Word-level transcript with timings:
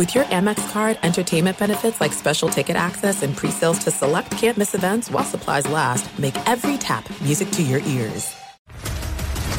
With 0.00 0.14
your 0.14 0.24
Amex 0.24 0.72
card, 0.72 0.98
entertainment 1.02 1.58
benefits 1.58 2.00
like 2.00 2.14
special 2.14 2.48
ticket 2.48 2.74
access 2.74 3.22
and 3.22 3.36
pre-sales 3.36 3.80
to 3.80 3.90
select 3.90 4.30
campus 4.30 4.74
events 4.74 5.10
while 5.10 5.24
supplies 5.24 5.68
last, 5.68 6.18
make 6.18 6.34
every 6.48 6.78
tap 6.78 7.06
music 7.20 7.50
to 7.50 7.62
your 7.62 7.80
ears. 7.80 8.32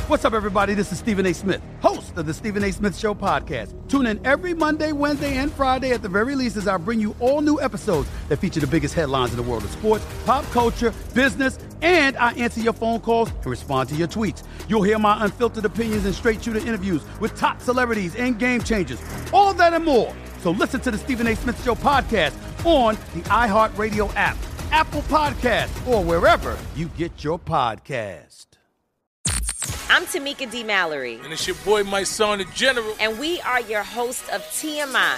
What's 0.08 0.26
up, 0.26 0.34
everybody? 0.34 0.74
This 0.74 0.92
is 0.92 0.98
Stephen 0.98 1.28
A. 1.28 1.34
Smith, 1.36 1.62
host 1.80 2.18
of 2.18 2.26
the 2.26 2.34
Stephen 2.34 2.64
A. 2.64 2.72
Smith 2.72 2.98
Show 2.98 3.14
podcast. 3.14 3.76
Tune 3.88 4.08
in 4.08 4.20
every 4.26 4.56
Monday, 4.56 4.94
Wednesday, 4.94 5.38
and 5.38 5.54
Friday 5.54 5.92
at 5.92 6.02
the 6.02 6.10
very 6.10 6.34
least 6.34 6.58
as 6.58 6.68
I 6.68 6.78
bring 6.78 7.00
you 7.00 7.16
all 7.20 7.42
new 7.42 7.62
episodes 7.62 8.10
that 8.28 8.38
feature 8.38 8.62
the 8.62 8.66
biggest 8.66 8.96
headlines 8.96 9.30
in 9.30 9.38
the 9.38 9.44
world 9.44 9.64
of 9.64 9.70
sports, 9.70 10.04
pop 10.26 10.44
culture, 10.46 10.92
business, 11.14 11.60
and 11.84 12.18
I 12.18 12.32
answer 12.34 12.62
your 12.62 12.74
phone 12.74 13.00
calls 13.00 13.30
and 13.30 13.46
respond 13.46 13.90
to 13.90 13.96
your 13.96 14.08
tweets. 14.08 14.42
You'll 14.68 14.82
hear 14.82 14.98
my 14.98 15.24
unfiltered 15.24 15.66
opinions 15.66 16.06
and 16.06 16.16
straight 16.16 16.44
shooter 16.44 16.58
interviews 16.58 17.04
with 17.20 17.38
top 17.38 17.62
celebrities 17.62 18.16
and 18.16 18.40
game 18.40 18.62
changers. 18.62 19.00
All 19.32 19.54
that 19.54 19.76
and 19.76 19.86
more. 19.86 20.12
So 20.42 20.50
listen 20.50 20.82
to 20.82 20.92
the 20.92 20.98
Stephen 20.98 21.28
A. 21.28 21.36
Smith 21.36 21.64
Show 21.64 21.76
podcast 21.76 22.34
on 22.66 22.96
the 23.14 23.22
iHeartRadio 23.30 24.12
app, 24.16 24.36
Apple 24.72 25.04
Podcast, 25.04 25.88
or 25.88 26.04
wherever 26.04 26.58
you 26.76 26.88
get 26.98 27.24
your 27.24 27.38
podcast. 27.38 28.48
I'm 29.88 30.04
Tamika 30.06 30.50
D. 30.50 30.64
Mallory. 30.64 31.20
And 31.24 31.32
it's 31.32 31.46
your 31.46 31.58
boy, 31.58 31.84
my 31.84 32.04
son, 32.04 32.40
the 32.40 32.46
General. 32.56 32.96
And 33.00 33.20
we 33.20 33.40
are 33.42 33.62
your 33.62 33.84
host 33.84 34.28
of 34.30 34.42
TMI. 34.46 35.18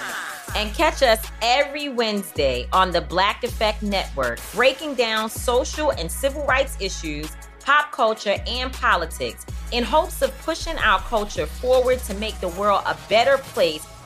And 0.56 0.74
catch 0.74 1.02
us 1.02 1.26
every 1.40 1.88
Wednesday 1.88 2.68
on 2.72 2.90
the 2.90 3.00
Black 3.00 3.44
Effect 3.44 3.82
Network, 3.82 4.40
breaking 4.52 4.94
down 4.94 5.30
social 5.30 5.90
and 5.92 6.12
civil 6.12 6.44
rights 6.44 6.76
issues, 6.80 7.34
pop 7.60 7.92
culture, 7.92 8.36
and 8.46 8.70
politics 8.74 9.46
in 9.72 9.84
hopes 9.84 10.20
of 10.20 10.36
pushing 10.40 10.76
our 10.78 10.98
culture 11.00 11.46
forward 11.46 11.98
to 12.00 12.14
make 12.14 12.38
the 12.40 12.48
world 12.48 12.82
a 12.84 12.96
better 13.08 13.38
place 13.38 13.86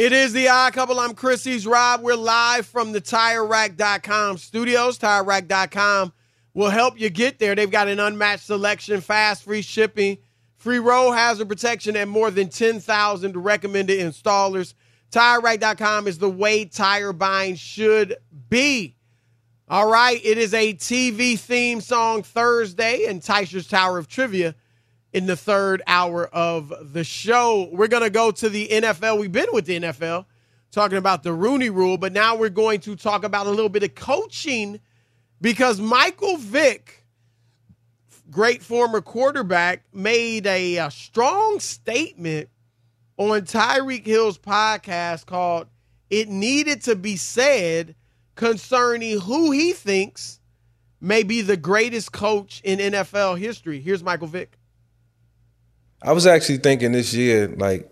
It 0.00 0.14
is 0.14 0.32
the 0.32 0.48
odd 0.48 0.72
couple. 0.72 0.98
I'm 0.98 1.12
Chrissy's 1.12 1.66
Rob. 1.66 2.00
We're 2.00 2.14
live 2.14 2.64
from 2.64 2.92
the 2.92 3.02
TireRack.com 3.02 4.38
studios. 4.38 4.98
TireRack.com 4.98 6.14
will 6.54 6.70
help 6.70 6.98
you 6.98 7.10
get 7.10 7.38
there. 7.38 7.54
They've 7.54 7.70
got 7.70 7.86
an 7.86 8.00
unmatched 8.00 8.46
selection, 8.46 9.02
fast, 9.02 9.42
free 9.42 9.60
shipping, 9.60 10.16
free 10.56 10.78
road 10.78 11.10
hazard 11.12 11.50
protection, 11.50 11.96
and 11.96 12.08
more 12.08 12.30
than 12.30 12.48
10,000 12.48 13.36
recommended 13.36 14.00
installers. 14.00 14.72
TireRack.com 15.12 16.08
is 16.08 16.16
the 16.16 16.30
way 16.30 16.64
tire 16.64 17.12
buying 17.12 17.56
should 17.56 18.16
be. 18.48 18.96
All 19.68 19.90
right, 19.90 20.18
it 20.24 20.38
is 20.38 20.54
a 20.54 20.72
TV 20.72 21.38
theme 21.38 21.82
song 21.82 22.22
Thursday 22.22 23.04
and 23.04 23.22
Tysher's 23.22 23.68
Tower 23.68 23.98
of 23.98 24.08
Trivia 24.08 24.54
in 25.12 25.26
the 25.26 25.36
third 25.36 25.82
hour 25.86 26.26
of 26.26 26.92
the 26.92 27.04
show. 27.04 27.68
We're 27.72 27.88
going 27.88 28.02
to 28.02 28.10
go 28.10 28.30
to 28.30 28.48
the 28.48 28.68
NFL. 28.68 29.18
We've 29.18 29.32
been 29.32 29.48
with 29.52 29.66
the 29.66 29.80
NFL 29.80 30.26
talking 30.70 30.98
about 30.98 31.22
the 31.22 31.32
Rooney 31.32 31.70
rule, 31.70 31.98
but 31.98 32.12
now 32.12 32.36
we're 32.36 32.48
going 32.48 32.80
to 32.80 32.94
talk 32.94 33.24
about 33.24 33.46
a 33.46 33.50
little 33.50 33.68
bit 33.68 33.82
of 33.82 33.94
coaching 33.94 34.80
because 35.40 35.80
Michael 35.80 36.36
Vick, 36.36 37.04
great 38.30 38.62
former 38.62 39.00
quarterback, 39.00 39.84
made 39.92 40.46
a, 40.46 40.76
a 40.76 40.90
strong 40.90 41.58
statement 41.58 42.48
on 43.16 43.42
Tyreek 43.42 44.06
Hill's 44.06 44.38
podcast 44.38 45.26
called 45.26 45.66
It 46.08 46.28
Needed 46.28 46.82
to 46.82 46.94
Be 46.94 47.16
Said 47.16 47.96
concerning 48.36 49.20
who 49.20 49.50
he 49.50 49.72
thinks 49.72 50.40
may 51.00 51.22
be 51.22 51.42
the 51.42 51.56
greatest 51.56 52.12
coach 52.12 52.60
in 52.62 52.78
NFL 52.78 53.38
history. 53.38 53.80
Here's 53.80 54.04
Michael 54.04 54.28
Vick. 54.28 54.59
I 56.02 56.12
was 56.12 56.26
actually 56.26 56.58
thinking 56.58 56.92
this 56.92 57.12
year, 57.12 57.48
like 57.48 57.90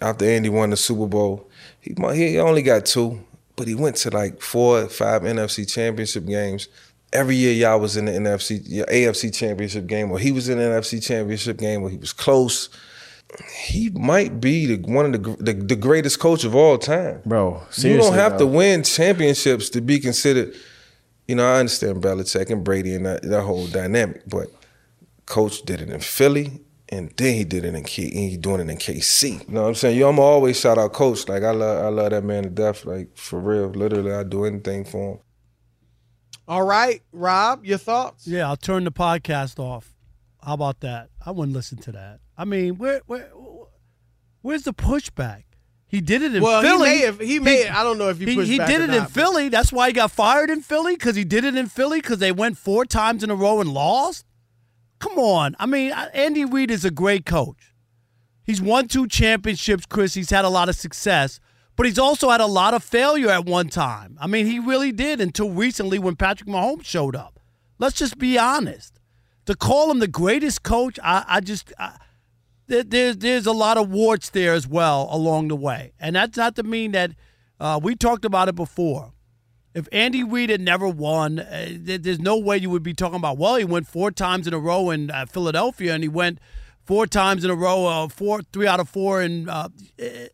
after 0.00 0.24
Andy 0.24 0.48
won 0.48 0.70
the 0.70 0.76
Super 0.76 1.06
Bowl, 1.06 1.48
he 1.80 1.94
he 2.14 2.38
only 2.38 2.62
got 2.62 2.86
two, 2.86 3.24
but 3.56 3.66
he 3.66 3.74
went 3.74 3.96
to 3.96 4.10
like 4.10 4.40
four, 4.40 4.88
five 4.88 5.22
NFC 5.22 5.70
Championship 5.70 6.26
games. 6.26 6.68
Every 7.12 7.34
year, 7.34 7.52
y'all 7.52 7.80
was 7.80 7.96
in 7.96 8.04
the 8.04 8.12
NFC, 8.12 8.86
AFC 8.86 9.34
Championship 9.34 9.88
game, 9.88 10.12
or 10.12 10.18
he 10.18 10.30
was 10.30 10.48
in 10.48 10.58
the 10.58 10.64
NFC 10.64 11.04
Championship 11.04 11.56
game, 11.56 11.82
where 11.82 11.90
he 11.90 11.96
was 11.96 12.12
close. 12.12 12.68
He 13.64 13.90
might 13.90 14.40
be 14.40 14.66
the, 14.66 14.90
one 14.90 15.06
of 15.06 15.12
the, 15.12 15.36
the, 15.42 15.52
the 15.52 15.76
greatest 15.76 16.20
coach 16.20 16.44
of 16.44 16.54
all 16.54 16.78
time, 16.78 17.20
bro. 17.26 17.62
You 17.76 17.96
don't 17.96 18.14
have 18.14 18.38
to 18.38 18.46
win 18.46 18.84
championships 18.84 19.70
to 19.70 19.80
be 19.80 19.98
considered. 19.98 20.54
You 21.26 21.36
know, 21.36 21.46
I 21.46 21.58
understand 21.58 22.02
Belichick 22.02 22.50
and 22.50 22.64
Brady 22.64 22.94
and 22.94 23.06
that, 23.06 23.22
that 23.22 23.42
whole 23.42 23.66
dynamic, 23.66 24.22
but 24.28 24.48
Coach 25.26 25.62
did 25.62 25.80
it 25.80 25.90
in 25.90 26.00
Philly 26.00 26.60
and 26.90 27.12
then 27.16 27.34
he 27.34 27.44
did 27.44 27.64
it 27.64 27.74
in 27.74 27.84
K. 27.84 28.10
He 28.10 28.36
doing 28.36 28.60
it 28.60 28.70
in 28.70 28.76
KC. 28.76 29.46
You 29.48 29.54
know 29.54 29.62
what 29.62 29.68
I'm 29.68 29.74
saying? 29.74 29.98
Yo, 29.98 30.08
I'm 30.08 30.18
always 30.18 30.58
shout 30.58 30.76
out 30.76 30.92
Coach. 30.92 31.28
Like 31.28 31.44
I 31.44 31.52
love, 31.52 31.84
I 31.84 31.88
love 31.88 32.10
that 32.10 32.24
man 32.24 32.42
to 32.42 32.50
death. 32.50 32.84
Like 32.84 33.16
for 33.16 33.38
real, 33.38 33.68
literally, 33.68 34.12
I 34.12 34.24
do 34.24 34.44
anything 34.44 34.84
for 34.84 35.12
him. 35.12 35.18
All 36.48 36.64
right, 36.64 37.00
Rob, 37.12 37.64
your 37.64 37.78
thoughts? 37.78 38.26
Yeah, 38.26 38.48
I'll 38.48 38.56
turn 38.56 38.82
the 38.82 38.90
podcast 38.90 39.60
off. 39.60 39.94
How 40.42 40.54
about 40.54 40.80
that? 40.80 41.10
I 41.24 41.30
wouldn't 41.30 41.54
listen 41.54 41.78
to 41.78 41.92
that. 41.92 42.18
I 42.36 42.44
mean, 42.44 42.76
where, 42.76 43.02
where, 43.06 43.30
where's 44.42 44.62
the 44.62 44.74
pushback? 44.74 45.44
He 45.86 46.00
did 46.00 46.22
it 46.22 46.34
in 46.34 46.42
well, 46.42 46.62
Philly. 46.62 46.88
he 46.88 46.96
may 46.96 46.98
have. 47.04 47.20
He 47.20 47.38
may. 47.38 47.68
I 47.68 47.82
don't 47.82 47.98
know 47.98 48.08
if 48.08 48.18
he. 48.18 48.26
He, 48.26 48.44
he 48.44 48.58
did 48.58 48.80
it 48.80 48.88
not, 48.88 48.96
in 48.96 49.06
Philly. 49.06 49.48
That's 49.48 49.72
why 49.72 49.88
he 49.88 49.92
got 49.92 50.10
fired 50.10 50.48
in 50.48 50.62
Philly 50.62 50.94
because 50.94 51.16
he 51.16 51.24
did 51.24 51.44
it 51.44 51.56
in 51.56 51.66
Philly 51.66 52.00
because 52.00 52.18
they 52.18 52.32
went 52.32 52.58
four 52.58 52.84
times 52.84 53.22
in 53.22 53.30
a 53.30 53.34
row 53.34 53.60
and 53.60 53.72
lost. 53.72 54.24
Come 55.00 55.18
on. 55.18 55.56
I 55.58 55.66
mean, 55.66 55.92
Andy 55.92 56.44
Reid 56.44 56.70
is 56.70 56.84
a 56.84 56.90
great 56.90 57.26
coach. 57.26 57.74
He's 58.44 58.62
won 58.62 58.86
two 58.88 59.06
championships, 59.08 59.86
Chris. 59.86 60.14
He's 60.14 60.30
had 60.30 60.44
a 60.44 60.48
lot 60.48 60.68
of 60.68 60.76
success, 60.76 61.40
but 61.76 61.86
he's 61.86 61.98
also 61.98 62.30
had 62.30 62.40
a 62.40 62.46
lot 62.46 62.74
of 62.74 62.84
failure 62.84 63.30
at 63.30 63.46
one 63.46 63.68
time. 63.68 64.16
I 64.20 64.26
mean, 64.26 64.46
he 64.46 64.58
really 64.58 64.92
did 64.92 65.20
until 65.20 65.50
recently 65.50 65.98
when 65.98 66.16
Patrick 66.16 66.48
Mahomes 66.48 66.84
showed 66.84 67.16
up. 67.16 67.40
Let's 67.78 67.96
just 67.96 68.18
be 68.18 68.38
honest. 68.38 68.98
To 69.46 69.56
call 69.56 69.90
him 69.90 70.00
the 70.00 70.08
greatest 70.08 70.62
coach, 70.62 70.98
I, 71.02 71.24
I 71.26 71.40
just. 71.40 71.72
I, 71.78 71.96
there's 72.66 73.16
there's 73.16 73.46
a 73.46 73.52
lot 73.52 73.78
of 73.78 73.90
warts 73.90 74.30
there 74.30 74.52
as 74.52 74.68
well 74.68 75.08
along 75.10 75.48
the 75.48 75.56
way, 75.56 75.92
and 75.98 76.14
that's 76.14 76.36
not 76.36 76.54
to 76.56 76.62
mean 76.62 76.92
that 76.92 77.12
uh, 77.58 77.80
we 77.82 77.96
talked 77.96 78.24
about 78.24 78.48
it 78.48 78.54
before. 78.54 79.12
If 79.72 79.86
Andy 79.92 80.24
Reid 80.24 80.50
had 80.50 80.60
never 80.60 80.88
won, 80.88 81.38
uh, 81.38 81.68
there's 81.78 82.18
no 82.18 82.36
way 82.36 82.56
you 82.56 82.70
would 82.70 82.82
be 82.82 82.94
talking 82.94 83.16
about. 83.16 83.38
Well, 83.38 83.56
he 83.56 83.64
went 83.64 83.86
four 83.86 84.10
times 84.10 84.46
in 84.46 84.54
a 84.54 84.58
row 84.58 84.90
in 84.90 85.10
uh, 85.10 85.26
Philadelphia, 85.26 85.94
and 85.94 86.02
he 86.02 86.08
went 86.08 86.40
four 86.84 87.06
times 87.06 87.44
in 87.44 87.50
a 87.50 87.54
row, 87.54 87.86
uh, 87.86 88.08
four, 88.08 88.42
three 88.52 88.66
out 88.66 88.80
of 88.80 88.88
four 88.88 89.22
in 89.22 89.48
uh, 89.48 89.68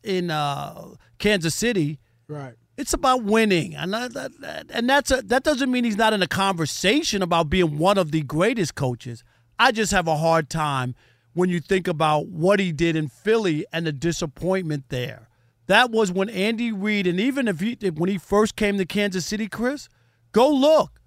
in 0.03 0.31
uh, 0.31 0.95
Kansas 1.19 1.55
City. 1.55 1.99
Right. 2.29 2.55
It's 2.79 2.95
about 2.95 3.25
winning, 3.25 3.75
and 3.75 3.93
that, 3.93 4.67
and 4.71 4.89
that's 4.89 5.11
a, 5.11 5.23
that 5.23 5.45
doesn't 5.45 5.71
mean 5.71 5.85
he's 5.85 5.97
not 5.97 6.13
in 6.13 6.23
a 6.23 6.27
conversation 6.27 7.23
about 7.23 7.49
being 7.49 7.79
one 7.79 7.97
of 7.97 8.13
the 8.13 8.23
greatest 8.23 8.75
coaches. 8.75 9.25
I 9.59 9.73
just 9.73 9.93
have 9.93 10.07
a 10.09 10.17
hard 10.17 10.51
time 10.51 10.95
when 11.33 11.49
you 11.49 11.61
think 11.61 11.89
about 11.89 12.29
what 12.29 12.61
he 12.61 12.73
did 12.73 12.97
in 12.97 13.09
Philly 13.09 13.67
and 13.73 13.87
the 13.87 13.93
disappointment 13.93 14.85
there. 14.89 15.26
That 15.67 15.91
was 15.91 16.13
when 16.13 16.29
Andy 16.31 16.71
Reid, 16.71 17.07
and 17.07 17.19
even 17.19 17.49
if 17.49 17.61
he 17.61 17.77
when 17.95 18.09
he 18.09 18.19
first 18.19 18.57
came 18.57 18.79
to 18.79 18.85
Kansas 18.85 19.27
City, 19.27 19.49
Chris, 19.49 19.89
go 20.33 20.49
look. 20.49 21.01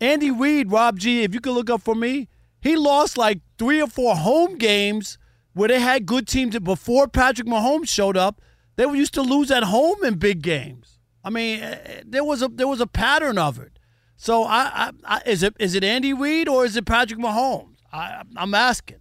Andy 0.00 0.30
Reid, 0.30 0.70
Rob 0.70 0.98
G, 0.98 1.22
if 1.22 1.32
you 1.32 1.40
could 1.40 1.54
look 1.54 1.70
up 1.70 1.82
for 1.82 1.94
me, 1.94 2.28
he 2.60 2.76
lost 2.76 3.16
like 3.16 3.40
three 3.58 3.80
or 3.80 3.86
four 3.86 4.16
home 4.16 4.58
games 4.58 5.18
where 5.54 5.68
they 5.68 5.80
had 5.80 6.04
good 6.04 6.26
teams 6.26 6.58
before 6.58 7.08
Patrick 7.08 7.48
Mahomes 7.48 7.88
showed 7.88 8.16
up. 8.16 8.42
They 8.76 8.84
used 8.84 9.14
to 9.14 9.22
lose 9.22 9.50
at 9.50 9.62
home 9.62 10.04
in 10.04 10.14
big 10.14 10.42
games. 10.42 10.98
I 11.24 11.30
mean, 11.30 11.60
eh, 11.60 12.02
there 12.04 12.24
was 12.24 12.42
a 12.42 12.48
there 12.48 12.68
was 12.68 12.80
a 12.80 12.86
pattern 12.86 13.38
of 13.38 13.58
it. 13.58 13.78
So 14.16 14.44
I, 14.44 14.90
I, 15.04 15.16
I 15.16 15.22
is 15.26 15.42
it 15.42 15.54
is 15.58 15.74
it 15.74 15.82
Andy 15.82 16.12
Reid 16.12 16.48
or 16.48 16.64
is 16.64 16.76
it 16.76 16.86
Patrick 16.86 17.18
Mahomes? 17.18 17.76
I, 17.92 18.22
I'm 18.36 18.54
asking. 18.54 18.98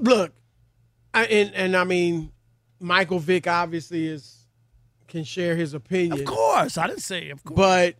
Look, 0.00 0.34
I, 1.14 1.24
and 1.24 1.54
and 1.54 1.76
I 1.76 1.84
mean, 1.84 2.32
Michael 2.80 3.18
Vick 3.18 3.46
obviously 3.46 4.06
is 4.06 4.46
can 5.06 5.24
share 5.24 5.56
his 5.56 5.74
opinion. 5.74 6.20
Of 6.20 6.24
course, 6.24 6.78
I 6.78 6.86
didn't 6.86 7.02
say 7.02 7.30
of 7.30 7.44
course, 7.44 7.56
but 7.56 7.96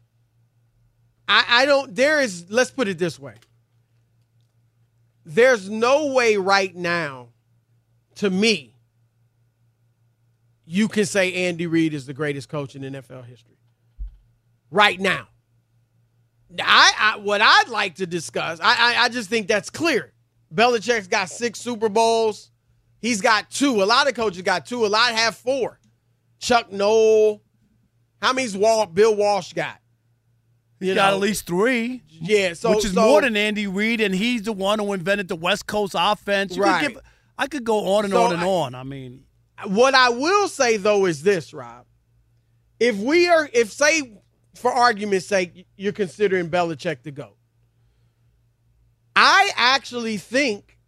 I, 1.29 1.45
I 1.49 1.67
don't. 1.67 1.95
There 1.95 2.21
is. 2.21 2.51
Let's 2.51 2.71
put 2.71 2.89
it 2.89 2.99
this 2.99 3.19
way. 3.19 3.35
There's 5.25 5.71
no 5.71 6.07
way 6.13 6.37
right 6.37 6.75
now, 6.75 7.29
to 8.17 8.31
me, 8.31 8.75
you 10.65 10.89
can 10.89 11.05
say 11.05 11.47
Andy 11.47 11.67
Reid 11.67 11.95
is 11.95 12.07
the 12.07 12.15
greatest 12.15 12.49
coach 12.49 12.75
in 12.75 12.83
NFL 12.83 13.27
history. 13.27 13.59
Right 14.71 14.99
now. 14.99 15.29
I, 16.59 16.93
I 16.99 17.17
what 17.19 17.41
I'd 17.41 17.69
like 17.69 17.97
to 17.97 18.07
discuss, 18.07 18.59
I, 18.61 18.75
I 18.77 19.05
I 19.05 19.09
just 19.09 19.31
think 19.31 19.47
that's 19.47 19.71
clear. 19.71 20.13
Belichick's 20.53 21.07
got 21.07 21.31
six 21.31 21.61
Super 21.61 21.89
Bowls. 21.89 22.50
He's 23.01 23.21
got 23.21 23.51
two. 23.51 23.83
A 23.83 23.85
lot 23.85 24.09
of 24.09 24.15
coaches 24.15 24.43
got 24.43 24.67
two. 24.67 24.85
A 24.85 24.89
lot 24.89 25.13
have 25.13 25.37
four. 25.37 25.79
Chuck 26.39 26.71
Noll. 26.71 27.43
How 28.21 28.33
many's 28.33 28.57
Walt, 28.57 28.95
Bill 28.95 29.15
Walsh 29.15 29.53
got? 29.55 29.79
You 30.81 30.95
got 30.95 31.11
know, 31.11 31.17
at 31.17 31.21
least 31.21 31.47
three. 31.47 32.03
Yeah, 32.09 32.55
so 32.55 32.71
which 32.71 32.85
is 32.85 32.95
so, 32.95 33.03
more 33.03 33.21
than 33.21 33.37
Andy 33.37 33.67
Reid, 33.67 34.01
and 34.01 34.15
he's 34.15 34.43
the 34.43 34.53
one 34.53 34.79
who 34.79 34.93
invented 34.93 35.29
the 35.29 35.37
West 35.37 35.67
Coast 35.67 35.95
offense. 35.97 36.57
You 36.57 36.63
right. 36.63 36.83
Could 36.83 36.95
give, 36.95 37.03
I 37.39 37.47
could 37.47 37.65
go 37.65 37.95
on 37.95 38.05
and 38.05 38.13
so 38.13 38.23
on 38.23 38.33
and 38.33 38.43
I, 38.43 38.47
on. 38.47 38.75
I 38.75 38.83
mean, 38.83 39.25
what 39.67 39.95
I 39.95 40.11
will 40.11 40.49
say 40.49 40.77
though 40.77 41.07
is 41.07 41.23
this, 41.23 41.53
Rob. 41.53 41.87
If 42.79 42.97
we 42.97 43.29
are, 43.29 43.49
if 43.53 43.71
say, 43.73 44.21
for 44.55 44.73
argument's 44.73 45.27
sake, 45.27 45.67
you're 45.77 45.93
considering 45.93 46.49
Belichick 46.49 47.03
to 47.03 47.11
go, 47.11 47.37
I 49.15 49.51
actually 49.57 50.17
think 50.17 50.79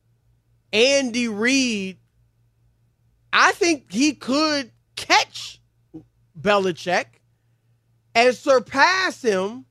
Andy 0.73 1.29
Reid. 1.29 1.99
I 3.33 3.53
think 3.53 3.91
he 3.91 4.13
could 4.13 4.71
catch 4.97 5.61
Belichick 6.39 7.07
and 8.15 8.35
surpass 8.35 9.23
him 9.23 9.65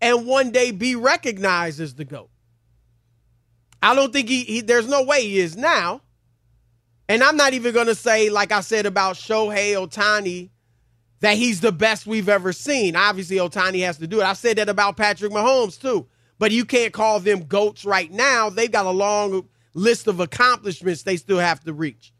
and 0.00 0.26
one 0.26 0.50
day 0.50 0.72
be 0.72 0.96
recognized 0.96 1.80
as 1.80 1.94
the 1.94 2.04
GOAT. 2.04 2.30
I 3.82 3.94
don't 3.94 4.12
think 4.12 4.28
he, 4.28 4.42
he 4.42 4.60
there's 4.60 4.88
no 4.88 5.04
way 5.04 5.22
he 5.22 5.38
is 5.38 5.56
now. 5.56 6.02
And 7.08 7.22
I'm 7.22 7.36
not 7.36 7.54
even 7.54 7.72
going 7.72 7.86
to 7.86 7.94
say, 7.94 8.30
like 8.30 8.50
I 8.50 8.60
said 8.60 8.84
about 8.84 9.14
Shohei 9.14 9.74
Ohtani, 9.74 10.50
that 11.20 11.36
he's 11.36 11.60
the 11.60 11.70
best 11.70 12.06
we've 12.06 12.28
ever 12.28 12.52
seen. 12.52 12.96
Obviously, 12.96 13.36
Ohtani 13.36 13.84
has 13.84 13.98
to 13.98 14.08
do 14.08 14.20
it. 14.20 14.24
I 14.24 14.32
said 14.32 14.58
that 14.58 14.68
about 14.68 14.96
Patrick 14.96 15.32
Mahomes, 15.32 15.80
too. 15.80 16.08
But 16.38 16.50
you 16.50 16.64
can't 16.64 16.92
call 16.92 17.20
them 17.20 17.44
GOATs 17.44 17.84
right 17.84 18.10
now. 18.10 18.50
They've 18.50 18.70
got 18.70 18.86
a 18.86 18.90
long 18.90 19.48
list 19.72 20.08
of 20.08 20.18
accomplishments 20.18 21.04
they 21.04 21.16
still 21.16 21.38
have 21.38 21.60
to 21.60 21.72
reach. 21.72 22.12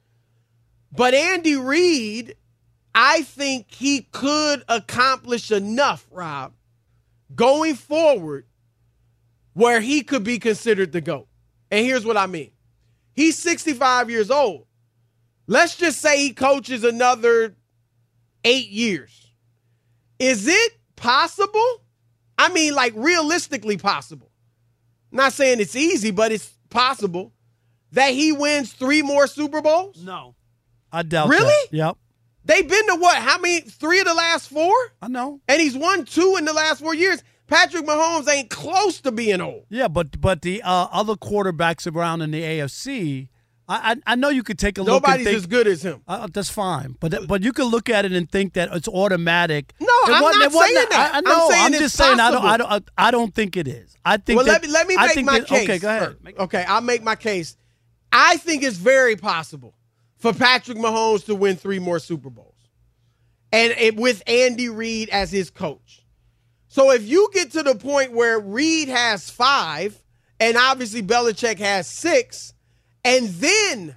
But 0.93 1.15
Andy 1.15 1.57
Reid, 1.57 2.37
I 2.95 3.23
think 3.23 3.71
he 3.71 4.03
could 4.13 4.63
accomplish 4.69 5.51
enough, 5.51 6.07
Rob, 6.11 6.55
going 7.35 7.75
forward 7.75 8.47
where 9.53 9.81
he 9.81 10.03
could 10.03 10.23
be 10.23 10.39
considered 10.39 10.93
the 10.93 11.01
GOAT. 11.01 11.27
And 11.71 11.85
here's 11.85 12.05
what 12.05 12.17
I 12.17 12.27
mean 12.27 12.51
he's 13.15 13.39
65 13.39 14.11
years 14.11 14.31
old. 14.31 14.67
Let's 15.47 15.77
just 15.77 16.01
say 16.01 16.19
he 16.19 16.33
coaches 16.33 16.85
another 16.85 17.57
eight 18.45 18.69
years. 18.69 19.31
Is 20.19 20.47
it 20.47 20.73
possible? 20.97 21.83
I 22.39 22.51
mean, 22.51 22.75
like 22.75 22.93
realistically 22.97 23.77
possible. 23.77 24.31
I'm 25.13 25.17
not 25.17 25.33
saying 25.33 25.61
it's 25.61 25.77
easy, 25.77 26.11
but 26.11 26.33
it's 26.33 26.53
possible 26.69 27.33
that 27.93 28.13
he 28.13 28.33
wins 28.33 28.73
three 28.73 29.03
more 29.03 29.27
Super 29.27 29.63
Bowls? 29.63 30.03
No. 30.03 30.36
I 30.97 31.03
doubt 31.03 31.29
Really? 31.29 31.69
That. 31.71 31.77
Yep. 31.77 31.97
They've 32.47 32.69
been 32.69 32.87
to 32.89 32.95
what? 32.97 33.17
How 33.19 33.39
many? 33.39 33.61
Three 33.61 33.99
of 33.99 34.07
the 34.07 34.15
last 34.15 34.49
four? 34.49 34.73
I 35.03 35.09
know. 35.09 35.41
And 35.49 35.61
he's 35.61 35.77
won 35.77 36.05
two 36.05 36.37
in 36.39 36.45
the 36.45 36.53
last 36.53 36.81
four 36.81 36.95
years. 36.95 37.23
Patrick 37.49 37.85
Mahomes 37.85 38.29
ain't 38.29 38.51
close 38.51 39.01
to 39.03 39.13
being 39.13 39.41
old. 39.41 39.65
Yeah, 39.69 39.89
but 39.89 40.21
but 40.21 40.43
the 40.43 40.63
uh, 40.63 40.89
other 40.91 41.15
quarterbacks 41.15 41.93
around 41.93 42.23
in 42.23 42.31
the 42.31 42.43
AFC, 42.43 43.29
I, 43.69 43.93
I, 43.93 44.13
I 44.13 44.15
know 44.15 44.29
you 44.29 44.43
could 44.43 44.59
take 44.59 44.79
a 44.79 44.83
look. 44.83 45.03
At 45.07 45.21
it. 45.21 45.25
Nobody's 45.25 45.37
as 45.37 45.47
good 45.47 45.67
as 45.67 45.85
him. 45.85 46.03
Uh, 46.07 46.29
that's 46.33 46.51
fine, 46.51 46.97
but 47.01 47.27
but 47.27 47.43
you 47.43 47.53
could 47.53 47.67
look 47.67 47.89
at 47.89 48.05
it 48.05 48.13
and 48.13 48.31
think 48.31 48.55
that 48.55 48.69
it's 48.73 48.89
automatic. 48.89 49.75
No, 49.81 49.89
I'm 50.07 50.23
not 50.23 50.53
saying 50.53 50.75
that. 50.75 51.11
I, 51.15 51.19
I 51.19 51.21
know. 51.21 51.47
I'm, 51.47 51.51
saying 51.51 51.65
I'm 51.65 51.73
just 51.73 51.97
saying 51.97 52.21
I 52.21 52.31
don't, 52.31 52.45
I 52.45 52.57
don't. 52.57 52.91
I 52.97 53.11
don't 53.11 53.35
think 53.35 53.57
it 53.57 53.67
is. 53.69 53.97
I 54.05 54.17
think. 54.19 54.37
Well, 54.37 54.47
that, 54.47 54.63
let 54.63 54.63
me 54.63 54.73
let 54.73 54.87
me 54.89 54.97
I 54.97 55.07
make 55.15 55.25
my 55.25 55.39
that- 55.41 55.49
case. 55.49 55.65
Okay, 55.65 55.79
go 55.79 55.89
ahead. 55.89 56.17
Okay, 56.39 56.65
I'll 56.67 56.81
make 56.81 57.03
my 57.03 57.17
case. 57.17 57.57
I 58.13 58.37
think 58.39 58.63
it's 58.63 58.77
very 58.77 59.17
possible 59.17 59.75
for 60.17 60.33
Patrick 60.33 60.79
Mahomes 60.79 61.25
to 61.27 61.35
win 61.35 61.57
three 61.57 61.79
more 61.79 61.99
Super 61.99 62.31
Bowls, 62.31 62.55
and 63.53 63.73
it, 63.73 63.97
with 63.97 64.23
Andy 64.27 64.69
Reid 64.69 65.09
as 65.11 65.31
his 65.31 65.51
coach. 65.51 66.03
So 66.69 66.91
if 66.91 67.07
you 67.07 67.31
get 67.33 67.53
to 67.53 67.63
the 67.63 67.75
point 67.75 68.13
where 68.13 68.39
Reid 68.39 68.89
has 68.89 69.31
five, 69.31 70.03
and 70.41 70.57
obviously 70.57 71.03
Belichick 71.03 71.59
has 71.59 71.87
six, 71.87 72.53
and 73.05 73.29
then 73.29 73.97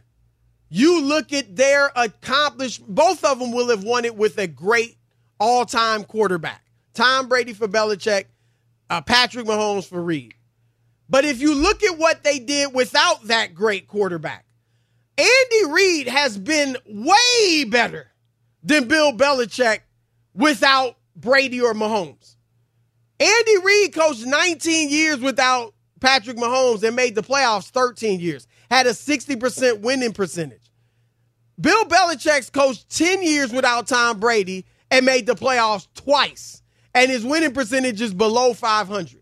you 0.69 1.01
look 1.01 1.33
at 1.33 1.55
their 1.55 1.91
accomplished, 1.95 2.85
both 2.87 3.23
of 3.23 3.39
them 3.39 3.51
will 3.51 3.69
have 3.69 3.83
won 3.83 4.05
it 4.05 4.15
with 4.15 4.37
a 4.37 4.47
great 4.47 4.97
all-time 5.39 6.03
quarterback. 6.03 6.63
Tom 6.93 7.27
Brady 7.27 7.53
for 7.53 7.67
Belichick, 7.67 8.25
uh, 8.89 9.01
Patrick 9.01 9.45
Mahomes 9.45 9.87
for 9.87 10.01
Reid. 10.01 10.35
But 11.09 11.25
if 11.25 11.41
you 11.41 11.55
look 11.55 11.81
at 11.81 11.97
what 11.97 12.23
they 12.23 12.39
did 12.39 12.73
without 12.73 13.23
that 13.23 13.55
great 13.55 13.87
quarterback, 13.87 14.45
Andy 15.19 15.65
Reid 15.69 16.07
has 16.07 16.37
been 16.37 16.77
way 16.85 17.65
better 17.65 18.07
than 18.63 18.87
Bill 18.87 19.11
Belichick 19.11 19.79
without 20.33 20.95
Brady 21.13 21.59
or 21.59 21.73
Mahomes. 21.73 22.37
Andy 23.19 23.57
Reid 23.61 23.93
coached 23.93 24.25
19 24.25 24.89
years 24.89 25.19
without 25.19 25.73
Patrick 25.99 26.37
Mahomes 26.37 26.83
and 26.83 26.95
made 26.95 27.15
the 27.15 27.21
playoffs 27.21 27.69
13 27.69 28.21
years, 28.21 28.47
had 28.71 28.87
a 28.87 28.91
60% 28.91 29.81
winning 29.81 30.13
percentage. 30.13 30.71
Bill 31.59 31.83
Belichick's 31.83 32.49
coached 32.49 32.89
10 32.89 33.21
years 33.21 33.51
without 33.51 33.87
Tom 33.87 34.21
Brady 34.21 34.65
and 34.89 35.05
made 35.05 35.25
the 35.25 35.35
playoffs 35.35 35.87
twice, 35.95 36.63
and 36.95 37.11
his 37.11 37.25
winning 37.25 37.53
percentage 37.53 37.99
is 37.99 38.13
below 38.13 38.53
500. 38.53 39.21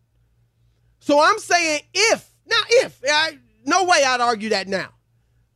So 0.99 1.19
I'm 1.19 1.39
saying 1.39 1.81
if, 1.91 2.31
now 2.45 2.61
if, 2.69 3.01
I, 3.03 3.39
no 3.65 3.85
way 3.85 4.03
I'd 4.05 4.21
argue 4.21 4.49
that 4.49 4.67
now. 4.67 4.89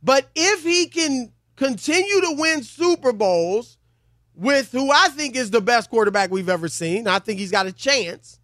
But 0.04 0.30
if 0.36 0.64
he 0.64 0.88
can 0.88 1.32
continue 1.56 2.22
to 2.22 2.36
win 2.38 2.64
Super 2.64 3.14
Bowls 3.14 3.78
with 4.36 4.72
who 4.72 4.92
I 4.92 5.10
think 5.10 5.36
is 5.36 5.52
the 5.52 5.62
best 5.62 5.90
quarterback 5.90 6.32
we've 6.32 6.50
ever 6.50 6.68
seen, 6.68 7.08
I 7.08 7.20
think 7.20 7.40
he's 7.40 7.52
got 7.52 7.68
a 7.68 7.72
chance, 7.72 8.40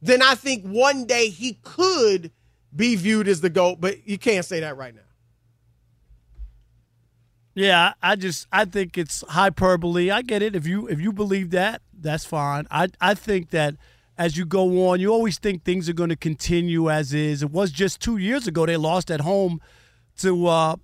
then 0.00 0.22
I 0.22 0.34
think 0.34 0.64
one 0.64 1.06
day 1.06 1.28
he 1.28 1.54
could 1.62 2.30
be 2.74 2.94
viewed 2.94 3.26
as 3.26 3.40
the 3.40 3.50
GOAT, 3.50 3.80
but 3.80 4.06
you 4.06 4.18
can't 4.18 4.44
say 4.44 4.60
that 4.60 4.76
right 4.76 4.94
now. 4.94 5.00
Yeah, 7.54 7.94
I 8.02 8.16
just 8.16 8.46
I 8.52 8.66
think 8.66 8.98
it's 8.98 9.24
hyperbole. 9.28 10.10
I 10.10 10.20
get 10.20 10.42
it. 10.42 10.54
If 10.54 10.66
you 10.66 10.86
if 10.88 11.00
you 11.00 11.10
believe 11.10 11.50
that, 11.52 11.80
that's 11.98 12.26
fine. 12.26 12.66
I 12.70 12.88
I 13.00 13.14
think 13.14 13.48
that 13.50 13.76
as 14.18 14.36
you 14.36 14.44
go 14.44 14.88
on, 14.88 15.00
you 15.00 15.10
always 15.10 15.38
think 15.38 15.64
things 15.64 15.88
are 15.88 15.94
going 15.94 16.10
to 16.10 16.16
continue 16.16 16.90
as 16.90 17.14
is. 17.14 17.42
It 17.42 17.50
was 17.50 17.70
just 17.70 18.00
two 18.00 18.18
years 18.18 18.46
ago 18.46 18.66
they 18.66 18.76
lost 18.76 19.10
at 19.10 19.22
home 19.22 19.62
to. 20.18 20.46
Uh, 20.46 20.76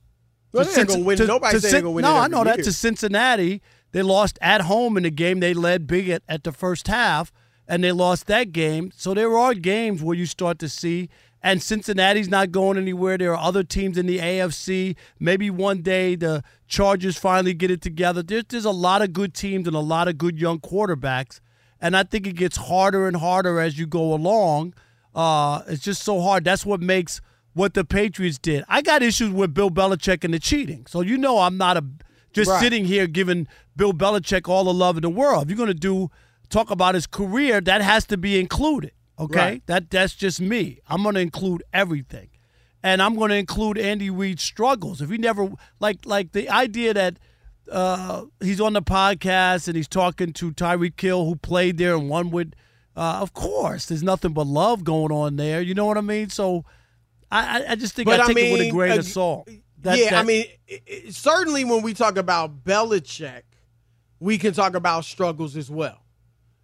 Well, 0.52 0.64
to 0.64 0.70
they 0.70 0.80
ain't 0.80 0.88
gonna 0.88 1.02
win- 1.04 1.18
nobody 1.26 1.58
say 1.58 1.62
they 1.62 1.70
Cin- 1.70 1.82
gonna 1.82 1.90
win 1.92 2.02
No, 2.02 2.16
I 2.16 2.28
know 2.28 2.44
that 2.44 2.58
year. 2.58 2.64
to 2.64 2.72
Cincinnati. 2.72 3.62
They 3.92 4.02
lost 4.02 4.38
at 4.40 4.62
home 4.62 4.96
in 4.96 5.02
the 5.02 5.10
game. 5.10 5.40
They 5.40 5.54
led 5.54 5.86
big 5.86 6.08
at, 6.08 6.22
at 6.28 6.44
the 6.44 6.52
first 6.52 6.88
half, 6.88 7.32
and 7.68 7.82
they 7.84 7.92
lost 7.92 8.26
that 8.26 8.52
game. 8.52 8.90
So 8.96 9.14
there 9.14 9.36
are 9.36 9.54
games 9.54 10.02
where 10.02 10.16
you 10.16 10.26
start 10.26 10.58
to 10.60 10.68
see. 10.68 11.08
And 11.44 11.60
Cincinnati's 11.62 12.28
not 12.28 12.52
going 12.52 12.78
anywhere. 12.78 13.18
There 13.18 13.32
are 13.34 13.44
other 13.48 13.64
teams 13.64 13.98
in 13.98 14.06
the 14.06 14.18
AFC. 14.20 14.94
Maybe 15.18 15.50
one 15.50 15.82
day 15.82 16.14
the 16.14 16.44
Chargers 16.68 17.18
finally 17.18 17.52
get 17.52 17.68
it 17.70 17.82
together. 17.82 18.22
There's, 18.22 18.44
there's 18.48 18.64
a 18.64 18.70
lot 18.70 19.02
of 19.02 19.12
good 19.12 19.34
teams 19.34 19.66
and 19.66 19.74
a 19.76 19.80
lot 19.80 20.06
of 20.06 20.16
good 20.18 20.38
young 20.38 20.60
quarterbacks. 20.60 21.40
And 21.80 21.96
I 21.96 22.04
think 22.04 22.28
it 22.28 22.36
gets 22.36 22.56
harder 22.58 23.08
and 23.08 23.16
harder 23.16 23.58
as 23.58 23.76
you 23.76 23.86
go 23.88 24.14
along. 24.14 24.74
Uh, 25.16 25.62
it's 25.66 25.82
just 25.82 26.02
so 26.04 26.20
hard. 26.20 26.44
That's 26.44 26.64
what 26.64 26.80
makes 26.80 27.20
what 27.54 27.74
the 27.74 27.84
Patriots 27.84 28.38
did. 28.38 28.64
I 28.68 28.82
got 28.82 29.02
issues 29.02 29.30
with 29.30 29.52
Bill 29.54 29.70
Belichick 29.70 30.24
and 30.24 30.32
the 30.32 30.38
cheating. 30.38 30.86
So 30.86 31.00
you 31.00 31.18
know 31.18 31.38
I'm 31.40 31.56
not 31.56 31.76
a 31.76 31.84
just 32.32 32.50
Right. 32.50 32.60
sitting 32.62 32.84
here 32.86 33.06
giving 33.06 33.46
Bill 33.76 33.92
Belichick 33.92 34.48
all 34.48 34.64
the 34.64 34.72
love 34.72 34.96
in 34.96 35.02
the 35.02 35.10
world. 35.10 35.44
If 35.44 35.50
you're 35.50 35.58
gonna 35.58 35.74
do 35.74 36.10
talk 36.48 36.70
about 36.70 36.94
his 36.94 37.06
career, 37.06 37.60
that 37.60 37.82
has 37.82 38.06
to 38.06 38.16
be 38.16 38.38
included. 38.40 38.92
Okay? 39.18 39.38
Right. 39.38 39.62
That 39.66 39.90
that's 39.90 40.14
just 40.14 40.40
me. 40.40 40.80
I'm 40.88 41.02
gonna 41.02 41.20
include 41.20 41.62
everything. 41.72 42.28
And 42.82 43.00
I'm 43.02 43.16
gonna 43.16 43.34
include 43.34 43.78
Andy 43.78 44.08
Reid's 44.10 44.42
struggles. 44.42 45.00
If 45.02 45.10
he 45.10 45.18
never 45.18 45.50
like 45.78 46.06
like 46.06 46.32
the 46.32 46.48
idea 46.48 46.94
that 46.94 47.18
uh, 47.70 48.24
he's 48.40 48.60
on 48.60 48.72
the 48.72 48.82
podcast 48.82 49.68
and 49.68 49.76
he's 49.76 49.88
talking 49.88 50.32
to 50.32 50.50
Tyreek 50.52 51.00
Hill, 51.00 51.24
who 51.26 51.36
played 51.36 51.78
there 51.78 51.94
and 51.94 52.08
won 52.08 52.30
with. 52.30 52.54
Uh, 52.94 53.18
of 53.22 53.32
course, 53.32 53.86
there's 53.86 54.02
nothing 54.02 54.32
but 54.32 54.46
love 54.46 54.84
going 54.84 55.10
on 55.12 55.36
there. 55.36 55.62
You 55.62 55.72
know 55.72 55.86
what 55.86 55.96
I 55.96 56.02
mean? 56.02 56.28
So, 56.28 56.64
I, 57.32 57.64
I- 57.70 57.74
just 57.76 57.94
think 57.94 58.06
But 58.06 58.20
I 58.20 58.24
I 58.24 58.26
take 58.28 58.36
it 58.36 58.52
with 58.52 58.60
a 58.60 58.64
mean, 58.64 58.72
grain 58.74 58.98
of 58.98 59.06
salt. 59.06 59.48
That- 59.80 59.98
yeah, 59.98 60.20
I 60.20 60.22
mean, 60.22 60.46
i- 60.70 60.80
i- 60.88 61.10
certainly 61.10 61.64
when 61.64 61.82
we 61.82 61.94
talk 61.94 62.16
about 62.16 62.62
Belichick, 62.64 63.42
we 64.20 64.38
can 64.38 64.52
talk 64.52 64.74
about 64.74 65.04
struggles 65.04 65.56
as 65.56 65.70
well. 65.70 65.98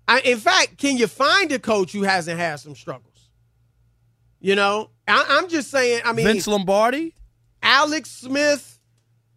I, 0.07 0.21
in 0.21 0.39
fact, 0.39 0.79
can 0.79 0.97
you 0.97 1.07
find 1.07 1.51
a 1.53 1.59
coach 1.59 1.93
who 1.93 2.03
hasn't 2.03 2.39
had 2.39 2.57
some 2.57 2.75
struggles? 2.75 3.29
You 4.41 4.55
know, 4.55 4.91
I, 5.07 5.25
I'm 5.29 5.49
just 5.49 5.71
saying. 5.71 6.03
I 6.05 6.13
mean, 6.13 6.27
Vince 6.27 6.47
Lombardi. 6.47 7.15
Alex 7.63 8.11
Smith, 8.11 8.79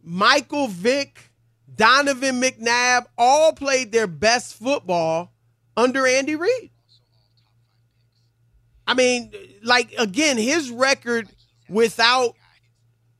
Michael 0.04 0.68
Vick, 0.68 1.32
Donovan 1.74 2.40
McNabb 2.42 3.06
all 3.18 3.54
played 3.54 3.92
their 3.92 4.08
best 4.08 4.56
football 4.56 5.32
under 5.76 6.06
Andy 6.06 6.36
Reid. 6.36 6.71
I 8.92 8.94
mean, 8.94 9.32
like 9.64 9.94
again, 9.98 10.38
his 10.38 10.70
record 10.70 11.30
without 11.70 12.36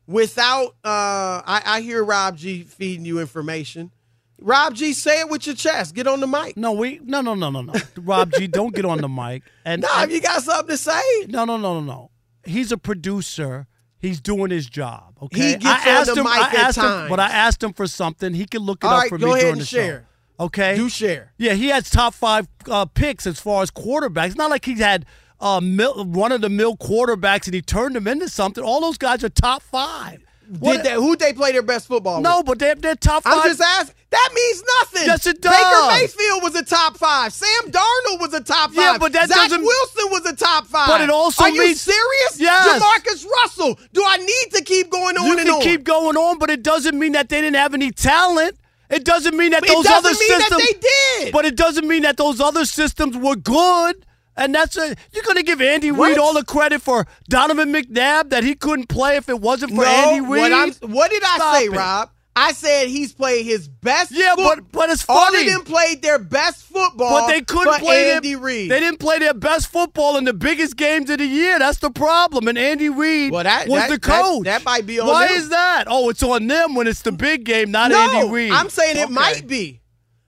without 0.08 0.68
uh 0.84 1.42
I, 1.46 1.62
I 1.66 1.82
hear 1.82 2.04
Rob 2.04 2.38
G 2.38 2.64
feeding 2.64 3.06
you 3.06 3.20
information. 3.20 3.92
Rob 4.40 4.74
G, 4.74 4.94
say 4.94 5.20
it 5.22 5.30
with 5.30 5.46
your 5.46 5.56
chest. 5.56 5.94
Get 5.94 6.08
on 6.08 6.20
the 6.20 6.28
mic. 6.28 6.58
No, 6.58 6.72
we 6.72 7.00
no 7.04 7.22
no 7.22 7.36
no 7.36 7.50
no 7.52 7.62
no. 7.62 7.74
Rob 7.98 8.32
G, 8.34 8.48
don't 8.48 8.74
get 8.74 8.86
on 8.86 8.98
the 9.00 9.08
mic. 9.10 9.44
And 9.66 9.84
No, 9.84 9.88
and- 9.96 10.10
if 10.12 10.16
you 10.16 10.22
got 10.22 10.42
something 10.42 10.68
to 10.68 10.78
say. 10.78 11.02
no 11.28 11.46
no 11.46 11.58
no 11.58 11.80
no 11.80 11.82
no. 11.82 12.12
He's 12.44 12.72
a 12.72 12.78
producer. 12.78 13.68
He's 14.00 14.20
doing 14.20 14.50
his 14.50 14.66
job. 14.68 15.16
Okay. 15.22 15.50
He 15.50 15.52
gets 15.58 15.66
I 15.86 15.92
on 15.92 15.98
asked 15.98 16.16
the 16.16 16.22
him. 16.22 16.24
mic 16.24 16.34
I 16.34 16.56
at 16.56 16.76
him, 16.76 16.84
times. 16.84 17.10
but 17.10 17.20
I 17.20 17.30
asked 17.30 17.62
him 17.62 17.72
for 17.72 17.86
something. 17.86 18.34
He 18.34 18.46
can 18.48 18.64
look 18.64 18.84
it 18.84 18.88
All 18.88 18.94
up 18.96 19.02
right, 19.02 19.10
for 19.10 19.20
go 19.20 19.28
me 19.28 19.32
ahead 19.34 19.42
during 19.42 19.52
and 19.54 19.62
the 19.62 19.66
share. 19.66 20.08
show. 20.40 20.46
Okay. 20.46 20.76
Do 20.76 20.90
share. 20.90 21.34
Yeah, 21.38 21.54
he 21.54 21.68
has 21.68 21.88
top 21.92 22.16
five 22.16 22.48
uh, 22.68 22.86
picks 22.86 23.28
as 23.28 23.40
far 23.40 23.62
as 23.62 23.70
quarterbacks. 23.70 24.26
It's 24.30 24.36
not 24.38 24.50
like 24.50 24.66
he's 24.66 24.80
had 24.80 25.06
uh, 25.42 25.60
mil- 25.60 26.06
run 26.06 26.32
of 26.32 26.42
the 26.42 26.50
mill 26.50 26.78
quarterbacks 26.78 27.46
and 27.46 27.54
he 27.54 27.62
turned 27.62 27.96
them 27.96 28.08
into 28.08 28.30
something. 28.30 28.64
All 28.64 28.80
those 28.82 28.98
guys 28.98 29.24
are 29.24 29.30
top 29.30 29.62
five. 29.64 30.24
Did 30.62 30.84
they, 30.84 30.94
who'd 30.96 31.18
they 31.20 31.32
play 31.32 31.54
their 31.54 31.62
best 31.62 31.88
football 31.88 32.16
with? 32.18 32.24
no, 32.26 32.44
but 32.44 32.60
they're, 32.60 32.76
they're 32.76 32.96
top 32.96 33.24
5 33.24 33.34
I'm 33.34 33.48
just 33.50 33.62
asking. 33.62 33.96
That 34.10 34.30
means 34.36 34.64
nothing. 34.82 35.08
Yes, 35.08 35.26
it 35.26 35.42
Baker 35.42 35.54
does. 35.54 36.02
Mayfield 36.02 36.44
was 36.44 36.56
a 36.56 36.66
top 36.66 36.98
five. 36.98 37.32
Sam 37.32 37.72
Darnold 37.72 38.20
was 38.20 38.34
a 38.34 38.42
top 38.42 38.72
five. 38.72 38.76
Yeah, 38.76 38.98
but 38.98 39.14
that 39.14 39.30
Zach 39.30 39.38
doesn't- 39.38 39.64
Wilson 39.64 40.06
was 40.12 40.26
a 40.26 40.36
top 40.36 40.68
five. 40.68 40.90
But 40.90 41.00
it 41.00 41.10
also 41.10 41.46
Are 41.46 41.50
you 41.50 41.74
serious? 41.74 42.38
Yes. 42.38 42.84
JaMarcus 42.84 43.26
Russell. 43.26 43.80
Do 43.94 44.04
I 44.06 44.18
need 44.18 44.52
to 44.56 44.62
keep 44.66 44.90
going 44.90 45.16
on 45.18 45.26
you 45.26 45.38
and 45.38 45.42
can 45.48 45.50
on? 45.56 45.62
keep 45.62 45.86
going 45.86 46.18
on, 46.18 46.38
but 46.38 46.50
it 46.50 46.64
doesn't 46.64 47.00
mean 47.00 47.14
that 47.14 47.30
they 47.30 47.40
didn't 47.40 47.56
have 47.56 47.74
any 47.74 47.92
talent. 47.92 48.58
It 48.90 49.06
doesn't 49.06 49.38
mean 49.38 49.52
that 49.52 49.64
It 49.64 49.70
those 49.70 49.86
other 49.86 50.14
systems. 50.14 50.62
they 50.68 50.80
did. 51.22 51.32
But 51.32 51.46
it 51.46 51.56
doesn't 51.56 51.88
mean 51.88 52.02
that 52.02 52.18
those 52.18 52.42
other 52.42 52.66
systems 52.66 53.16
were 53.16 53.38
good. 53.38 54.06
And 54.38 54.56
that's 54.56 54.78
a, 54.78 54.96
you're 55.14 55.24
going 55.24 55.38
to 55.38 55.44
give 55.44 55.62
Andy 55.62 55.92
What? 55.92 56.10
Reid 56.10 56.18
all 56.18 56.34
the 56.34 56.44
credit 56.46 56.82
for 56.82 57.06
Donovan 57.30 57.72
McNabb 57.74 58.30
that 58.30 58.44
he 58.44 58.56
couldn't 58.56 58.88
play 58.88 59.18
if 59.18 59.28
it 59.30 59.40
wasn't 59.42 59.72
for 59.74 59.84
no, 59.84 59.88
Andy 59.88 60.22
Reid. 60.22 60.52
what, 60.52 60.90
what 60.90 61.12
did 61.12 61.22
I 61.24 61.36
Stop 61.36 61.56
say, 61.56 61.66
it. 61.66 61.72
Rob? 61.72 62.10
I 62.34 62.54
said 62.54 62.88
he's 62.88 63.12
played 63.14 63.46
his 63.46 63.68
best. 63.68 64.14
Yeah, 64.14 64.36
foot- 64.36 64.60
but 64.60 64.72
but 64.72 64.90
it's 64.90 65.02
funny. 65.02 65.20
all 65.20 65.36
of 65.42 65.46
them 65.52 65.64
played 65.66 66.02
their 66.02 66.18
best 66.18 66.64
football. 66.64 67.10
But 67.10 67.28
they 67.28 67.42
couldn't 67.42 67.80
play 67.82 68.14
Andy 68.14 68.38
Reid. 68.38 68.72
They 68.72 68.80
didn't 68.80 69.00
play 69.02 69.20
their 69.20 69.34
best 69.34 69.68
football 69.68 70.16
in 70.16 70.24
the 70.24 70.32
biggest 70.34 70.78
games 70.78 71.10
of 71.10 71.18
the 71.18 71.26
year. 71.26 71.60
That's 71.60 71.80
the 71.80 71.92
problem. 71.92 72.48
And 72.48 72.58
Andy 72.58 72.88
Reid 72.88 73.34
Well, 73.34 73.44
that- 73.44 73.68
was 73.68 73.82
that- 73.82 73.90
the 73.90 73.98
that- 73.98 74.02
coach. 74.24 74.46
that 74.46 74.64
might 74.64 74.86
be 74.86 75.02
on 75.02 75.08
Why 75.08 75.28
them. 75.28 75.36
is 75.36 75.50
that? 75.50 75.84
Oh, 75.88 76.08
it's 76.10 76.24
on 76.24 76.48
them 76.48 76.74
when 76.74 76.88
it's 76.88 77.02
the 77.02 77.12
big 77.12 77.44
game, 77.44 77.70
not 77.70 77.92
no, 77.92 78.00
Andy 78.00 78.32
Reid. 78.32 78.54
I'm 78.54 78.70
saying 78.70 78.96
it 78.96 79.04
Okay. 79.06 79.14
might 79.14 79.46
be. 79.46 79.82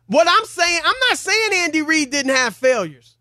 What 0.07 0.27
I'm 0.29 0.43
saying, 0.45 0.81
I'm 0.83 0.95
not 1.10 1.17
saying 1.17 1.50
Andy 1.53 1.81
Reid 1.83 2.10
didn't 2.12 2.36
have 2.36 2.53
failures. 2.53 3.12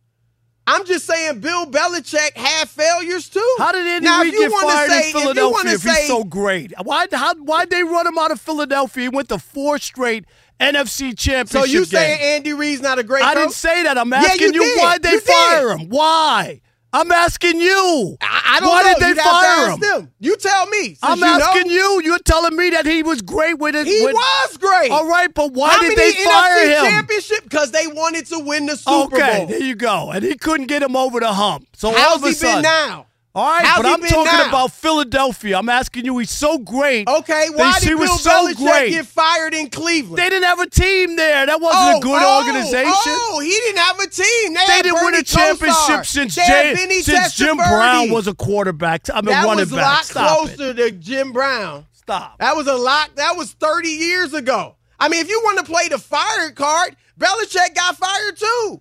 I'm 0.66 0.84
just 0.86 1.06
saying 1.06 1.40
Bill 1.40 1.66
Belichick 1.66 2.36
had 2.36 2.68
failures 2.68 3.28
too. 3.28 3.54
How 3.58 3.72
did 3.72 3.84
Andy 3.86 4.04
now, 4.06 4.20
if 4.20 4.24
Reid 4.26 4.34
you 4.34 4.48
get 4.48 4.60
fired 4.60 4.90
say, 4.90 4.96
in 4.96 5.00
if 5.08 5.14
you 5.14 5.20
Philadelphia 5.20 5.52
wanna 5.52 5.70
if, 5.72 5.82
he's 5.82 5.96
say- 5.96 6.06
so 6.06 6.24
great? 6.24 6.72
Why 6.82 7.06
how 7.12 7.34
why'd 7.34 7.70
they 7.70 7.82
run 7.82 8.06
him 8.06 8.16
out 8.18 8.30
of 8.30 8.40
Philadelphia? 8.40 9.02
He 9.02 9.08
went 9.08 9.28
to 9.30 9.38
four 9.38 9.78
straight 9.78 10.24
NFC 10.60 11.18
championship 11.18 11.48
So 11.48 11.64
you 11.64 11.84
saying 11.84 12.20
Andy 12.20 12.52
Reid's 12.52 12.80
not 12.80 12.98
a 12.98 13.02
great 13.02 13.24
I 13.24 13.34
coach? 13.34 13.42
didn't 13.42 13.52
say 13.54 13.82
that. 13.82 13.98
I'm 13.98 14.10
Yeah, 14.10 14.18
asking 14.18 14.54
you 14.54 14.76
why'd 14.78 15.02
they 15.02 15.12
You 15.12 15.20
did. 15.20 15.26
fire 15.28 15.70
him? 15.76 15.88
Why? 15.88 16.60
I'm 16.94 17.10
asking 17.10 17.58
you. 17.60 18.16
I, 18.20 18.42
I 18.56 18.60
don't 18.60 18.68
Why 18.68 18.82
know. 18.82 18.88
did 18.94 19.02
they 19.02 19.08
You'd 19.08 19.18
fire 19.18 19.70
him? 19.70 19.80
them. 19.80 20.12
You 20.20 20.36
tell 20.36 20.66
me. 20.66 20.96
I'm 21.02 21.22
asking 21.22 21.68
know. 21.68 21.72
you. 21.74 22.02
You're 22.04 22.18
telling 22.18 22.54
me 22.54 22.70
that 22.70 22.84
he 22.84 23.02
was 23.02 23.22
great 23.22 23.58
with 23.58 23.74
it. 23.74 23.86
He 23.86 24.04
with- 24.04 24.14
was 24.14 24.56
great. 24.58 24.90
All 24.90 25.08
right, 25.08 25.32
but 25.32 25.52
why 25.52 25.70
How 25.70 25.80
did 25.80 25.96
they 25.96 26.12
fire 26.12 26.58
NFC 26.66 26.68
him? 26.78 26.84
championship? 26.92 27.44
Because 27.44 27.70
they 27.70 27.86
wanted 27.86 28.26
to 28.26 28.38
win 28.40 28.66
the 28.66 28.76
Super 28.76 29.16
okay, 29.16 29.38
Bowl. 29.38 29.46
there 29.46 29.62
you 29.62 29.74
go. 29.74 30.10
And 30.10 30.22
he 30.22 30.34
couldn't 30.36 30.66
get 30.66 30.82
him 30.82 30.94
over 30.96 31.18
the 31.20 31.32
hump. 31.32 31.66
So 31.74 31.92
How's 31.92 32.22
he 32.22 32.32
sudden, 32.32 32.56
been 32.56 32.62
now? 32.62 33.06
All 33.34 33.46
right, 33.46 33.64
How's 33.64 33.82
but 33.82 33.86
I'm 33.86 34.00
talking 34.02 34.38
now? 34.38 34.48
about 34.50 34.72
Philadelphia. 34.72 35.56
I'm 35.56 35.70
asking 35.70 36.04
you. 36.04 36.18
He's 36.18 36.30
so 36.30 36.58
great. 36.58 37.08
Okay, 37.08 37.46
why 37.54 37.78
he 37.80 37.86
did 37.86 37.94
was 37.98 38.10
Bill 38.10 38.18
so 38.18 38.30
Belichick 38.30 38.56
great. 38.58 38.90
get 38.90 39.06
fired 39.06 39.54
in 39.54 39.70
Cleveland? 39.70 40.18
They 40.18 40.28
didn't 40.28 40.44
have 40.44 40.60
a 40.60 40.68
team 40.68 41.16
there. 41.16 41.46
That 41.46 41.58
wasn't 41.58 41.94
oh, 41.94 41.98
a 41.98 42.00
good 42.02 42.22
oh, 42.22 42.38
organization. 42.44 42.92
Oh, 42.94 43.40
he 43.42 43.48
didn't 43.48 43.78
have 43.78 43.98
a 44.00 44.06
team. 44.06 44.52
They, 44.52 44.66
They 44.66 44.82
didn't 44.82 45.02
win 45.02 45.14
a 45.14 45.22
championship 45.22 46.04
since 46.04 46.34
Jay, 46.34 46.74
since 47.00 47.34
Jim 47.34 47.56
Brown 47.56 48.10
was 48.10 48.26
a 48.26 48.34
quarterback. 48.34 49.08
I 49.08 49.22
mean, 49.22 49.26
that 49.26 49.46
running 49.46 49.60
was 49.60 49.72
a 49.72 49.76
lot 49.76 50.04
Stop 50.04 50.48
it. 50.48 50.56
closer 50.56 50.74
to 50.74 50.90
Jim 50.90 51.32
Brown. 51.32 51.86
Stop. 51.92 52.38
That 52.38 52.54
was 52.54 52.66
a 52.66 52.74
lot. 52.74 53.16
That 53.16 53.36
was 53.38 53.52
30 53.52 53.88
years 53.88 54.34
ago. 54.34 54.76
I 55.00 55.08
mean, 55.08 55.20
if 55.22 55.30
you 55.30 55.40
want 55.42 55.58
to 55.58 55.64
play 55.64 55.88
the 55.88 55.98
fired 55.98 56.54
card, 56.54 56.96
Belichick 57.18 57.74
got 57.74 57.96
fired 57.96 58.36
too. 58.36 58.80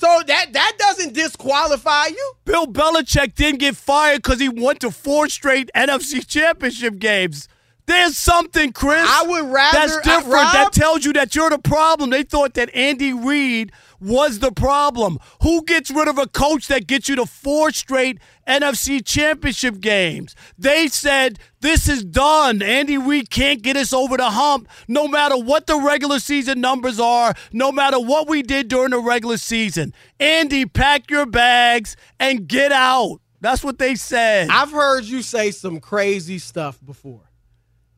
So 0.00 0.22
that 0.26 0.52
that 0.54 0.72
doesn't 0.78 1.12
disqualify 1.12 2.06
you. 2.06 2.32
Bill 2.46 2.66
Belichick 2.66 3.34
didn't 3.34 3.60
get 3.60 3.76
fired 3.76 4.22
because 4.22 4.40
he 4.40 4.48
went 4.48 4.80
to 4.80 4.90
four 4.90 5.28
straight 5.28 5.70
NFC 5.76 6.26
championship 6.26 6.98
games. 6.98 7.48
There's 7.84 8.16
something, 8.16 8.72
Chris. 8.72 9.06
I 9.06 9.24
would 9.26 9.50
rather- 9.50 9.78
That's 9.78 9.96
different. 9.98 10.26
Rob- 10.32 10.52
that 10.54 10.72
tells 10.72 11.04
you 11.04 11.12
that 11.14 11.34
you're 11.34 11.50
the 11.50 11.58
problem. 11.58 12.10
They 12.10 12.22
thought 12.22 12.54
that 12.54 12.74
Andy 12.74 13.12
Reid 13.12 13.72
was 14.00 14.38
the 14.38 14.52
problem. 14.52 15.18
Who 15.42 15.64
gets 15.64 15.90
rid 15.90 16.08
of 16.08 16.18
a 16.18 16.26
coach 16.26 16.68
that 16.68 16.86
gets 16.86 17.08
you 17.08 17.16
to 17.16 17.26
four 17.26 17.70
straight 17.70 18.18
NFC 18.46 19.04
championship 19.04 19.80
games? 19.80 20.34
They 20.58 20.88
said 20.88 21.38
this 21.60 21.88
is 21.88 22.04
done. 22.04 22.62
Andy 22.62 22.98
Reid 22.98 23.30
can't 23.30 23.62
get 23.62 23.76
us 23.76 23.92
over 23.92 24.16
the 24.16 24.30
hump 24.30 24.68
no 24.88 25.06
matter 25.06 25.36
what 25.36 25.66
the 25.66 25.78
regular 25.78 26.18
season 26.18 26.60
numbers 26.60 26.98
are, 26.98 27.34
no 27.52 27.70
matter 27.70 28.00
what 28.00 28.28
we 28.28 28.42
did 28.42 28.68
during 28.68 28.90
the 28.90 29.00
regular 29.00 29.36
season. 29.36 29.92
Andy, 30.18 30.66
pack 30.66 31.10
your 31.10 31.26
bags 31.26 31.96
and 32.18 32.48
get 32.48 32.72
out. 32.72 33.20
That's 33.40 33.64
what 33.64 33.78
they 33.78 33.94
said. 33.94 34.48
I've 34.50 34.70
heard 34.70 35.04
you 35.04 35.22
say 35.22 35.50
some 35.50 35.80
crazy 35.80 36.38
stuff 36.38 36.78
before. 36.84 37.30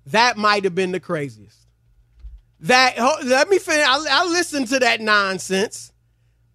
That 0.07 0.37
might 0.37 0.65
have 0.65 0.75
been 0.75 0.93
the 0.93 1.01
craziest. 1.01 1.67
That 2.61 2.97
let 3.25 3.49
me 3.49 3.59
finish. 3.59 3.85
I, 3.85 4.05
I 4.09 4.25
listened 4.25 4.69
to 4.69 4.79
that 4.81 5.01
nonsense. 5.01 5.92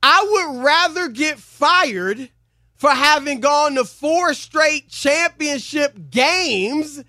I 0.01 0.25
would 0.29 0.63
rather 0.63 1.09
get 1.09 1.39
fired 1.39 2.29
for 2.75 2.91
having 2.91 3.39
gone 3.39 3.75
to 3.75 3.83
four 3.83 4.33
straight 4.33 4.89
championship 4.89 5.97
games 6.09 7.03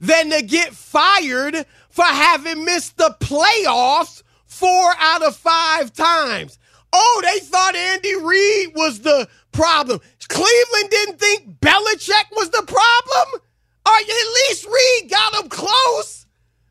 than 0.00 0.30
to 0.30 0.42
get 0.42 0.74
fired 0.74 1.64
for 1.88 2.04
having 2.04 2.64
missed 2.64 2.98
the 2.98 3.16
playoffs 3.20 4.22
four 4.46 4.94
out 4.98 5.22
of 5.22 5.34
five 5.36 5.92
times. 5.92 6.58
Oh, 6.92 7.22
they 7.24 7.40
thought 7.40 7.74
Andy 7.74 8.14
Reid 8.16 8.74
was 8.74 9.00
the 9.00 9.28
problem. 9.50 10.00
Cleveland 10.28 10.90
didn't 10.90 11.18
think 11.18 11.60
Belichick 11.60 12.30
was 12.32 12.50
the 12.50 12.62
problem? 12.66 13.40
Or 13.86 13.92
at 13.92 14.34
least 14.48 14.66
Reid 14.66 15.10
got 15.10 15.34
him 15.42 15.48
close. 15.48 16.26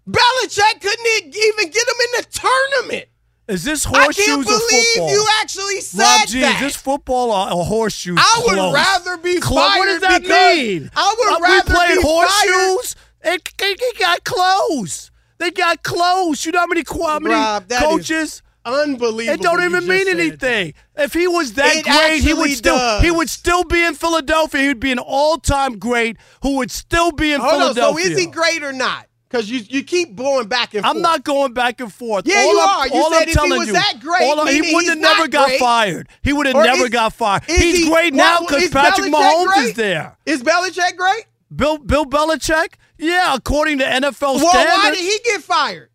Belichick 0.08 0.82
couldn't 0.82 1.36
even 1.36 1.72
get 1.72 1.88
him 1.88 1.96
in 2.06 2.22
the 2.22 2.26
tournament. 2.32 3.10
Is 3.48 3.64
this 3.66 3.84
horseshoes 3.84 4.20
I 4.20 4.24
can't 4.24 4.46
believe 4.46 4.86
football? 4.96 5.10
you 5.12 5.28
actually 5.42 5.82
said 5.82 6.00
Rob 6.02 6.28
G, 6.28 6.42
that. 6.42 6.56
is 6.56 6.62
this 6.62 6.76
football 6.78 7.32
or, 7.32 7.52
or 7.54 7.66
horseshoes? 7.66 8.18
I 8.18 8.42
would 8.46 8.56
Close. 8.56 8.74
rather 8.74 9.18
be 9.18 9.40
Close. 9.42 9.78
What 9.78 9.86
does 9.86 10.02
that 10.02 10.22
mean? 10.22 10.90
I 10.96 11.16
would 11.20 11.28
Uh, 11.34 11.40
rather 11.42 11.72
we 11.72 11.76
played 11.76 11.96
be 11.98 12.02
horseshoes. 12.04 12.96
It, 13.26 13.42
it, 13.60 13.78
it 13.82 14.00
got 14.00 14.24
close. 14.24 15.12
They 15.40 15.52
got 15.52 15.84
close. 15.84 16.46
You 16.46 16.54
know 16.54 16.60
how 16.60 16.68
many, 16.68 16.84
how 16.90 17.20
many 17.20 17.36
Rob, 17.36 17.68
coaches? 17.70 18.42
unbelievable. 18.66 19.34
It 19.34 19.42
don't 19.42 19.62
even 19.62 19.86
mean 19.88 20.06
said 20.06 20.18
anything. 20.20 20.74
If 20.96 21.14
he 21.14 21.28
was 21.28 21.54
that 21.54 21.76
It 21.76 21.84
great, 21.84 22.22
he 22.22 22.34
would 22.34 22.52
still 22.52 22.76
does. 22.78 23.04
he 23.04 23.12
would 23.12 23.30
still 23.30 23.66
be 23.66 23.84
in 23.84 23.94
Philadelphia. 23.94 24.62
He 24.62 24.68
would 24.70 24.80
be 24.80 24.92
an 24.94 25.00
all 25.00 25.38
time 25.38 25.80
great 25.80 26.16
who 26.44 26.56
would 26.58 26.72
still 26.72 27.12
be 27.12 27.34
in 27.34 27.42
Hold 27.42 27.62
on. 27.62 27.76
So 27.76 27.98
is 27.98 28.18
he 28.18 28.26
great 28.26 28.64
or 28.64 28.72
not? 28.72 29.08
Because 29.34 29.50
you 29.50 29.62
you 29.68 29.84
keep 29.84 30.16
going 30.16 30.48
back 30.48 30.76
and 30.76 30.84
forth. 30.86 30.96
I'm 30.96 31.02
not 31.02 31.24
going 31.24 31.54
back 31.54 31.82
and 31.82 31.92
forth. 31.92 32.28
Yeah, 32.28 32.36
all 32.36 32.54
you 32.54 32.60
I'm, 32.62 32.70
are. 32.70 32.88
You 32.88 32.94
all 32.94 33.10
said 33.10 33.16
I'm 33.18 33.24
if 33.24 33.28
he 33.30 33.34
telling 33.34 33.58
was 33.58 33.68
you, 33.68 33.74
that 33.74 33.96
great, 34.00 34.22
all 34.22 34.40
I'm- 34.42 34.64
he 34.64 34.76
would 34.76 34.86
have 34.86 34.98
never 35.00 35.28
got 35.28 35.48
great. 35.48 35.60
fired. 35.60 36.10
He 36.22 36.34
would 36.34 36.46
have 36.46 36.56
never 36.56 36.84
is- 36.84 36.90
got 36.92 37.14
fired. 37.14 37.42
He's 37.48 37.80
he- 37.80 37.90
great 37.90 38.14
what- 38.14 38.18
now 38.18 38.40
because 38.42 38.70
Patrick 38.70 39.08
Belichick 39.08 39.14
Mahomes 39.16 39.46
great? 39.48 39.66
is 39.70 39.74
there. 39.74 40.18
Is 40.28 40.44
Belichick 40.44 40.96
great? 40.98 41.26
Bill 41.56 41.80
Bill 41.80 42.06
Belichick, 42.06 42.74
yeah, 43.00 43.34
according 43.34 43.80
to 43.80 43.86
NFL 43.86 44.36
Well, 44.36 44.50
standards, 44.50 44.78
why 44.78 44.92
did 44.92 45.00
he 45.00 45.20
get 45.26 45.42
fired? 45.42 45.90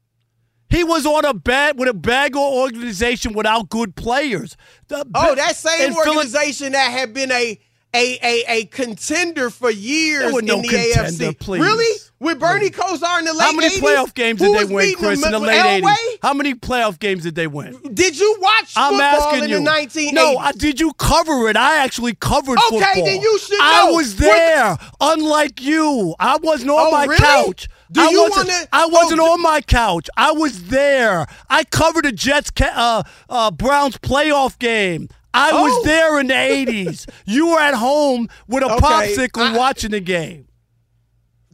he 0.68 0.82
was 0.82 1.06
on 1.06 1.24
a 1.24 1.32
bad 1.32 1.78
with 1.78 1.88
a 1.88 1.94
bad 1.94 2.34
organization 2.34 3.34
without 3.34 3.68
good 3.68 3.94
players. 3.94 4.56
The- 4.88 5.06
Oh, 5.14 5.36
that 5.36 5.54
same 5.54 5.94
organization 5.94 6.72
that 6.72 6.90
had 6.90 7.14
been 7.14 7.30
a 7.30 7.60
a 7.94 8.18
a, 8.22 8.44
a 8.48 8.64
contender 8.66 9.50
for 9.50 9.70
years 9.70 10.36
in 10.36 10.44
no 10.46 10.60
the 10.60 10.68
AFC. 10.68 11.38
please. 11.38 11.60
Really? 11.60 12.00
With 12.20 12.40
Bernie 12.40 12.70
Kosar 12.70 13.20
in 13.20 13.26
the 13.26 13.32
late 13.32 13.42
How 13.42 13.52
many 13.52 13.68
80s? 13.76 13.78
playoff 13.80 14.12
games 14.12 14.40
Who 14.40 14.52
did 14.52 14.68
they 14.68 14.74
win, 14.74 14.94
Chris, 14.96 15.24
in 15.24 15.30
the 15.30 15.38
late 15.38 15.60
Elway? 15.82 15.92
80s? 15.92 16.18
How 16.20 16.34
many 16.34 16.52
playoff 16.52 16.98
games 16.98 17.22
did 17.22 17.36
they 17.36 17.46
win? 17.46 17.78
Did 17.94 18.18
you 18.18 18.36
watch 18.40 18.72
I'm 18.76 18.94
football 18.94 19.00
asking 19.30 19.44
in 19.44 19.50
you. 19.50 19.60
the 19.64 19.70
1980s? 19.70 20.12
No, 20.14 20.36
I, 20.36 20.50
did 20.50 20.80
you 20.80 20.92
cover 20.94 21.48
it? 21.48 21.56
I 21.56 21.76
actually 21.78 22.14
covered 22.16 22.58
Okay, 22.58 22.80
football. 22.84 23.04
then 23.04 23.20
you 23.20 23.38
should 23.38 23.60
I 23.60 23.90
was 23.92 24.08
What 24.14 24.18
the- 24.18 24.24
there, 24.24 24.78
unlike 25.00 25.62
you. 25.62 26.16
I 26.18 26.38
wasn't 26.38 26.70
on 26.70 26.88
Oh, 26.88 26.90
my 26.90 27.04
really? 27.04 27.18
couch. 27.18 27.68
Do 27.92 28.00
I 28.02 28.10
you 28.10 28.22
wasn't, 28.22 28.48
wanna- 28.48 28.66
I 28.72 28.86
wasn't 28.86 29.20
oh, 29.20 29.32
on 29.34 29.42
my 29.42 29.60
couch. 29.60 30.10
I 30.16 30.32
was 30.32 30.64
there. 30.64 31.24
I 31.48 31.62
covered 31.64 32.04
the 32.04 32.12
Jets 32.12 32.50
uh, 32.60 33.04
uh, 33.30 33.50
Browns 33.52 33.96
playoff 33.96 34.58
game. 34.58 35.08
I 35.38 35.50
Oh. 35.52 35.62
was 35.62 35.84
there 35.84 36.18
in 36.20 36.26
the 36.28 36.34
80s. 36.34 37.06
you 37.26 37.48
were 37.48 37.60
at 37.60 37.74
home 37.74 38.28
with 38.46 38.62
a 38.62 38.66
Okay, 38.72 38.84
popsicle 38.86 39.42
I- 39.54 39.56
watching 39.56 39.90
the 39.92 40.00
game. 40.00 40.46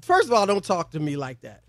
First 0.02 0.28
of 0.28 0.34
all, 0.34 0.46
don't 0.46 0.64
talk 0.64 0.90
to 0.92 1.00
me 1.00 1.16
like 1.16 1.40
that. 1.42 1.62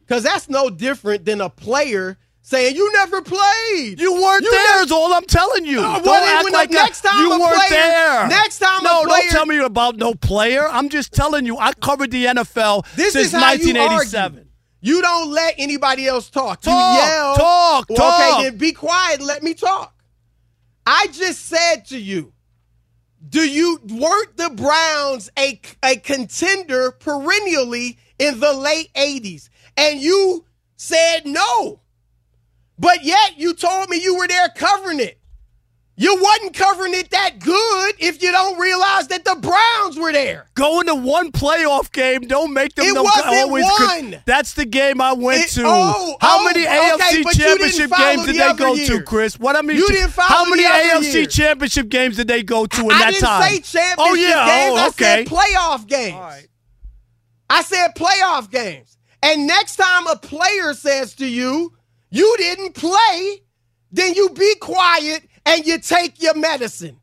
Because 0.00 0.22
that's 0.22 0.48
no 0.48 0.70
different 0.70 1.24
than 1.24 1.40
a 1.40 1.48
player 1.48 2.18
saying, 2.42 2.74
You 2.74 2.92
never 2.94 3.22
played. 3.22 4.00
You 4.00 4.12
weren't 4.14 4.42
You 4.44 4.50
there. 4.50 4.78
ne- 4.78 4.82
is 4.84 4.92
all 4.92 5.12
I'm 5.14 5.24
telling 5.24 5.64
you. 5.64 5.80
Uh, 5.80 5.94
don't 5.96 6.04
well, 6.06 6.24
act 6.40 6.52
like 6.52 6.70
next 6.70 7.02
time 7.02 7.20
you 7.20 7.32
a 7.32 7.38
weren't 7.38 7.54
player- 7.54 7.68
there. 7.70 8.26
next 8.28 8.58
time 8.58 8.82
no, 8.82 9.04
player- 9.04 9.20
don't 9.22 9.30
tell 9.30 9.46
me 9.46 9.58
about 9.58 9.96
no 9.96 10.14
player. 10.14 10.68
I'm 10.68 10.88
just 10.88 11.12
telling 11.12 11.46
you. 11.46 11.58
I 11.58 11.72
covered 11.74 12.10
the 12.10 12.26
NFL 12.26 12.84
This 12.96 13.12
since 13.12 13.26
is 13.28 13.32
how 13.32 13.52
you 13.52 13.72
1987. 13.72 14.38
argue. 14.38 14.50
You 14.82 15.02
don't 15.02 15.30
let 15.30 15.54
anybody 15.58 16.06
else 16.08 16.28
talk. 16.30 16.62
Talk, 16.62 16.96
you 16.96 17.02
yell. 17.06 17.36
talk, 17.36 17.86
Well, 17.90 17.98
talk. 17.98 18.34
Okay, 18.38 18.42
then 18.44 18.56
be 18.56 18.72
quiet. 18.72 19.18
and 19.18 19.26
Let 19.28 19.42
me 19.42 19.52
talk. 19.54 19.94
I 20.92 21.06
just 21.12 21.46
said 21.46 21.84
to 21.90 21.98
you, 22.00 22.32
do 23.28 23.48
you 23.48 23.78
weren't 23.88 24.36
the 24.36 24.50
Browns 24.50 25.30
a 25.38 25.60
a 25.84 25.94
contender 25.94 26.90
perennially 26.90 27.96
in 28.18 28.40
the 28.40 28.52
late 28.52 28.92
80s? 28.94 29.50
And 29.76 30.00
you 30.00 30.46
said 30.76 31.26
no. 31.26 31.78
But 32.76 33.04
yet 33.04 33.38
you 33.38 33.54
told 33.54 33.88
me 33.88 34.02
you 34.02 34.16
were 34.16 34.26
there 34.26 34.48
covering 34.48 34.98
it. 34.98 35.19
You 36.02 36.16
wasn't 36.18 36.54
covering 36.54 36.94
it 36.94 37.10
that 37.10 37.40
good 37.40 37.94
if 37.98 38.22
you 38.22 38.32
don't 38.32 38.58
realize 38.58 39.08
that 39.08 39.22
the 39.26 39.34
Browns 39.34 39.98
were 39.98 40.12
there. 40.12 40.46
Going 40.54 40.86
to 40.86 40.94
one 40.94 41.30
playoff 41.30 41.92
game, 41.92 42.22
don't 42.22 42.54
make 42.54 42.74
them 42.74 42.86
It 42.86 42.94
no 42.94 43.02
wasn't 43.02 43.26
always. 43.26 43.66
one. 43.78 44.16
that's 44.24 44.54
the 44.54 44.64
game 44.64 45.02
I 45.02 45.12
went 45.12 45.42
It- 45.42 45.48
to. 45.56 45.62
oh, 45.66 46.16
How 46.22 46.38
oh, 46.40 46.44
many 46.46 46.62
okay, 46.66 46.90
AFC 46.96 47.22
but 47.22 47.34
championship 47.34 47.90
games 47.90 48.24
did 48.24 48.28
the 48.34 48.38
they 48.38 48.44
other 48.44 48.58
go 48.58 48.76
to. 48.76 49.02
Chris? 49.02 49.38
What 49.38 49.56
I 49.56 49.60
mean, 49.60 49.76
You 49.76 49.88
didn't 49.88 50.12
follow 50.12 50.28
how 50.28 50.44
many 50.46 50.62
the 50.62 50.70
other 50.70 51.04
AFC 51.04 51.12
years. 51.12 51.34
championship 51.34 51.90
games 51.90 52.16
did 52.16 52.28
they 52.28 52.42
go 52.44 52.64
to 52.64 52.80
in 52.80 52.92
I 52.92 52.98
that 52.98 53.10
didn't 53.10 53.22
time? 53.28 53.42
say 53.42 53.60
championship 53.60 53.96
oh 53.98 54.14
yeah, 54.14 54.46
games. 54.46 54.72
oh, 54.72 54.76
I 54.76 54.88
okay. 54.88 55.04
said 55.04 55.26
playoff 55.26 55.86
games. 55.86 56.48
I 57.50 57.62
said 57.62 57.88
playoff 57.94 58.50
games. 58.50 58.96
And 59.22 59.46
next 59.46 59.76
time 59.76 60.06
a 60.06 60.16
player 60.16 60.72
says 60.72 61.14
to 61.16 61.26
you, 61.26 61.74
you 62.10 62.34
didn't 62.38 62.72
play, 62.74 63.42
then 63.92 64.14
you 64.14 64.30
be 64.30 64.54
quiet 64.62 65.24
and 65.46 65.66
you 65.66 65.78
take 65.78 66.22
your 66.22 66.34
medicine. 66.34 66.96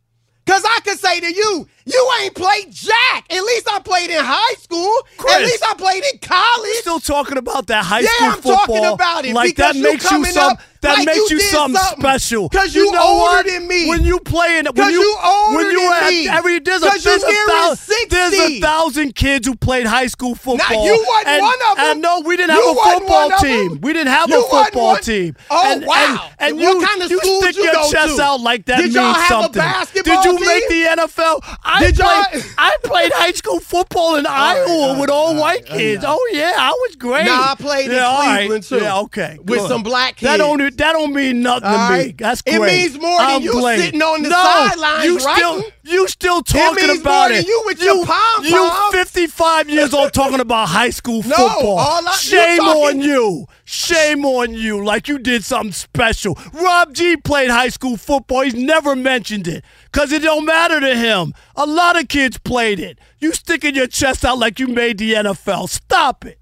Because 0.45 0.63
I 0.63 0.79
could 0.85 0.97
say 0.97 1.19
to 1.19 1.27
you, 1.33 1.67
you 1.85 2.11
ain't 2.21 2.33
played 2.33 2.71
jack. 2.71 3.25
At 3.29 3.41
least 3.43 3.67
I 3.69 3.79
played 3.79 4.09
in 4.09 4.23
high 4.23 4.53
school. 4.59 4.93
At 5.29 5.41
least 5.41 5.61
I 5.67 5.73
played 5.73 6.03
in 6.13 6.19
college. 6.19 6.67
You 6.69 6.75
still 6.75 6.99
talking 7.01 7.37
about 7.37 7.67
that 7.67 7.83
high 7.83 8.01
school? 8.03 8.27
Yeah, 8.27 8.35
school 8.35 8.51
I'm 8.53 8.57
football. 8.59 8.75
talking 8.77 8.93
about 8.93 9.25
it 9.25 9.33
Like 9.33 9.55
because 9.57 9.73
that 9.75 9.81
makes 9.81 10.03
you 10.05 10.09
coming 10.09 10.31
some. 10.31 10.51
up 10.53 10.59
That 10.81 10.97
like 10.97 11.05
makes 11.07 11.17
you 11.29 11.37
you, 11.37 11.39
did 11.39 11.51
something, 11.51 11.81
special. 11.99 12.49
Cause 12.49 12.75
you 12.75 12.91
know 12.91 13.01
older 13.01 13.21
what? 13.21 13.45
than 13.45 13.67
me. 13.67 13.87
When 13.89 14.03
you 14.03 14.19
play 14.19 14.59
in, 14.59 14.65
when 14.67 14.91
you, 14.91 14.99
you 15.01 15.17
older 15.23 15.55
when 15.57 15.71
you 15.71 15.81
than 15.81 16.03
at 16.03 16.09
me. 16.09 16.27
every 16.29 16.59
there's 16.59 16.83
a 16.83 16.85
you 16.85 16.99
there's 16.99 17.23
a, 17.23 17.27
nearing 17.27 17.47
thou- 17.47 17.73
60. 17.73 18.05
there's 18.09 18.33
a 18.33 18.59
thousand 18.59 19.15
kids 19.15 19.47
who 19.47 19.55
played 19.55 19.85
high 19.87 20.07
school 20.07 20.35
football. 20.35 20.57
Now 20.69 20.85
you 20.85 21.05
wasn't 21.07 21.27
and, 21.27 21.41
one 21.41 21.55
of 21.71 21.79
'em. 21.79 21.85
And 21.85 22.01
no, 22.01 22.21
we 22.21 22.37
didn't 22.37 22.55
You 22.55 22.61
have 22.61 22.77
a 22.77 22.99
football 22.99 23.29
one 23.29 23.33
of 23.33 23.43
'em. 23.43 23.69
team. 23.69 23.79
We 23.81 23.93
didn't 23.93 24.13
have 24.13 24.29
You 24.29 24.45
a 24.45 24.49
football 24.49 24.95
team. 24.97 25.35
Oh, 25.49 25.71
and, 25.71 25.85
wow. 25.85 26.29
And, 26.39 26.49
and 26.51 26.57
What 26.61 26.79
you, 26.81 26.87
kind 26.87 27.01
of 27.01 27.11
you 27.11 27.19
stick 27.19 27.55
you 27.57 27.63
your 27.63 27.91
chest 27.91 28.17
to? 28.17 28.21
out 28.21 28.41
like 28.41 28.65
that 28.65 28.77
Did 28.81 28.93
y'all 28.93 29.03
means 29.05 29.17
have 29.17 29.39
a 29.39 29.43
something. 29.43 30.03
Did 30.03 30.25
you 30.25 30.37
team? 30.37 30.45
make 30.45 30.67
the 30.69 30.83
NFL? 31.01 31.57
I 31.63 31.79
Did 31.79 31.95
played. 31.95 32.43
I 32.57 32.77
played 32.83 33.11
high 33.13 33.31
school 33.31 33.59
football 33.59 34.15
in 34.15 34.25
Iowa 34.25 34.99
with 34.99 35.09
all 35.09 35.35
white 35.35 35.65
kids. 35.65 36.03
Oh 36.07 36.29
yeah, 36.31 36.53
I 36.57 36.69
was 36.71 36.95
great. 36.95 37.25
Nah, 37.25 37.51
I 37.51 37.55
played 37.55 37.85
in 37.89 37.93
yeah, 37.97 38.05
all 38.05 38.19
right. 38.21 38.37
Cleveland, 38.39 38.63
too. 38.63 38.77
Yeah, 38.77 38.99
okay. 38.99 39.37
With 39.43 39.61
some 39.67 39.83
black 39.83 40.19
That 40.19 40.37
kids. 40.37 40.43
Don't 40.69 40.77
that 40.77 40.93
don't 40.93 41.13
mean 41.13 41.41
nothing 41.41 41.63
to 41.63 41.69
me. 41.69 41.75
right. 41.77 42.17
That's 42.17 42.41
It 42.45 42.59
means 42.59 42.99
more 42.99 43.17
than 43.19 43.29
I'm 43.29 43.41
you 43.41 43.51
glad. 43.51 43.79
sitting 43.79 44.01
on 44.01 44.23
the 44.23 44.29
no, 44.29 44.35
sidelines 44.35 45.03
You 45.05 45.19
still 45.19 45.55
writing. 45.57 45.71
you 45.83 46.07
still 46.07 46.41
talking 46.41 46.87
means 46.87 47.01
about 47.01 47.29
more 47.29 47.31
it. 47.31 47.41
than 47.41 47.45
you 47.45 47.63
with 47.65 47.81
your 47.83 48.05
pom-pom. 48.05 48.45
You 48.45 48.91
55 48.91 49.69
years 49.69 49.93
old 49.93 50.13
talking 50.13 50.39
about 50.39 50.69
high 50.69 50.89
school 50.89 51.21
No, 51.23 51.35
football. 51.35 51.77
all 51.79 52.07
I- 52.07 52.11
Shame 52.15 52.57
talking- 52.57 52.83
on 52.83 53.01
you. 53.01 53.45
Shame 53.65 54.25
on 54.25 54.53
you. 54.53 54.83
Like 54.83 55.07
you 55.07 55.19
did 55.19 55.43
something 55.43 55.73
special. 55.73 56.37
Rob 56.53 56.93
G 56.93 57.17
played 57.17 57.49
high 57.49 57.69
school 57.69 57.97
football. 57.97 58.41
He's 58.41 58.53
never 58.53 58.95
mentioned 58.95 59.47
it 59.47 59.63
because 59.91 60.11
it 60.11 60.21
don't 60.21 60.45
matter 60.45 60.79
to 60.79 60.95
him. 60.95 61.33
A 61.55 61.65
lot 61.65 61.99
of 61.99 62.07
kids 62.07 62.37
played 62.37 62.79
it. 62.79 62.97
You 63.19 63.33
sticking 63.33 63.75
your 63.75 63.87
chest 63.87 64.23
out 64.23 64.37
like 64.37 64.59
you 64.59 64.67
made 64.67 64.97
the 64.99 65.13
NFL. 65.15 65.67
Stop 65.67 66.23
it. 66.25 66.39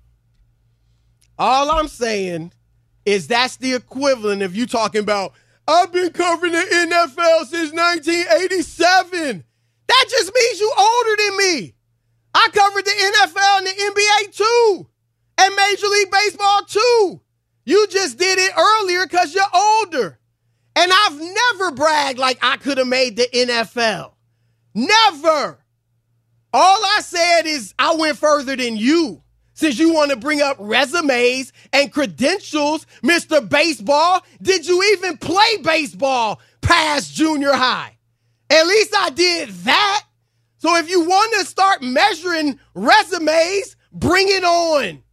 All 1.38 1.70
I'm 1.72 1.88
saying 1.88 2.54
is 3.06 3.28
that's 3.28 3.58
the 3.58 3.74
equivalent 3.74 4.41
of 4.41 4.56
you 4.56 4.65
talking 4.65 5.02
about, 5.02 5.34
I've 5.68 5.91
been 5.91 6.12
covering 6.12 6.52
the 6.52 6.60
NFL 6.60 7.46
since 7.46 7.72
1987. 7.72 9.44
That 9.88 10.06
just 10.10 10.34
means 10.34 10.60
you 10.60 10.74
older 10.78 11.15
than 11.18 11.38
me. 11.38 11.76
I 12.34 12.50
covered 12.52 12.86
the 12.86 12.91
NFL 12.91 13.58
and 13.60 13.68
the 13.68 13.72
NBA 13.72 14.36
too, 14.36 14.88
and 15.38 15.56
Major 15.56 15.88
League 15.88 16.12
Baseball 16.12 16.62
too. 16.68 17.22
You 17.65 17.88
just 17.88 18.18
did 18.18 18.38
it 18.38 18.52
earlier 18.58 19.06
because 19.06 19.34
you're 19.34 19.44
older. 19.54 20.20
And 20.76 20.91
I've 20.94 21.20
never 21.20 21.72
bragged 21.72 22.20
like 22.20 22.38
I 22.41 22.58
could 22.58 22.78
have 22.78 22.88
made 22.88 23.15
the 23.15 23.28
NFL. 23.34 24.12
Never. 24.74 25.60
All 26.54 26.86
I 26.86 27.00
said 27.02 27.44
is 27.46 27.74
I 27.80 27.96
went 27.96 28.18
further 28.18 28.56
than 28.56 28.76
you. 28.76 29.24
Since 29.56 29.80
you 29.80 29.94
want 29.94 30.12
to 30.12 30.18
bring 30.18 30.41
up 30.41 30.58
resumes 30.60 31.54
and 31.72 31.91
credentials, 31.91 32.86
Mr. 33.02 33.48
Baseball, 33.48 34.22
did 34.41 34.68
you 34.68 34.84
even 34.94 35.18
play 35.18 35.58
baseball 35.63 36.41
past 36.62 37.13
junior 37.13 37.54
high? 37.54 37.98
At 38.50 38.68
least 38.68 38.94
I 38.96 39.12
did 39.12 39.50
that. 39.50 40.04
So 40.58 40.76
if 40.76 40.89
you 40.89 41.06
want 41.06 41.34
to 41.39 41.46
start 41.46 41.82
measuring 41.82 42.60
resumes, 42.74 43.78
bring 43.94 44.28
it 44.28 44.44
on. 44.44 45.04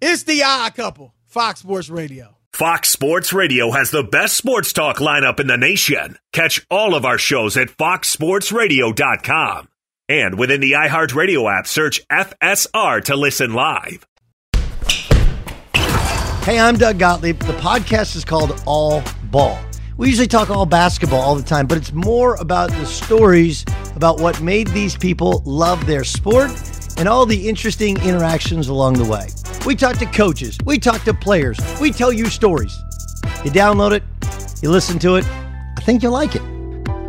It's 0.00 0.24
the 0.24 0.42
odd 0.42 0.74
couple, 0.74 1.14
Fox 1.26 1.60
Sports 1.60 1.88
Radio. 1.88 2.36
Fox 2.52 2.88
Sports 2.88 3.32
Radio 3.32 3.70
has 3.70 3.92
the 3.92 4.02
best 4.02 4.36
sports 4.36 4.72
talk 4.72 4.96
lineup 4.96 5.38
in 5.38 5.46
the 5.46 5.56
nation. 5.56 6.18
Catch 6.32 6.66
all 6.70 6.94
of 6.94 7.04
our 7.04 7.18
shows 7.18 7.56
at 7.56 7.68
foxsportsradio.com. 7.68 9.68
And 10.08 10.38
within 10.38 10.60
the 10.60 10.72
iHeartRadio 10.72 11.52
app, 11.52 11.66
search 11.66 12.06
FSR 12.08 13.02
to 13.04 13.16
listen 13.16 13.54
live. 13.54 14.06
Hey, 16.44 16.60
I'm 16.60 16.76
Doug 16.76 17.00
Gottlieb. 17.00 17.40
The 17.40 17.54
podcast 17.54 18.14
is 18.14 18.24
called 18.24 18.62
All 18.66 19.02
Ball. 19.24 19.58
We 19.96 20.08
usually 20.08 20.28
talk 20.28 20.48
all 20.48 20.64
basketball 20.64 21.20
all 21.20 21.34
the 21.34 21.42
time, 21.42 21.66
but 21.66 21.76
it's 21.76 21.92
more 21.92 22.36
about 22.36 22.70
the 22.70 22.86
stories 22.86 23.64
about 23.96 24.20
what 24.20 24.40
made 24.40 24.68
these 24.68 24.96
people 24.96 25.42
love 25.44 25.86
their 25.86 26.04
sport 26.04 26.52
and 26.98 27.08
all 27.08 27.26
the 27.26 27.48
interesting 27.48 27.96
interactions 28.02 28.68
along 28.68 28.94
the 28.94 29.04
way. 29.04 29.26
We 29.64 29.74
talk 29.74 29.96
to 29.98 30.06
coaches, 30.06 30.56
we 30.64 30.78
talk 30.78 31.02
to 31.02 31.14
players, 31.14 31.58
we 31.80 31.90
tell 31.90 32.12
you 32.12 32.26
stories. 32.26 32.78
You 33.44 33.50
download 33.50 33.90
it, 33.92 34.04
you 34.62 34.70
listen 34.70 35.00
to 35.00 35.16
it, 35.16 35.26
I 35.76 35.80
think 35.80 36.04
you'll 36.04 36.12
like 36.12 36.36
it. 36.36 36.55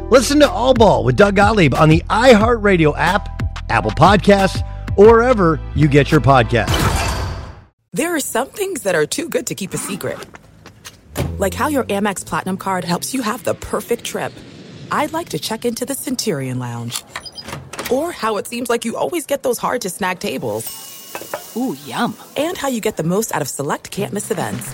Listen 0.09 0.39
to 0.39 0.49
All 0.49 0.73
Ball 0.73 1.03
with 1.03 1.17
Doug 1.17 1.35
Gottlieb 1.35 1.75
on 1.75 1.89
the 1.89 2.01
iHeartRadio 2.09 2.97
app, 2.97 3.27
Apple 3.69 3.91
Podcasts, 3.91 4.65
or 4.95 5.07
wherever 5.07 5.59
you 5.75 5.89
get 5.89 6.11
your 6.11 6.21
podcasts. 6.21 6.71
There 7.91 8.15
are 8.15 8.21
some 8.21 8.47
things 8.47 8.83
that 8.83 8.95
are 8.95 9.05
too 9.05 9.27
good 9.27 9.47
to 9.47 9.55
keep 9.55 9.73
a 9.73 9.77
secret. 9.77 10.17
Like 11.39 11.53
how 11.53 11.67
your 11.67 11.83
Amex 11.83 12.25
Platinum 12.25 12.55
card 12.55 12.85
helps 12.85 13.13
you 13.13 13.21
have 13.21 13.43
the 13.43 13.53
perfect 13.53 14.05
trip. 14.05 14.31
I'd 14.93 15.11
like 15.11 15.27
to 15.29 15.39
check 15.39 15.65
into 15.65 15.85
the 15.85 15.93
Centurion 15.93 16.57
Lounge. 16.57 17.03
Or 17.91 18.13
how 18.13 18.37
it 18.37 18.47
seems 18.47 18.69
like 18.69 18.85
you 18.85 18.95
always 18.95 19.25
get 19.25 19.43
those 19.43 19.57
hard 19.57 19.81
to 19.81 19.89
snag 19.89 20.19
tables. 20.19 21.53
Ooh, 21.57 21.75
yum. 21.85 22.15
And 22.37 22.57
how 22.57 22.69
you 22.69 22.79
get 22.79 22.95
the 22.95 23.03
most 23.03 23.35
out 23.35 23.41
of 23.41 23.49
select 23.49 23.91
can't 23.91 24.13
miss 24.13 24.31
events. 24.31 24.73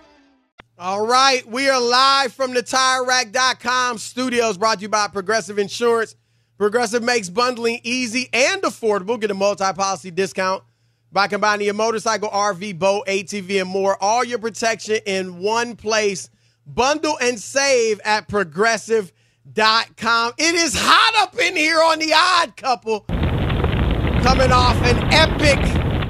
All 0.83 1.05
right, 1.05 1.47
we 1.47 1.69
are 1.69 1.79
live 1.79 2.33
from 2.33 2.55
the 2.55 2.63
TireRack.com 2.63 3.99
studios, 3.99 4.57
brought 4.57 4.79
to 4.79 4.81
you 4.81 4.89
by 4.89 5.07
Progressive 5.09 5.59
Insurance. 5.59 6.15
Progressive 6.57 7.03
makes 7.03 7.29
bundling 7.29 7.81
easy 7.83 8.29
and 8.33 8.63
affordable. 8.63 9.21
Get 9.21 9.29
a 9.29 9.35
multi-policy 9.35 10.09
discount 10.09 10.63
by 11.11 11.27
combining 11.27 11.65
your 11.65 11.75
motorcycle, 11.75 12.29
RV, 12.29 12.79
boat, 12.79 13.05
ATV, 13.05 13.61
and 13.61 13.69
more. 13.69 13.95
All 14.01 14.23
your 14.23 14.39
protection 14.39 14.97
in 15.05 15.37
one 15.37 15.75
place. 15.75 16.31
Bundle 16.65 17.15
and 17.21 17.39
save 17.39 18.01
at 18.03 18.27
Progressive.com. 18.27 20.33
It 20.39 20.55
is 20.55 20.73
hot 20.75 21.13
up 21.21 21.39
in 21.39 21.55
here 21.55 21.77
on 21.77 21.99
the 21.99 22.11
Odd 22.11 22.57
Couple. 22.57 23.01
Coming 23.01 24.51
off 24.51 24.77
an 24.77 24.97
epic, 25.13 25.59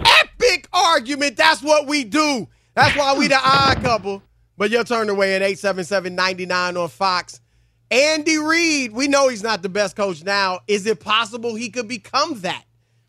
epic 0.05 0.69
argument. 0.71 1.35
That's 1.35 1.61
what 1.61 1.87
we 1.87 2.05
do. 2.05 2.47
That's 2.73 2.95
why 2.95 3.17
we 3.17 3.27
the 3.27 3.37
Odd 3.37 3.81
Couple. 3.81 4.23
But 4.61 4.69
you'll 4.69 4.83
turn 4.83 5.09
away 5.09 5.33
at 5.33 5.41
877-99 5.41 6.79
on 6.79 6.87
Fox. 6.87 7.41
Andy 7.89 8.37
Reid, 8.37 8.91
we 8.91 9.07
know 9.07 9.27
he's 9.27 9.41
not 9.41 9.63
the 9.63 9.69
best 9.69 9.95
coach 9.95 10.23
now. 10.23 10.59
Is 10.67 10.85
it 10.85 10.99
possible 10.99 11.55
he 11.55 11.71
could 11.71 11.87
become 11.87 12.41
that 12.41 12.63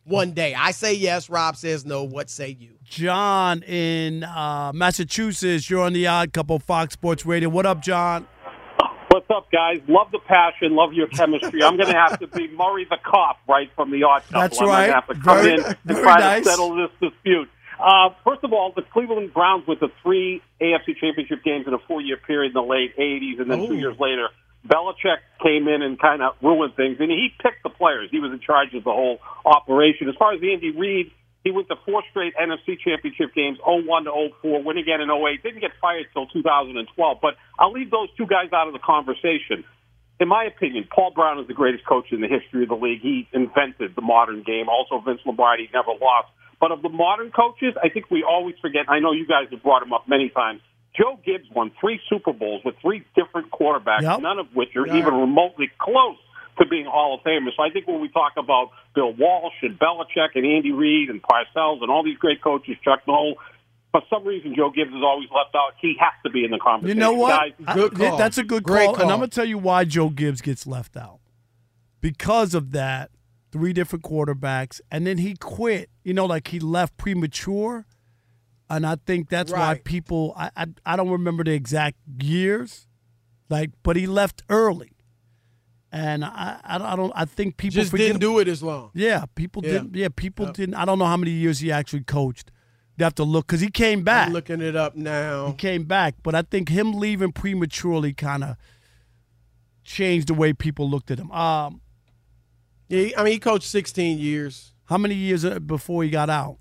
one 0.05 0.33
day? 0.33 0.55
I 0.55 0.71
say 0.71 0.95
yes. 0.95 1.29
Rob 1.29 1.57
says 1.57 1.85
no. 1.85 2.05
What 2.05 2.31
say 2.31 2.57
you? 2.59 2.79
John 2.85 3.63
in 3.65 4.25
uh, 4.25 4.73
Massachusetts, 4.75 5.69
you're 5.69 5.83
on 5.83 5.93
the 5.93 6.07
Odd 6.07 6.33
Couple 6.33 6.59
Fox 6.59 6.95
Sports 6.95 7.27
Radio. 7.27 7.51
What 7.51 7.67
up, 7.67 7.83
John? 7.83 8.27
What's 9.09 9.29
up, 9.29 9.53
guys? 9.53 9.83
Love 9.89 10.11
the 10.11 10.21
passion, 10.21 10.75
love 10.75 10.95
your 10.95 11.09
chemistry. 11.09 11.63
I'm 11.63 11.77
going 11.77 11.91
to 11.93 11.99
have 11.99 12.19
to 12.21 12.29
be 12.29 12.49
Murray 12.49 12.87
the 12.89 12.97
cop, 13.05 13.41
right, 13.47 13.69
from 13.77 13.91
the 13.91 14.05
Odd 14.05 14.23
Couple. 14.23 14.41
That's 14.41 14.59
I'm 14.59 14.69
right. 14.69 14.87
going 14.87 14.89
to 14.89 14.95
have 14.95 15.07
to 15.07 15.15
come 15.17 15.37
Very- 15.37 15.53
in 15.53 15.65
and 15.87 15.99
try 16.03 16.19
nice. 16.19 16.45
to 16.45 16.51
settle 16.51 16.75
this 16.77 17.11
dispute. 17.11 17.51
Uh, 17.83 18.15
first 18.23 18.45
of 18.45 18.53
all, 18.53 18.73
the 18.75 18.83
Cleveland 18.83 19.35
Browns 19.35 19.67
with 19.67 19.81
the 19.81 19.89
three 20.03 20.41
AFC 20.61 20.97
Championship 21.01 21.43
games 21.43 21.67
in 21.67 21.75
a 21.75 21.79
four-year 21.89 22.17
period 22.17 22.51
in 22.51 22.55
the 22.55 22.63
late 22.63 22.97
'80s, 22.97 23.41
and 23.41 23.51
then 23.51 23.67
two 23.67 23.75
years 23.75 23.99
later, 23.99 24.29
Belichick 24.65 25.19
came 25.43 25.67
in 25.67 25.83
and 25.83 25.99
kind 25.99 26.23
of 26.23 26.37
ruined 26.41 26.77
things. 26.77 26.99
And 27.01 27.11
he 27.11 27.31
picked 27.43 27.65
the 27.65 27.71
players; 27.71 28.09
he 28.13 28.21
was 28.21 28.31
in 28.31 28.39
charge 28.39 28.73
of 28.75 28.85
the 28.85 28.93
whole 28.93 29.19
operation. 29.45 30.09
As 30.09 30.15
far 30.15 30.33
as 30.33 30.41
Andy 30.41 30.71
Reid, 30.71 31.11
he 31.43 31.51
went 31.51 31.67
to 31.69 31.77
four 31.85 32.05
straight 32.11 32.35
NFC 32.39 32.79
Championship 32.79 33.35
games, 33.35 33.59
01 33.67 34.05
to 34.05 34.31
04, 34.41 34.63
win 34.63 34.79
again 34.79 35.01
in 35.01 35.11
08. 35.11 35.43
Didn't 35.43 35.61
get 35.61 35.73
fired 35.81 36.07
till 36.13 36.27
2012. 36.29 37.19
But 37.21 37.35
I'll 37.59 37.73
leave 37.73 37.91
those 37.91 38.15
two 38.17 38.27
guys 38.27 38.53
out 38.55 38.69
of 38.69 38.75
the 38.75 38.79
conversation. 38.79 39.65
In 40.21 40.29
my 40.29 40.45
opinion, 40.45 40.87
Paul 40.87 41.11
Brown 41.11 41.41
is 41.41 41.49
the 41.49 41.55
greatest 41.55 41.85
coach 41.85 42.13
in 42.13 42.21
the 42.21 42.29
history 42.29 42.63
of 42.63 42.69
the 42.69 42.77
league. 42.77 43.01
He 43.01 43.27
invented 43.33 43.97
the 43.97 44.03
modern 44.03 44.45
game. 44.45 44.69
Also, 44.69 45.03
Vince 45.05 45.21
Lombardi 45.27 45.69
never 45.75 45.91
lost. 45.99 46.31
But 46.63 46.71
of 46.71 46.81
the 46.81 46.89
modern 46.89 47.33
coaches, 47.33 47.75
I 47.83 47.89
think 47.89 48.09
we 48.09 48.23
always 48.23 48.55
forget. 48.63 48.83
I 48.89 49.01
know 49.01 49.11
you 49.11 49.27
guys 49.27 49.49
have 49.51 49.65
brought 49.65 49.83
him 49.83 49.93
up 49.93 50.07
many 50.09 50.29
times. 50.31 50.61
Joe 50.97 51.19
Gibbs 51.27 51.51
won 51.53 51.73
three 51.81 51.99
Super 52.09 52.33
Bowls 52.33 52.63
with 52.65 52.77
three 52.81 53.03
different 53.17 53.51
quarterbacks, 53.51 54.03
Yep. 54.03 54.21
none 54.21 54.39
of 54.39 54.47
which 54.55 54.77
are 54.77 54.87
Yeah. 54.87 54.99
even 54.99 55.13
remotely 55.15 55.69
close 55.79 56.17
to 56.61 56.67
being 56.67 56.85
Hall 56.87 57.15
of 57.15 57.23
Famers. 57.25 57.57
So 57.57 57.65
I 57.65 57.71
think 57.71 57.89
when 57.89 58.01
we 58.01 58.09
talk 58.11 58.35
about 58.37 58.71
Bill 58.95 59.13
Walsh 59.13 59.55
and 59.63 59.77
Belichick 59.77 60.37
and 60.37 60.47
Andy 60.47 60.71
Reid 60.71 61.11
and 61.11 61.21
Parcells 61.21 61.83
and 61.83 61.91
all 61.91 62.05
these 62.05 62.19
great 62.19 62.41
coaches, 62.41 62.77
Chuck 62.85 63.01
Noll, 63.09 63.39
for 63.91 64.03
some 64.09 64.25
reason 64.25 64.55
Joe 64.55 64.71
Gibbs 64.71 64.91
is 64.95 65.03
always 65.03 65.29
left 65.35 65.57
out. 65.57 65.73
He 65.81 65.97
has 65.99 66.13
to 66.25 66.31
be 66.31 66.45
in 66.45 66.53
the 66.53 66.59
conversation. 66.59 66.97
You 66.97 67.01
know 67.03 67.15
what? 67.15 67.31
Guys, 67.41 67.53
uh, 67.67 67.89
I- 68.15 68.17
that's 68.19 68.39
a 68.39 68.45
good 68.45 68.63
Great 68.63 68.87
call, 68.87 69.01
and. 69.01 69.11
I'm 69.11 69.19
gonna 69.19 69.27
tell 69.27 69.45
you 69.47 69.59
why 69.59 69.85
Joe 69.85 70.11
Gibbs 70.11 70.41
gets 70.43 70.65
left 70.65 70.97
out. 70.97 71.19
Because 72.01 72.55
of 72.55 72.71
that, 72.73 73.11
three 73.53 73.73
different 73.73 74.03
quarterbacks, 74.05 74.81
and 74.91 75.07
then 75.07 75.19
he 75.19 75.35
quit. 75.35 75.91
You 76.03 76.15
know, 76.15 76.27
like 76.27 76.49
he 76.49 76.59
left 76.59 76.97
premature, 76.97 77.87
and 78.69 78.85
I 78.87 78.97
think 79.07 79.29
that's 79.29 79.53
why 79.53 79.81
people. 79.85 80.35
I, 80.37 80.51
I 80.57 80.67
I 80.85 80.97
don't 80.97 81.11
remember 81.11 81.45
the 81.45 81.53
exact 81.53 81.99
years, 82.21 82.89
like, 83.49 83.71
but 83.83 83.97
he 83.97 84.07
left 84.07 84.43
early, 84.49 84.93
and 85.93 86.25
I 86.25 86.59
I 86.65 86.79
don't 86.79 86.87
I, 86.87 86.97
don't, 86.97 87.13
I 87.15 87.25
think 87.27 87.57
people 87.59 87.75
Just 87.75 87.91
forget 87.91 88.09
didn't 88.09 88.21
do 88.21 88.39
it 88.39 88.49
as 88.49 88.63
long. 88.63 88.91
Yeah, 88.95 89.27
people 89.35 89.63
Yeah. 89.65 89.73
didn't. 89.73 89.95
Yeah, 89.95 90.09
people 90.15 90.47
didn't. 90.47 90.75
I 90.75 90.85
don't 90.85 90.99
know 90.99 91.07
how 91.07 91.17
many 91.19 91.33
years 91.33 91.61
he 91.61 91.71
actually 91.71 92.05
coached. 92.05 92.51
You 92.99 93.05
have 93.05 93.15
to 93.17 93.25
look 93.25 93.47
because 93.47 93.61
he 93.61 93.71
came 93.71 94.03
back. 94.03 94.29
I'm 94.29 94.33
looking 94.33 94.61
it 94.61 94.77
up 94.77 94.97
now. 94.97 95.49
He 95.49 95.53
came 95.55 95.85
back, 95.85 96.17
but 96.23 96.35
I 96.35 96.43
think 96.43 96.69
him 96.69 96.93
leaving 96.93 97.33
prematurely 97.33 98.13
kind 98.13 98.43
of 98.45 98.57
changed 99.85 100.29
the 100.29 100.35
way 100.35 100.53
people 100.53 100.89
looked 100.89 101.11
at 101.11 101.19
him. 101.19 101.31
Um, 101.33 101.81
yeah, 102.93 103.19
I 103.21 103.25
mean, 103.25 103.33
he 103.35 103.39
coached 103.39 103.69
16 103.69 104.19
years. 104.19 104.73
How 104.85 104.99
many 104.99 105.15
years 105.15 105.45
uh, 105.45 105.59
before 105.59 106.03
he 106.05 106.11
got 106.11 106.29
out? 106.31 106.59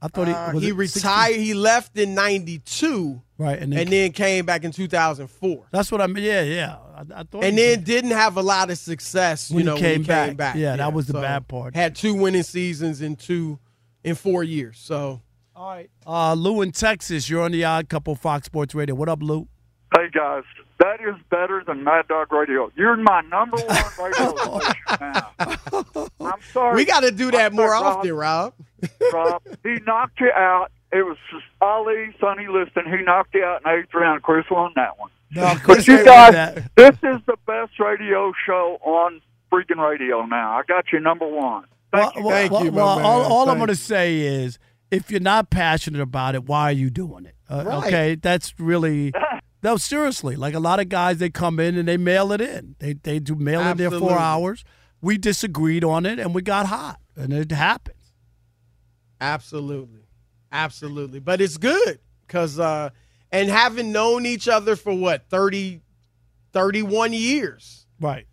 I 0.00 0.08
thought 0.08 0.26
he 0.26 0.34
Uh, 0.34 0.52
was 0.52 0.62
he 0.64 0.70
it 0.70 0.74
16? 0.88 1.00
retired. 1.02 1.36
He 1.36 1.54
left 1.54 1.96
in 1.96 2.14
'92, 2.16 3.22
right, 3.38 3.52
and 3.54 3.72
and 3.72 3.72
then, 3.72 3.86
then, 3.90 4.10
came 4.12 4.44
back 4.44 4.64
in 4.64 4.72
2004. 4.72 5.66
that's 5.70 5.92
what 5.92 6.00
I 6.00 6.08
mean. 6.08 6.24
Yeah, 6.24 6.42
yeah. 6.42 6.76
I, 6.96 7.20
I 7.20 7.22
thought, 7.22 7.44
And 7.44 7.56
then 7.56 7.84
didn't 7.84 8.10
have 8.10 8.36
a 8.36 8.42
lot 8.42 8.70
of 8.70 8.78
success. 8.78 9.48
You 9.50 9.56
When 9.56 9.64
he 9.64 9.70
know, 9.70 9.76
came 9.76 9.84
when 9.92 10.00
he 10.02 10.06
back. 10.08 10.26
came 10.30 10.36
back. 10.36 10.56
Yeah, 10.56 10.74
that 10.76 10.92
was 10.92 11.06
the 11.06 11.12
so 11.12 11.20
bad 11.20 11.46
part. 11.46 11.76
Had 11.76 11.94
two 11.94 12.14
winning 12.14 12.42
seasons 12.42 13.00
in 13.00 13.14
two 13.14 13.60
in 14.02 14.16
four 14.16 14.42
years. 14.42 14.78
So 14.80 15.20
All 15.54 15.68
right. 15.70 15.88
Uh, 16.04 16.34
Lou 16.34 16.62
in 16.62 16.72
Texas, 16.72 17.30
you're 17.30 17.42
on 17.44 17.52
the 17.52 17.64
Odd 17.64 17.88
Couple 17.88 18.16
Fox 18.16 18.46
Sports 18.46 18.74
Radio. 18.74 18.96
What 18.96 19.08
up, 19.08 19.22
Lou? 19.22 19.46
Hey 19.94 20.08
guys, 20.12 20.42
that 20.82 21.00
is 21.00 21.14
better 21.30 21.62
than 21.66 21.84
Mad 21.84 22.08
Dog 22.08 22.32
Radio. 22.32 22.70
You're 22.76 22.96
my 22.96 23.20
number 23.22 23.56
one 23.56 23.82
radio 23.98 24.58
station 24.60 24.74
now. 25.00 25.30
I'm 26.20 26.40
sorry. 26.52 26.76
we 26.76 26.84
got 26.84 27.00
to 27.00 27.10
do 27.10 27.30
that 27.30 27.52
I'm 27.52 27.56
more 27.56 27.68
sorry, 27.70 27.84
often, 27.86 28.12
Rob. 28.14 28.54
Rob, 29.12 29.42
he 29.62 29.78
knocked 29.86 30.20
you 30.20 30.30
out. 30.34 30.70
It 30.92 31.02
was 31.04 31.16
just 31.30 31.44
Ali, 31.60 32.14
Sonny 32.20 32.48
Liston. 32.48 32.84
He 32.86 33.02
knocked 33.02 33.34
you 33.34 33.44
out 33.44 33.62
in 33.64 33.72
the 33.72 33.78
eighth 33.78 33.94
round. 33.94 34.22
Chris 34.22 34.44
won 34.50 34.72
that 34.76 34.98
one. 34.98 35.10
No, 35.34 35.42
But 35.54 35.62
Chris 35.62 35.86
you 35.88 35.96
ain't 35.96 36.04
guys, 36.04 36.32
that. 36.34 36.74
this 36.76 36.96
is 37.02 37.20
the 37.26 37.36
best 37.46 37.78
radio 37.80 38.32
show 38.46 38.78
on 38.84 39.22
freaking 39.50 39.78
radio 39.82 40.26
now. 40.26 40.52
I 40.58 40.62
got 40.68 40.92
you 40.92 41.00
number 41.00 41.26
one. 41.26 41.64
Thank 41.92 42.16
you. 42.16 42.22
Well, 42.24 42.50
well, 42.50 42.64
you, 42.64 42.70
my 42.72 42.76
well, 42.76 42.96
man. 42.96 43.04
all, 43.06 43.22
all 43.22 43.48
I'm 43.50 43.56
going 43.56 43.68
to 43.68 43.76
say 43.76 44.18
is, 44.20 44.58
if 44.90 45.10
you're 45.10 45.20
not 45.20 45.48
passionate 45.48 46.02
about 46.02 46.34
it, 46.34 46.44
why 46.44 46.64
are 46.64 46.72
you 46.72 46.90
doing 46.90 47.24
it? 47.24 47.34
Uh, 47.48 47.64
Right. 47.66 47.86
Okay, 47.86 48.14
that's 48.16 48.54
really 48.58 49.12
no. 49.62 49.76
Seriously, 49.76 50.36
like 50.36 50.54
a 50.54 50.60
lot 50.60 50.80
of 50.80 50.88
guys, 50.88 51.18
they 51.18 51.30
come 51.30 51.58
in 51.60 51.76
and 51.76 51.86
they 51.88 51.96
mail 51.96 52.32
it 52.32 52.40
in. 52.40 52.76
They 52.78 52.94
they 52.94 53.18
do 53.18 53.34
mail 53.34 53.60
in 53.62 53.76
their 53.76 53.90
four 53.90 54.18
hours. 54.18 54.64
We 55.00 55.18
disagreed 55.18 55.82
on 55.84 56.06
it 56.06 56.18
and 56.18 56.34
we 56.34 56.42
got 56.42 56.66
hot, 56.66 56.98
and 57.16 57.32
it 57.32 57.50
happens. 57.52 58.12
Absolutely. 59.20 60.00
Absolutely. 60.50 61.20
But 61.20 61.40
it's 61.40 61.56
good 61.56 61.98
because, 62.26 62.58
uh, 62.58 62.90
and 63.30 63.48
having 63.48 63.92
known 63.92 64.26
each 64.26 64.48
other 64.48 64.76
for 64.76 64.92
what, 64.94 65.28
30, 65.30 65.80
31 66.52 67.12
years, 67.12 67.86
Right. 68.00 68.26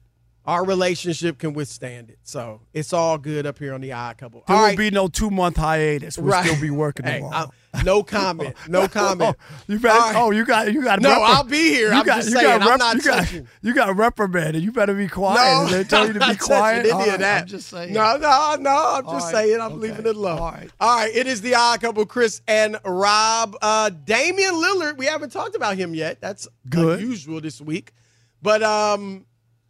our 0.45 0.65
relationship 0.65 1.37
can 1.37 1.53
withstand 1.53 2.09
it. 2.09 2.19
So 2.23 2.61
it's 2.73 2.91
all 2.91 3.17
good 3.17 3.45
up 3.45 3.59
here 3.59 3.73
on 3.73 3.81
the 3.81 3.93
Odd 3.93 4.17
Couple. 4.17 4.43
There 4.47 4.55
all 4.55 4.63
will 4.63 4.69
right. 4.69 4.77
be 4.77 4.89
no 4.91 5.07
two 5.07 5.29
month 5.29 5.57
hiatus. 5.57 6.17
We'll 6.17 6.31
Right. 6.33 6.45
still 6.45 6.59
be 6.59 6.69
working 6.71 7.05
Hey, 7.05 7.19
tomorrow. 7.19 7.51
No 7.83 8.01
comment. 8.03 8.55
No 8.67 8.87
comment. 8.99 9.35
you 9.67 9.79
better, 9.79 9.97
right. 9.99 10.15
Oh, 10.15 10.31
you 10.31 10.43
got 10.43 10.73
you 10.73 10.83
got. 10.83 11.01
No, 11.01 11.09
repri- 11.11 11.25
I'll 11.27 11.43
be 11.43 11.69
here. 11.69 11.89
You 11.89 11.99
I'm 11.99 12.05
got, 12.05 12.15
just 12.17 12.29
you 12.29 12.35
saying, 12.39 12.59
got 12.59 12.71
I'm 12.71 12.77
not 12.79 12.95
you 12.95 13.01
got, 13.03 13.19
touching. 13.19 13.47
you 13.61 13.73
got 13.75 13.95
reprimanded. 13.95 14.63
You 14.63 14.71
better 14.71 14.95
be 14.95 15.07
quiet. 15.07 15.37
No, 15.37 15.77
they 15.77 15.83
tell 15.83 16.07
you 16.07 16.13
to 16.13 16.23
I'm 16.23 16.31
be 16.33 16.37
quiet. 16.37 16.87
any 16.87 17.09
of 17.09 17.19
that. 17.19 17.41
I'm 17.43 17.47
just 17.47 17.67
saying. 17.69 17.93
No, 17.93 18.17
no, 18.17 18.55
no. 18.59 18.71
I'm 18.71 19.05
All 19.05 19.13
just 19.13 19.31
right. 19.33 19.45
saying. 19.45 19.61
I'm 19.61 19.73
Okay. 19.73 19.81
leaving 19.81 20.07
it 20.07 20.15
alone. 20.15 20.39
All 20.39 20.51
right. 20.51 20.69
All 20.79 20.97
right. 20.97 21.15
It 21.15 21.27
is 21.27 21.41
the 21.41 21.53
odd 21.55 21.79
couple, 21.81 22.05
Chris 22.07 22.41
and 22.47 22.79
Rob. 22.83 23.55
Uh, 23.61 23.89
Damian 23.91 24.55
Lillard. 24.55 24.97
We 24.97 25.05
haven't 25.05 25.31
talked 25.31 25.55
about 25.55 25.77
him 25.77 25.93
yet. 25.93 26.19
That's 26.21 26.47
Good. 26.69 26.99
unusual 26.99 27.39
this 27.39 27.61
week, 27.61 27.93
but 28.41 28.63
um, 28.63 29.25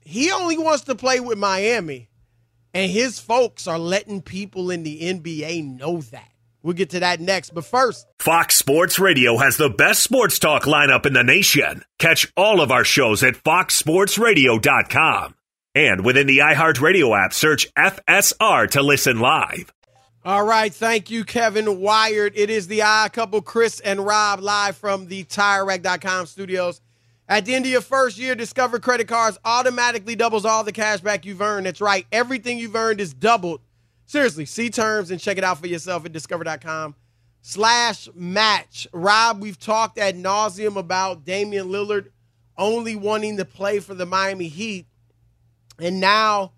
he 0.06 0.32
only 0.32 0.58
wants 0.58 0.86
to 0.86 0.96
play 0.96 1.20
with 1.20 1.38
Miami, 1.38 2.08
and 2.74 2.90
his 2.90 3.20
folks 3.20 3.68
are 3.68 3.78
letting 3.78 4.22
people 4.22 4.72
in 4.72 4.84
the 4.84 5.02
NBA 5.02 5.78
know 5.78 6.00
that. 6.00 6.29
We'll 6.62 6.74
get 6.74 6.90
to 6.92 7.00
that 7.00 7.22
next, 7.22 7.54
but 7.54 7.66
first. 7.66 8.06
Fox 8.20 8.56
Sports 8.56 9.00
Radio 9.00 9.38
has 9.38 9.58
the 9.58 9.70
best 9.70 10.04
sports 10.04 10.40
talk 10.40 10.64
lineup 10.64 11.06
in 11.06 11.14
the 11.14 11.24
nation. 11.24 11.84
Catch 12.00 12.32
all 12.36 12.60
of 12.60 12.72
our 12.72 12.84
shows 12.84 13.24
at 13.24 13.36
foxsportsradio.com. 13.36 15.36
And 15.76 16.04
within 16.04 16.28
the 16.28 16.40
iHeartRadio 16.40 17.18
app, 17.18 17.34
search 17.34 17.74
FSR 17.76 18.70
to 18.72 18.82
listen 18.82 19.20
live. 19.20 19.72
All 20.26 20.44
right, 20.44 20.74
thank 20.74 21.10
you, 21.10 21.24
Kevin 21.24 21.80
Wired. 21.80 22.34
It 22.36 22.50
is 22.50 22.68
the 22.68 22.82
odd 22.82 23.14
couple, 23.14 23.42
Chris 23.42 23.80
and 23.80 24.06
Rob, 24.06 24.42
live 24.42 24.76
from 24.76 25.08
the 25.08 25.24
TireRack.com 25.24 26.26
studios. 26.26 26.82
At 27.30 27.46
the 27.46 27.56
end 27.56 27.66
of 27.66 27.72
your 27.72 27.82
first 27.82 28.18
year, 28.18 28.36
Discover 28.36 28.80
credit 28.80 29.08
cards 29.08 29.38
automatically 29.46 30.16
doubles 30.16 30.46
all 30.46 30.64
the 30.64 30.72
cash 30.72 31.00
back 31.00 31.26
you've 31.26 31.42
earned. 31.42 31.68
That's 31.68 31.80
right, 31.80 32.06
everything 32.12 32.58
you've 32.58 32.76
earned 32.76 33.00
is 33.00 33.14
doubled. 33.14 33.62
Seriously, 34.10 34.46
see 34.46 34.72
terms 34.72 35.12
and 35.12 35.20
check 35.20 35.38
it 35.38 35.44
out 35.44 35.60
for 35.60 35.68
yourself 35.68 36.04
at 36.04 36.12
Discover.com 36.12 36.96
slash 37.44 38.10
match. 38.16 38.88
Rob, 38.92 39.40
we've 39.40 39.60
talked 39.60 40.00
ad 40.00 40.16
nauseum 40.16 40.78
about 40.78 41.26
Damian 41.26 41.68
Lillard 41.68 42.08
only 42.58 42.96
wanting 42.96 43.38
to 43.38 43.46
play 43.46 43.78
for 43.80 43.94
the 43.94 44.08
Miami 44.08 44.48
Heat. 44.48 44.88
And 45.78 46.00
now 46.00 46.54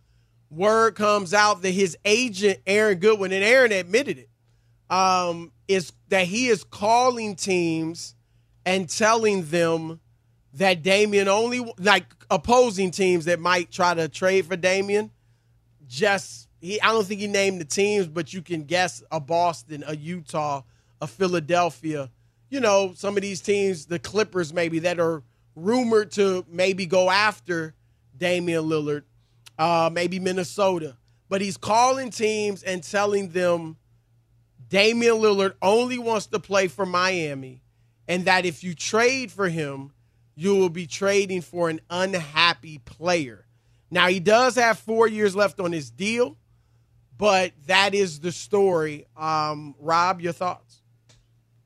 word 0.50 0.96
comes 0.96 1.34
out 1.34 1.62
that 1.64 1.72
his 1.72 1.98
agent, 2.06 2.60
Aaron 2.66 3.00
Goodwin, 3.00 3.34
and 3.34 3.44
Aaron 3.44 3.74
admitted 3.74 4.20
it, 4.20 4.30
um, 4.90 5.52
is 5.68 5.92
that 6.08 6.28
he 6.28 6.48
is 6.48 6.64
calling 6.64 7.36
teams 7.36 8.16
and 8.66 8.88
telling 8.88 9.44
them 9.48 10.00
that 10.54 10.84
Damian 10.84 11.28
only 11.28 11.70
like 11.78 12.06
opposing 12.30 12.92
teams 12.92 13.26
that 13.26 13.42
might 13.42 13.70
try 13.72 13.94
to 13.94 14.08
trade 14.08 14.46
for 14.46 14.56
Damian. 14.56 15.12
Just 15.86 16.48
he, 16.62 16.80
I 16.80 16.92
don't 16.92 17.06
think 17.06 17.20
he 17.20 17.28
named 17.28 17.60
the 17.60 17.66
teams, 17.66 18.08
but 18.08 18.34
you 18.34 18.42
can 18.42 18.64
guess 18.64 19.04
a 19.12 19.20
Boston, 19.20 19.84
a 19.86 19.96
Utah, 19.96 20.62
a 21.02 21.08
Philadelphia. 21.08 22.10
You 22.50 22.60
know, 22.60 22.94
some 22.96 23.18
of 23.18 23.22
these 23.22 23.42
teams, 23.42 23.88
the 23.88 24.00
Clippers 24.00 24.54
maybe 24.54 24.80
that 24.80 25.00
are 25.00 25.24
rumored 25.56 26.12
to 26.12 26.46
maybe 26.48 26.86
go 26.86 27.10
after 27.10 27.74
Damian 28.18 28.66
Lillard, 28.66 29.04
uh, 29.58 29.90
maybe 29.92 30.20
Minnesota. 30.20 30.98
But 31.28 31.42
he's 31.42 31.58
calling 31.58 32.12
teams 32.12 32.62
and 32.62 32.84
telling 32.84 33.30
them 33.30 33.78
Damian 34.70 35.16
Lillard 35.16 35.56
only 35.62 35.98
wants 35.98 36.28
to 36.28 36.40
play 36.40 36.68
for 36.68 36.86
Miami, 36.86 37.62
and 38.08 38.26
that 38.26 38.46
if 38.46 38.64
you 38.64 38.74
trade 38.74 39.32
for 39.32 39.50
him, 39.50 39.92
you 40.36 40.56
will 40.56 40.70
be 40.70 40.88
trading 40.88 41.42
for 41.42 41.70
an 41.70 41.82
unhappy 41.90 42.78
player. 42.80 43.46
Now, 43.90 44.08
he 44.08 44.20
does 44.20 44.56
have 44.56 44.80
four 44.80 45.08
years 45.08 45.36
left 45.36 45.60
on 45.60 45.72
his 45.72 45.90
deal, 45.90 46.38
but 47.22 47.52
that 47.68 47.94
is 47.94 48.22
the 48.22 48.32
story. 48.32 49.06
Um, 49.16 49.76
Rob, 49.80 50.22
your 50.22 50.34
thoughts? 50.34 50.82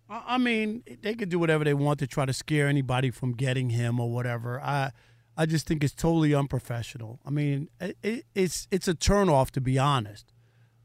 I 0.10 0.38
mean, 0.38 0.84
they 1.02 1.16
could 1.16 1.30
do 1.30 1.40
whatever 1.40 1.64
they 1.64 1.74
want 1.74 2.00
to 2.00 2.08
try 2.08 2.26
to 2.26 2.34
scare 2.34 2.68
anybody 2.68 3.10
from 3.10 3.32
getting 3.32 3.70
him 3.70 3.98
or 4.02 4.12
whatever. 4.12 4.60
I, 4.60 4.92
I 5.38 5.46
just 5.46 5.66
think 5.66 5.82
it's 5.82 5.94
totally 5.94 6.36
unprofessional. 6.36 7.22
I 7.26 7.30
mean, 7.30 7.70
it, 7.80 7.98
it, 8.04 8.26
it's 8.36 8.68
it's 8.70 8.90
a 8.90 8.94
turnoff 8.94 9.50
to 9.52 9.62
be 9.62 9.80
honest. 9.80 10.34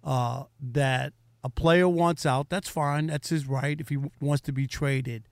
Uh, 0.05 0.45
that 0.61 1.15
a 1.43 1.49
player 1.49 1.89
wants 1.89 2.25
out, 2.25 2.49
that's 2.49 2.69
fine. 2.69 3.09
That's 3.09 3.31
his 3.31 3.49
right 3.49 3.81
if 3.81 3.89
he 3.89 3.99
wants 4.21 4.43
to 4.43 4.53
be 4.53 4.69
traded. 4.69 5.25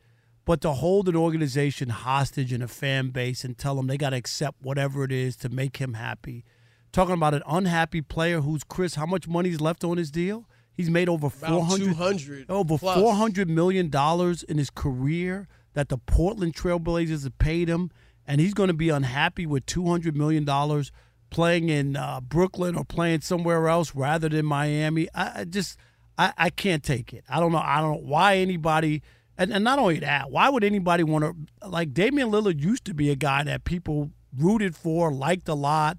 But 0.46 0.61
to 0.62 0.72
hold 0.72 1.09
an 1.09 1.14
organization 1.14 1.90
hostage 1.90 2.53
and 2.53 2.62
a 2.64 2.68
fan 2.68 3.11
base 3.11 3.44
and 3.44 3.57
tell 3.57 3.77
them 3.77 3.87
they 3.87 3.98
got 3.98 4.11
to 4.11 4.16
accept 4.16 4.61
whatever 4.62 5.05
it 5.05 5.12
is 5.12 5.37
to 5.37 5.48
make 5.48 5.77
him 5.77 5.94
happy. 5.94 6.44
Talking 6.92 7.14
about 7.14 7.35
an 7.35 7.42
unhappy 7.46 8.01
player 8.01 8.40
who's 8.40 8.64
Chris, 8.64 8.94
how 8.94 9.07
much 9.07 9.27
money 9.27 9.48
money's 9.48 9.61
left 9.61 9.85
on 9.85 9.96
his 9.96 10.11
deal? 10.11 10.46
He's 10.72 10.90
made 10.90 11.09
over 11.09 11.29
400 11.29 12.46
over 12.48 12.79
400 12.79 13.48
million 13.48 13.90
dollars 13.90 14.42
in 14.42 14.59
his 14.59 14.70
career 14.70 15.48
that 15.74 15.88
the 15.88 15.98
Portland 15.98 16.55
Trailblazers 16.55 17.24
have 17.24 17.38
paid 17.38 17.68
him 17.68 17.90
and 18.27 18.40
he's 18.40 18.55
going 18.55 18.68
to 18.68 18.74
be 18.74 18.88
unhappy 18.88 19.44
with 19.46 19.66
200 19.66 20.16
million 20.16 20.44
dollars 20.44 20.92
playing 21.31 21.68
in 21.68 21.96
uh, 21.96 22.20
Brooklyn 22.20 22.77
or 22.77 22.85
playing 22.85 23.20
somewhere 23.20 23.68
else 23.68 23.94
rather 23.94 24.29
than 24.29 24.46
Miami. 24.46 25.09
I, 25.14 25.40
I 25.40 25.44
just 25.44 25.79
I, 26.16 26.33
I 26.37 26.51
can't 26.51 26.83
take 26.83 27.12
it. 27.12 27.24
I 27.29 27.40
don't 27.40 27.53
know. 27.53 27.59
I 27.62 27.81
don't 27.81 27.92
know 27.92 28.09
why 28.09 28.37
anybody. 28.37 29.03
And, 29.37 29.53
and 29.53 29.62
not 29.62 29.79
only 29.79 30.01
that, 30.01 30.31
why 30.31 30.48
would 30.48 30.64
anybody 30.64 31.05
want 31.05 31.24
to 31.24 31.68
like 31.68 31.92
Damian 31.92 32.31
Lillard 32.31 32.61
used 32.61 32.85
to 32.87 32.94
be 32.94 33.11
a 33.11 33.16
guy 33.16 33.44
that 33.44 33.64
people 33.64 34.11
rooted 34.37 34.77
for, 34.77 35.12
liked 35.12 35.48
a 35.48 35.55
lot. 35.55 35.98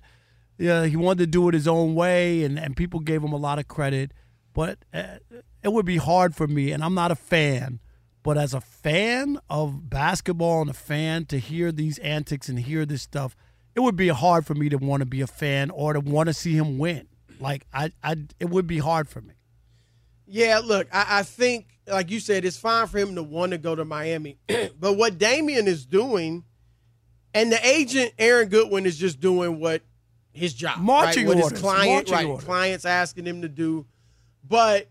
Yeah, 0.60 0.86
he 0.86 0.98
wanted 0.98 1.19
to 1.19 1.28
do 1.28 1.48
it 1.48 1.54
his 1.54 1.69
own 1.69 1.95
way, 1.95 2.43
and, 2.43 2.60
and 2.60 2.76
people 2.76 3.00
gave 3.00 3.24
him 3.24 3.32
a 3.32 3.38
lot 3.38 3.60
of 3.60 3.67
credit. 3.69 4.12
But 4.54 4.80
uh, 4.93 5.19
it 5.63 5.72
would 5.72 5.86
be 5.86 5.98
hard 5.98 6.36
for 6.36 6.48
me, 6.48 6.72
and 6.72 6.84
I'm 6.84 6.93
not 6.93 7.12
a 7.12 7.15
fan. 7.15 7.80
But 8.24 8.38
as 8.38 8.54
a 8.54 8.60
fan 8.60 9.39
of 9.50 9.89
basketball 9.89 10.62
and 10.62 10.69
a 10.69 10.74
fan 10.74 11.26
to 11.28 11.39
hear 11.39 11.72
these 11.72 11.98
antics 12.00 12.50
and 12.50 12.60
hear 12.60 12.86
this 12.86 13.02
stuff, 13.02 13.38
it 13.74 13.80
would 13.80 13.95
be 13.95 14.10
hard 14.10 14.45
for 14.45 14.54
me 14.54 14.67
to 14.67 14.78
want 14.78 15.00
to 15.00 15.06
be 15.06 15.22
a 15.22 15.28
fan 15.28 15.69
or 15.69 15.93
to 15.93 16.02
want 16.02 16.28
to 16.28 16.34
see 16.34 16.54
him 16.54 16.78
win. 16.78 17.08
Like 17.39 17.65
I, 17.74 17.93
I, 18.04 18.17
it 18.38 18.50
would 18.50 18.67
be 18.67 18.80
hard 18.80 19.08
for 19.08 19.22
me. 19.22 19.36
Yeah, 20.28 20.60
look, 20.63 20.88
I, 20.91 21.19
I 21.19 21.24
think, 21.24 21.67
like 21.88 22.12
you 22.12 22.19
said, 22.19 22.43
it's 22.43 22.58
fine 22.58 22.88
for 22.88 22.98
him 22.98 23.15
to 23.15 23.24
want 23.24 23.54
to 23.54 23.58
go 23.58 23.74
to 23.76 23.86
Miami. 23.86 24.38
but 24.80 24.98
what 24.98 25.17
Damian 25.17 25.67
is 25.67 25.86
doing, 25.86 26.43
and 27.34 27.52
the 27.52 27.65
agent 27.65 28.12
Aaron 28.19 28.50
Goodwin 28.50 28.86
is 28.86 28.98
just 28.98 29.22
doing 29.22 29.60
what 29.60 29.82
his 30.39 30.54
job, 30.54 30.80
marching 30.80 31.28
right? 31.28 31.36
What 31.36 31.43
orders, 31.43 31.52
his 31.52 31.62
client, 31.62 32.10
marching 32.10 32.13
right? 32.13 32.25
orders. 32.25 32.45
Clients 32.45 32.86
asking 32.86 33.25
him 33.25 33.41
to 33.41 33.49
do, 33.49 33.86
but 34.47 34.89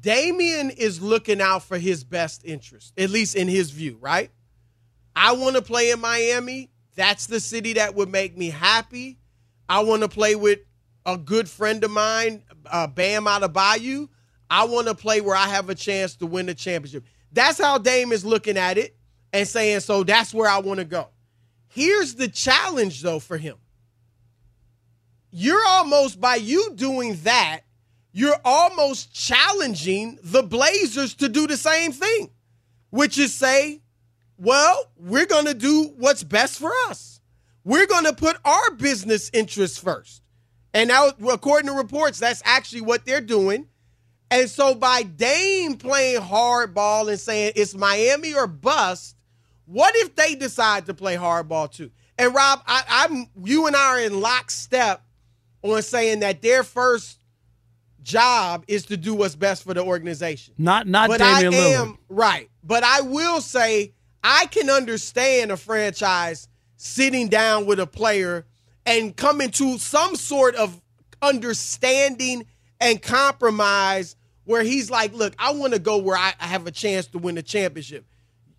Damian 0.00 0.70
is 0.70 1.02
looking 1.02 1.40
out 1.40 1.64
for 1.64 1.78
his 1.78 2.04
best 2.04 2.44
interest, 2.44 2.92
at 2.98 3.10
least 3.10 3.36
in 3.36 3.48
his 3.48 3.70
view, 3.70 3.98
right? 4.00 4.30
I 5.14 5.32
want 5.32 5.56
to 5.56 5.62
play 5.62 5.90
in 5.90 6.00
Miami. 6.00 6.70
That's 6.94 7.26
the 7.26 7.40
city 7.40 7.74
that 7.74 7.94
would 7.94 8.08
make 8.08 8.36
me 8.36 8.50
happy. 8.50 9.18
I 9.68 9.80
want 9.80 10.02
to 10.02 10.08
play 10.08 10.34
with 10.34 10.60
a 11.04 11.16
good 11.18 11.48
friend 11.48 11.82
of 11.84 11.90
mine, 11.90 12.42
uh, 12.70 12.86
Bam 12.86 13.24
Adebayo. 13.24 14.08
I 14.48 14.64
want 14.64 14.86
to 14.86 14.94
play 14.94 15.20
where 15.20 15.36
I 15.36 15.48
have 15.48 15.70
a 15.70 15.74
chance 15.74 16.16
to 16.16 16.26
win 16.26 16.46
the 16.46 16.54
championship. 16.54 17.04
That's 17.32 17.60
how 17.60 17.78
Dame 17.78 18.12
is 18.12 18.24
looking 18.24 18.56
at 18.58 18.78
it 18.78 18.96
and 19.32 19.48
saying, 19.48 19.80
so 19.80 20.02
that's 20.02 20.34
where 20.34 20.48
I 20.48 20.58
want 20.58 20.78
to 20.78 20.84
go. 20.84 21.08
Here's 21.68 22.14
the 22.14 22.28
challenge, 22.28 23.02
though, 23.02 23.18
for 23.18 23.38
him. 23.38 23.56
You're 25.32 25.64
almost, 25.66 26.20
by 26.20 26.36
you 26.36 26.74
doing 26.74 27.16
that, 27.24 27.62
you're 28.12 28.36
almost 28.44 29.14
challenging 29.14 30.18
the 30.22 30.42
Blazers 30.42 31.14
to 31.14 31.28
do 31.30 31.46
the 31.46 31.56
same 31.56 31.92
thing, 31.92 32.30
which 32.90 33.16
is 33.16 33.32
say, 33.32 33.80
well, 34.36 34.90
we're 34.98 35.24
going 35.24 35.46
to 35.46 35.54
do 35.54 35.94
what's 35.96 36.22
best 36.22 36.58
for 36.58 36.70
us. 36.88 37.20
We're 37.64 37.86
going 37.86 38.04
to 38.04 38.12
put 38.12 38.36
our 38.44 38.72
business 38.72 39.30
interests 39.32 39.78
first. 39.78 40.22
And 40.74 40.88
now, 40.88 41.12
according 41.30 41.68
to 41.68 41.74
reports, 41.74 42.18
that's 42.18 42.42
actually 42.44 42.82
what 42.82 43.06
they're 43.06 43.20
doing. 43.22 43.68
And 44.30 44.50
so, 44.50 44.74
by 44.74 45.02
Dame 45.02 45.76
playing 45.76 46.20
hardball 46.20 47.08
and 47.08 47.20
saying 47.20 47.52
it's 47.56 47.74
Miami 47.74 48.34
or 48.34 48.46
bust, 48.46 49.16
what 49.66 49.94
if 49.96 50.14
they 50.14 50.34
decide 50.34 50.86
to 50.86 50.94
play 50.94 51.16
hardball 51.16 51.70
too? 51.70 51.90
And 52.18 52.34
Rob, 52.34 52.62
I, 52.66 52.82
I'm 52.88 53.26
you 53.44 53.66
and 53.66 53.76
I 53.76 53.86
are 53.86 54.00
in 54.00 54.20
lockstep 54.20 55.02
on 55.62 55.82
saying 55.82 56.20
that 56.20 56.42
their 56.42 56.62
first 56.62 57.18
job 58.02 58.64
is 58.66 58.86
to 58.86 58.96
do 58.96 59.14
what's 59.14 59.36
best 59.36 59.62
for 59.64 59.74
the 59.74 59.82
organization. 59.82 60.54
Not 60.58 60.86
not 60.86 61.08
but 61.08 61.18
Damian 61.18 61.54
I 61.54 61.56
Lillard. 61.56 61.80
am 61.80 61.98
right. 62.08 62.50
But 62.64 62.84
I 62.84 63.02
will 63.02 63.40
say 63.40 63.92
I 64.24 64.46
can 64.46 64.68
understand 64.70 65.50
a 65.52 65.56
franchise 65.56 66.48
sitting 66.76 67.28
down 67.28 67.66
with 67.66 67.78
a 67.78 67.86
player 67.86 68.44
and 68.84 69.16
coming 69.16 69.50
to 69.52 69.78
some 69.78 70.16
sort 70.16 70.56
of 70.56 70.80
understanding 71.20 72.46
and 72.80 73.00
compromise 73.00 74.16
where 74.44 74.64
he's 74.64 74.90
like, 74.90 75.12
look, 75.14 75.34
I 75.38 75.52
want 75.52 75.72
to 75.72 75.78
go 75.78 75.98
where 75.98 76.16
I 76.16 76.34
I 76.40 76.46
have 76.46 76.66
a 76.66 76.72
chance 76.72 77.06
to 77.08 77.18
win 77.18 77.36
the 77.36 77.42
championship. 77.42 78.04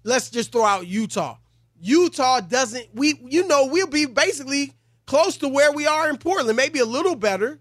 Let's 0.03 0.29
just 0.29 0.51
throw 0.51 0.63
out 0.63 0.87
Utah. 0.87 1.37
Utah 1.81 2.39
doesn't 2.39 2.87
we 2.93 3.19
you 3.25 3.45
know, 3.47 3.67
we'll 3.67 3.87
be 3.87 4.05
basically 4.05 4.73
close 5.05 5.37
to 5.37 5.47
where 5.47 5.71
we 5.71 5.87
are 5.87 6.09
in 6.09 6.17
Portland, 6.17 6.55
maybe 6.57 6.79
a 6.79 6.85
little 6.85 7.15
better. 7.15 7.59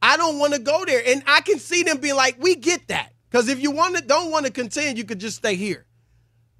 I 0.00 0.16
don't 0.16 0.38
want 0.38 0.54
to 0.54 0.58
go 0.58 0.84
there. 0.84 1.02
And 1.06 1.22
I 1.26 1.40
can 1.40 1.58
see 1.58 1.82
them 1.82 1.98
being 1.98 2.16
like, 2.16 2.36
we 2.40 2.56
get 2.56 2.88
that. 2.88 3.12
Because 3.30 3.48
if 3.48 3.60
you 3.60 3.70
want 3.70 3.96
to 3.96 4.02
don't 4.02 4.30
want 4.30 4.46
to 4.46 4.52
contend, 4.52 4.98
you 4.98 5.04
could 5.04 5.20
just 5.20 5.38
stay 5.38 5.54
here. 5.54 5.86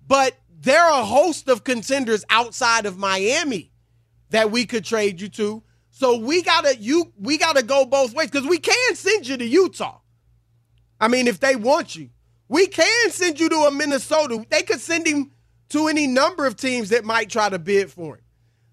But 0.07 0.39
there 0.61 0.83
are 0.83 1.03
a 1.03 1.05
host 1.05 1.49
of 1.49 1.65
contenders 1.65 2.25
outside 2.31 2.87
of 2.87 2.97
Miami 2.97 3.73
that 4.31 4.51
we 4.51 4.65
could 4.65 4.85
trade 4.85 5.21
you 5.21 5.29
to. 5.31 5.63
So 5.91 6.19
we 6.19 6.43
gotta 6.43 6.77
you 6.79 7.13
we 7.19 7.37
gotta 7.37 7.63
go 7.63 7.85
both 7.85 8.15
ways 8.15 8.31
because 8.31 8.49
we 8.49 8.59
can 8.59 8.95
send 8.95 9.29
you 9.29 9.37
to 9.37 9.45
Utah. 9.45 9.99
I 10.99 11.09
mean, 11.09 11.27
if 11.27 11.41
they 11.41 11.57
want 11.57 11.95
you, 11.97 12.11
we 12.49 12.67
can 12.67 13.11
send 13.11 13.39
you 13.39 13.49
to 13.49 13.57
a 13.57 13.71
Minnesota. 13.71 14.45
They 14.49 14.63
could 14.63 14.81
send 14.81 15.07
him 15.07 15.33
to 15.71 15.89
any 15.89 16.07
number 16.07 16.47
of 16.47 16.57
teams 16.57 16.91
that 16.91 17.05
might 17.05 17.29
try 17.29 17.49
to 17.49 17.59
bid 17.59 17.91
for 17.91 18.17
him. 18.17 18.22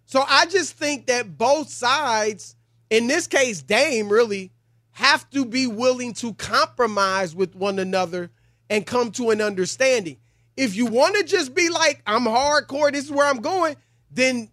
So 0.09 0.25
I 0.27 0.47
just 0.47 0.73
think 0.73 1.05
that 1.05 1.37
both 1.37 1.69
sides, 1.69 2.55
in 2.89 3.05
this 3.05 3.27
case, 3.27 3.61
Dame 3.61 4.09
really 4.09 4.51
have 4.93 5.29
to 5.29 5.45
be 5.45 5.67
willing 5.67 6.13
to 6.13 6.33
compromise 6.33 7.35
with 7.35 7.53
one 7.53 7.77
another 7.77 8.31
and 8.71 8.87
come 8.87 9.11
to 9.11 9.29
an 9.29 9.39
understanding. 9.39 10.17
If 10.57 10.75
you 10.75 10.87
want 10.87 11.15
to 11.17 11.23
just 11.23 11.53
be 11.53 11.69
like, 11.69 12.01
I'm 12.07 12.25
hardcore, 12.25 12.91
this 12.91 13.05
is 13.05 13.11
where 13.11 13.27
I'm 13.27 13.41
going, 13.41 13.75
then 14.09 14.49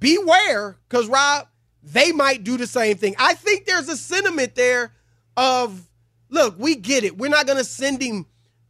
beware, 0.00 0.76
because 0.88 1.06
Rob, 1.06 1.46
they 1.84 2.10
might 2.10 2.42
do 2.42 2.56
the 2.56 2.66
same 2.66 2.96
thing. 2.96 3.14
I 3.16 3.34
think 3.34 3.66
there's 3.66 3.88
a 3.88 3.96
sentiment 3.96 4.56
there 4.56 4.92
of, 5.36 5.88
look, 6.30 6.56
we 6.58 6.74
get 6.74 7.04
it. 7.04 7.16
We're 7.16 7.30
not 7.30 7.46
going 7.46 7.58
to 7.58 7.64
send 7.64 8.02
him 8.02 8.26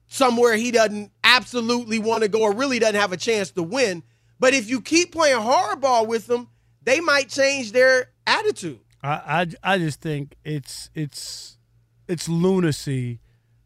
somewhere 0.09 0.55
he 0.55 0.71
doesn't 0.71 1.13
absolutely 1.25 1.99
want 1.99 2.25
to 2.25 2.29
go 2.29 2.43
or 2.43 2.53
really 2.53 2.79
doesn't 2.79 3.01
have 3.01 3.15
a 3.15 3.17
chance 3.17 3.53
to 3.53 3.63
win. 3.63 4.03
But 4.41 4.55
if 4.55 4.69
you 4.69 4.81
keep 4.81 5.13
playing 5.13 5.39
hardball 5.41 6.09
with 6.09 6.27
them, 6.27 6.49
they 6.83 6.99
might 6.99 7.29
change 7.29 7.73
their 7.73 8.11
attitude. 8.27 8.81
I, 9.03 9.47
I, 9.63 9.75
I 9.75 9.79
just 9.79 10.01
think 10.01 10.35
it's 10.45 10.91
it's 10.95 11.59
it's 12.09 12.29
lunacy 12.29 13.21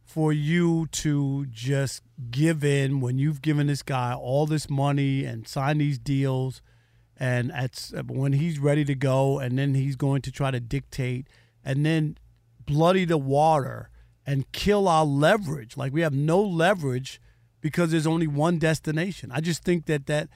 for 0.04 0.32
you 0.32 0.86
to 0.92 1.46
just 1.46 2.02
give 2.30 2.62
in 2.62 3.00
when 3.00 3.18
you've 3.18 3.40
given 3.42 3.68
this 3.68 3.82
guy 3.82 4.14
all 4.14 4.46
this 4.46 4.68
money 4.68 5.24
and 5.24 5.48
signed 5.48 5.80
these 5.80 5.98
deals 5.98 6.60
and 7.16 7.50
at 7.52 7.90
when 8.06 8.34
he's 8.34 8.58
ready 8.58 8.84
to 8.84 8.94
go 8.94 9.38
and 9.38 9.58
then 9.58 9.74
he's 9.74 9.96
going 9.96 10.22
to 10.22 10.30
try 10.30 10.50
to 10.50 10.60
dictate 10.60 11.26
and 11.64 11.84
then 11.84 12.16
bloody 12.64 13.04
the 13.04 13.18
water 13.18 13.90
and 14.26 14.50
kill 14.52 14.86
our 14.86 15.04
leverage 15.04 15.76
like 15.76 15.92
we 15.92 16.00
have 16.00 16.14
no 16.14 16.40
leverage 16.40 17.20
because 17.60 17.90
there's 17.90 18.06
only 18.06 18.26
one 18.26 18.58
destination 18.58 19.32
i 19.32 19.40
just 19.40 19.64
think 19.64 19.86
that 19.86 20.06
that 20.06 20.28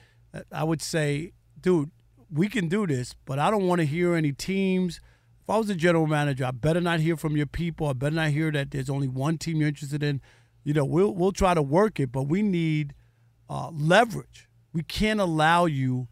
i 0.51 0.63
would 0.63 0.81
say 0.81 1.31
dude 1.59 1.89
we 2.31 2.47
can 2.47 2.67
do 2.67 2.85
this 2.87 3.15
but 3.25 3.39
i 3.39 3.49
don't 3.51 3.67
want 3.67 3.79
to 3.79 3.85
hear 3.85 4.13
any 4.15 4.31
teams. 4.31 4.99
If 5.41 5.49
i 5.49 5.57
was 5.57 5.69
a 5.69 5.75
general 5.75 6.05
manager 6.07 6.45
i 6.45 6.51
better 6.51 6.81
not 6.81 6.99
hear 6.99 7.17
from 7.17 7.35
your 7.35 7.47
people. 7.47 7.87
I 7.87 7.93
better 7.93 8.15
not 8.15 8.29
hear 8.29 8.51
that 8.51 8.69
there's 8.71 8.89
only 8.89 9.07
one 9.07 9.37
team 9.37 9.57
you're 9.57 9.69
interested 9.69 10.03
in. 10.03 10.21
You 10.63 10.73
know 10.73 10.85
we'll 10.85 11.13
we'll 11.15 11.31
try 11.31 11.53
to 11.55 11.61
work 11.61 11.99
it 11.99 12.11
but 12.11 12.23
we 12.23 12.41
need 12.43 12.93
uh, 13.49 13.71
leverage. 13.73 14.47
We 14.73 14.83
can't 14.83 15.19
allow 15.19 15.65
you 15.65 16.07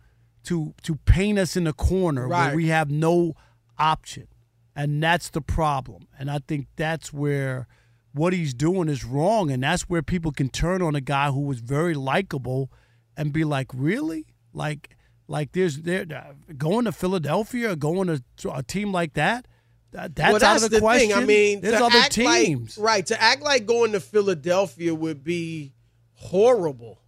to 0.46 0.74
to 0.82 0.96
paint 0.96 1.38
us 1.38 1.56
in 1.56 1.68
a 1.68 1.74
corner 1.74 2.28
Right. 2.28 2.48
where 2.48 2.56
we 2.56 2.68
have 2.70 2.90
no 2.90 3.34
option 3.78 4.28
and 4.76 5.02
that's 5.04 5.30
the 5.30 5.42
problem. 5.42 6.08
And 6.18 6.32
i 6.32 6.40
think 6.48 6.68
that's 6.76 7.14
where 7.14 7.68
what 8.14 8.34
he's 8.34 8.56
doing 8.56 8.90
is 8.90 9.06
wrong 9.06 9.52
and 9.52 9.62
that's 9.62 9.84
where 9.84 10.02
people 10.02 10.32
can 10.32 10.50
turn 10.50 10.82
on 10.82 10.96
a 10.96 11.02
guy 11.02 11.30
who 11.30 11.42
was 11.42 11.60
very 11.60 11.94
likable 11.94 12.72
and 13.18 13.34
be 13.34 13.44
like 13.44 13.68
really 13.74 14.26
like 14.54 14.96
like 15.28 15.52
there's 15.52 15.80
there 15.82 16.06
uh, 16.16 16.34
going 16.58 16.86
to 16.86 16.92
philadelphia 16.94 17.72
or 17.72 17.76
going 17.76 18.22
to 18.38 18.54
a 18.54 18.64
team 18.64 18.94
like 18.94 19.14
that 19.16 19.48
that- 19.92 20.16
that's, 20.16 20.34
well, 20.42 20.44
out 20.44 20.64
of 20.64 20.70
the, 20.70 20.80
question 20.80 21.10
thing. 21.10 21.18
I 21.18 21.26
mean, 21.26 21.62
there's 21.62 21.82
other 21.82 22.04
teams 22.10 22.78
Like, 22.78 22.86
right. 22.86 23.06
To 23.08 23.22
act 23.22 23.42
like 23.42 23.66
going 23.66 23.94
to 23.94 24.02
Philadelphia 24.02 24.94
would 24.94 25.24
be 25.24 25.74
horrible. 26.14 27.00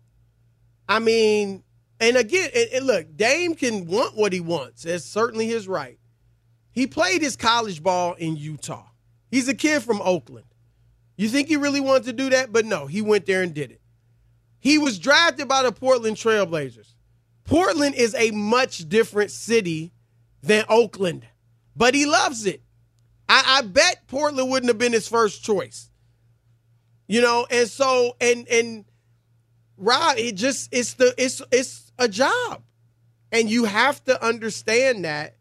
I 0.87 0.99
mean, 0.99 1.63
and 1.99 2.15
again, 2.15 2.49
and, 2.55 2.69
and 2.73 2.87
look, 2.87 3.15
Dame 3.15 3.55
can 3.55 3.85
want 3.85 4.15
what 4.15 4.31
he 4.31 4.39
wants. 4.39 4.85
It's 4.85 5.03
certainly 5.05 5.45
his 5.47 5.67
right. 5.67 5.99
He 6.71 6.87
played 6.87 7.21
his 7.21 7.35
college 7.35 7.83
ball 7.83 8.13
in 8.13 8.37
Utah. 8.37 8.87
He's 9.29 9.49
a 9.49 9.53
kid 9.53 9.83
from 9.83 10.01
Oakland. 10.01 10.45
You 11.17 11.27
think 11.27 11.49
he 11.49 11.57
really 11.57 11.81
wanted 11.81 12.05
to 12.05 12.13
do 12.13 12.29
that? 12.29 12.53
But 12.53 12.65
no, 12.65 12.87
he 12.87 13.01
went 13.01 13.25
there 13.25 13.43
and 13.43 13.53
did 13.53 13.71
it. 13.71 13.78
He 14.59 14.77
was 14.77 14.99
drafted 14.99 15.47
by 15.47 15.63
the 15.63 15.71
Portland 15.71 16.17
Trailblazers. 16.17 16.93
Portland 17.45 17.95
is 17.95 18.13
a 18.15 18.31
much 18.31 18.87
different 18.87 19.31
city 19.31 19.91
than 20.43 20.65
Oakland, 20.69 21.25
but 21.75 21.95
he 21.95 22.05
loves 22.05 22.45
it. 22.45 22.61
I, 23.27 23.59
I 23.59 23.61
bet 23.61 24.07
Portland 24.07 24.49
wouldn't 24.49 24.69
have 24.69 24.77
been 24.77 24.93
his 24.93 25.07
first 25.07 25.43
choice. 25.43 25.89
You 27.07 27.21
know, 27.21 27.47
and 27.49 27.67
so 27.67 28.15
and 28.21 28.47
and 28.47 28.85
Rob, 29.77 30.17
it 30.17 30.35
just 30.35 30.69
it's 30.71 30.93
the 30.93 31.13
it's 31.17 31.41
it's 31.51 31.91
a 31.97 32.07
job. 32.07 32.63
And 33.31 33.49
you 33.49 33.65
have 33.65 34.03
to 34.05 34.23
understand 34.23 35.05
that. 35.05 35.35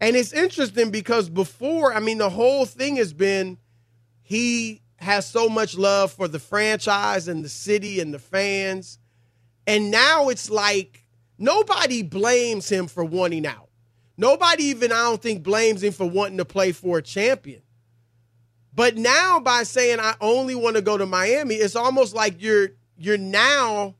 And 0.00 0.16
it's 0.16 0.32
interesting 0.32 0.90
because 0.90 1.28
before, 1.28 1.94
I 1.94 2.00
mean, 2.00 2.18
the 2.18 2.30
whole 2.30 2.66
thing 2.66 2.96
has 2.96 3.12
been 3.12 3.58
he 4.22 4.82
has 4.96 5.26
so 5.26 5.48
much 5.48 5.76
love 5.76 6.12
for 6.12 6.28
the 6.28 6.38
franchise 6.38 7.28
and 7.28 7.44
the 7.44 7.48
city 7.48 8.00
and 8.00 8.12
the 8.12 8.18
fans. 8.18 8.98
And 9.66 9.90
now 9.90 10.28
it's 10.28 10.50
like 10.50 11.04
nobody 11.38 12.02
blames 12.02 12.68
him 12.68 12.86
for 12.86 13.04
wanting 13.04 13.46
out. 13.46 13.68
Nobody 14.16 14.64
even, 14.64 14.92
I 14.92 15.02
don't 15.04 15.20
think, 15.20 15.42
blames 15.42 15.82
him 15.82 15.92
for 15.92 16.08
wanting 16.08 16.38
to 16.38 16.44
play 16.44 16.72
for 16.72 16.98
a 16.98 17.02
champion. 17.02 17.62
But 18.74 18.96
now 18.96 19.40
by 19.40 19.62
saying 19.64 20.00
I 20.00 20.14
only 20.20 20.54
want 20.54 20.76
to 20.76 20.82
go 20.82 20.96
to 20.96 21.06
Miami, 21.06 21.54
it's 21.54 21.76
almost 21.76 22.14
like 22.14 22.40
you're 22.42 22.70
you're 22.96 23.18
now 23.18 23.94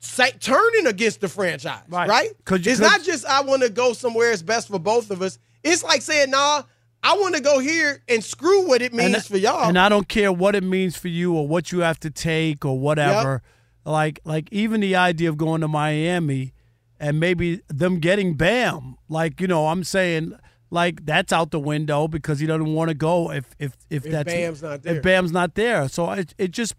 say, 0.00 0.32
turning 0.32 0.86
against 0.86 1.20
the 1.20 1.28
franchise, 1.28 1.82
right? 1.88 2.08
right? 2.08 2.30
You, 2.66 2.72
it's 2.72 2.80
not 2.80 3.02
just 3.02 3.24
I 3.26 3.42
want 3.42 3.62
to 3.62 3.70
go 3.70 3.92
somewhere 3.92 4.32
it's 4.32 4.42
best 4.42 4.68
for 4.68 4.78
both 4.78 5.10
of 5.10 5.22
us. 5.22 5.38
It's 5.62 5.84
like 5.84 6.02
saying, 6.02 6.30
nah, 6.30 6.62
I 7.02 7.14
want 7.16 7.34
to 7.34 7.42
go 7.42 7.58
here 7.58 8.02
and 8.08 8.22
screw 8.22 8.66
what 8.66 8.80
it 8.80 8.92
means 8.92 9.14
and, 9.14 9.24
for 9.24 9.36
y'all. 9.36 9.68
And 9.68 9.78
I 9.78 9.88
don't 9.88 10.08
care 10.08 10.32
what 10.32 10.54
it 10.54 10.62
means 10.62 10.96
for 10.96 11.08
you 11.08 11.34
or 11.34 11.48
what 11.48 11.72
you 11.72 11.80
have 11.80 11.98
to 12.00 12.10
take 12.10 12.64
or 12.64 12.78
whatever. 12.78 13.32
Yep. 13.32 13.42
Like 13.84 14.20
like 14.24 14.48
even 14.52 14.80
the 14.80 14.94
idea 14.94 15.28
of 15.28 15.36
going 15.36 15.60
to 15.62 15.68
Miami 15.68 16.52
and 17.00 17.18
maybe 17.18 17.60
them 17.68 17.98
getting 17.98 18.34
Bam, 18.34 18.96
like 19.08 19.40
you 19.40 19.48
know, 19.48 19.66
I'm 19.66 19.82
saying 19.82 20.38
like 20.70 21.04
that's 21.04 21.32
out 21.32 21.50
the 21.50 21.58
window 21.58 22.06
because 22.06 22.38
he 22.38 22.46
doesn't 22.46 22.72
want 22.72 22.88
to 22.88 22.94
go 22.94 23.32
if 23.32 23.46
if 23.58 23.76
if, 23.90 24.06
if 24.06 24.12
that's 24.12 24.32
Bam's 24.32 24.62
not 24.62 24.82
there. 24.82 24.96
If 24.96 25.02
Bam's 25.02 25.32
not 25.32 25.54
there, 25.56 25.88
so 25.88 26.10
it 26.12 26.32
it 26.38 26.52
just 26.52 26.74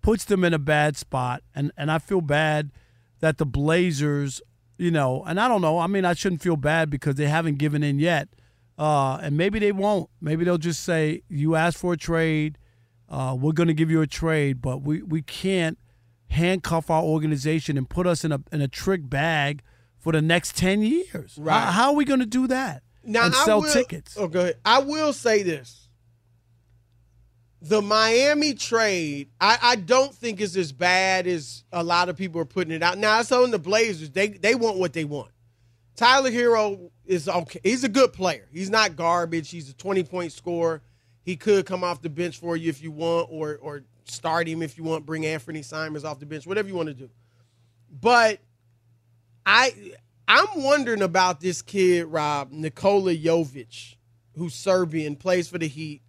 puts 0.00 0.24
them 0.24 0.44
in 0.44 0.54
a 0.54 0.58
bad 0.58 0.96
spot, 0.96 1.42
and 1.54 1.70
and 1.76 1.90
I 1.90 1.98
feel 1.98 2.22
bad 2.22 2.70
that 3.20 3.36
the 3.36 3.44
Blazers, 3.44 4.40
you 4.78 4.90
know, 4.90 5.22
and 5.26 5.38
I 5.38 5.48
don't 5.48 5.60
know. 5.60 5.78
I 5.78 5.86
mean, 5.86 6.06
I 6.06 6.14
shouldn't 6.14 6.40
feel 6.40 6.56
bad 6.56 6.88
because 6.88 7.16
they 7.16 7.26
haven't 7.26 7.58
given 7.58 7.82
in 7.82 7.98
yet, 7.98 8.28
uh, 8.78 9.18
and 9.22 9.36
maybe 9.36 9.58
they 9.58 9.72
won't. 9.72 10.10
Maybe 10.20 10.44
they'll 10.44 10.58
just 10.58 10.82
say, 10.82 11.22
"You 11.28 11.54
asked 11.54 11.78
for 11.78 11.92
a 11.92 11.96
trade, 11.96 12.58
uh, 13.08 13.36
we're 13.38 13.52
going 13.52 13.68
to 13.68 13.74
give 13.74 13.90
you 13.90 14.02
a 14.02 14.06
trade, 14.06 14.60
but 14.60 14.82
we 14.82 15.02
we 15.02 15.22
can't 15.22 15.78
handcuff 16.28 16.90
our 16.90 17.02
organization 17.02 17.78
and 17.78 17.88
put 17.88 18.06
us 18.06 18.24
in 18.24 18.32
a 18.32 18.40
in 18.52 18.60
a 18.60 18.68
trick 18.68 19.08
bag." 19.08 19.62
For 19.98 20.12
the 20.12 20.22
next 20.22 20.56
ten 20.56 20.82
years, 20.82 21.36
right? 21.36 21.64
How, 21.64 21.70
how 21.72 21.88
are 21.88 21.94
we 21.94 22.04
going 22.04 22.20
to 22.20 22.26
do 22.26 22.46
that? 22.46 22.84
now, 23.06 23.26
and 23.26 23.34
sell 23.34 23.62
I 23.62 23.66
will, 23.66 23.72
tickets. 23.72 24.16
Oh, 24.18 24.28
go 24.28 24.40
ahead. 24.40 24.56
I 24.64 24.80
will 24.80 25.12
say 25.12 25.42
this. 25.42 25.88
The 27.62 27.80
Miami 27.82 28.54
trade, 28.54 29.30
I, 29.40 29.58
I 29.60 29.76
don't 29.76 30.14
think 30.14 30.40
is 30.40 30.56
as 30.56 30.72
bad 30.72 31.26
as 31.26 31.64
a 31.72 31.82
lot 31.82 32.08
of 32.08 32.16
people 32.16 32.40
are 32.40 32.46
putting 32.46 32.72
it 32.72 32.82
out. 32.82 32.98
Now, 32.98 33.18
it's 33.18 33.32
on 33.32 33.50
the 33.50 33.58
Blazers. 33.58 34.10
They 34.10 34.28
they 34.28 34.54
want 34.54 34.78
what 34.78 34.92
they 34.92 35.04
want. 35.04 35.30
Tyler 35.96 36.30
Herro 36.30 36.90
is 37.06 37.28
okay. 37.28 37.60
He's 37.62 37.84
a 37.84 37.88
good 37.88 38.12
player. 38.12 38.46
He's 38.52 38.70
not 38.70 38.96
garbage. 38.96 39.50
He's 39.50 39.70
a 39.70 39.74
20 39.74 40.04
point 40.04 40.32
scorer. 40.32 40.82
He 41.22 41.36
could 41.36 41.66
come 41.66 41.82
off 41.82 42.02
the 42.02 42.10
bench 42.10 42.38
for 42.38 42.56
you 42.56 42.68
if 42.68 42.82
you 42.82 42.90
want, 42.92 43.28
or 43.30 43.58
or 43.60 43.82
start 44.04 44.46
him 44.46 44.62
if 44.62 44.78
you 44.78 44.84
want. 44.84 45.06
Bring 45.06 45.26
Anthony 45.26 45.62
Simons 45.62 46.04
off 46.04 46.20
the 46.20 46.26
bench, 46.26 46.46
whatever 46.46 46.68
you 46.68 46.74
want 46.74 46.88
to 46.88 46.94
do. 46.94 47.10
But 47.90 48.40
I 49.44 49.72
I'm 50.28 50.62
wondering 50.62 51.02
about 51.02 51.40
this 51.40 51.62
kid, 51.62 52.06
Rob, 52.06 52.50
Nikola 52.50 53.14
Jovic, 53.14 53.96
who's 54.36 54.54
Serbian, 54.54 55.16
plays 55.16 55.48
for 55.48 55.58
the 55.58 55.68
Heat. 55.68 56.02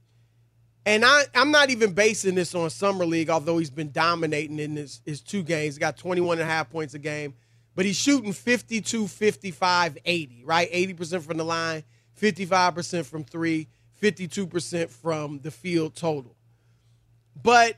And 0.86 1.04
I, 1.06 1.24
I'm 1.36 1.52
not 1.52 1.70
even 1.70 1.94
basing 1.94 2.36
this 2.36 2.56
on 2.56 2.70
Summer 2.70 3.06
League, 3.06 3.30
although 3.30 3.58
he's 3.58 3.70
been 3.70 3.92
dominating 3.92 4.58
in 4.58 4.78
his, 4.78 5.02
his 5.06 5.22
two 5.22 5.44
games. 5.44 5.76
He 5.76 5.80
got 5.80 5.98
21 5.98 6.40
and 6.40 6.50
a 6.50 6.52
half 6.52 6.70
points 6.70 6.94
a 6.94 7.00
game, 7.00 7.34
but 7.78 7.86
he's 7.86 7.96
shooting 7.96 8.34
52, 8.34 9.08
55, 9.08 10.00
80, 10.04 10.44
right? 10.46 10.72
80% 10.72 11.22
from 11.22 11.38
the 11.38 11.46
line, 11.46 11.84
55% 12.20 13.06
from 13.06 13.24
three, 13.24 13.68
52% 14.02 14.90
from 14.90 15.40
the 15.44 15.52
field 15.52 15.94
total. 15.94 16.36
But 17.40 17.76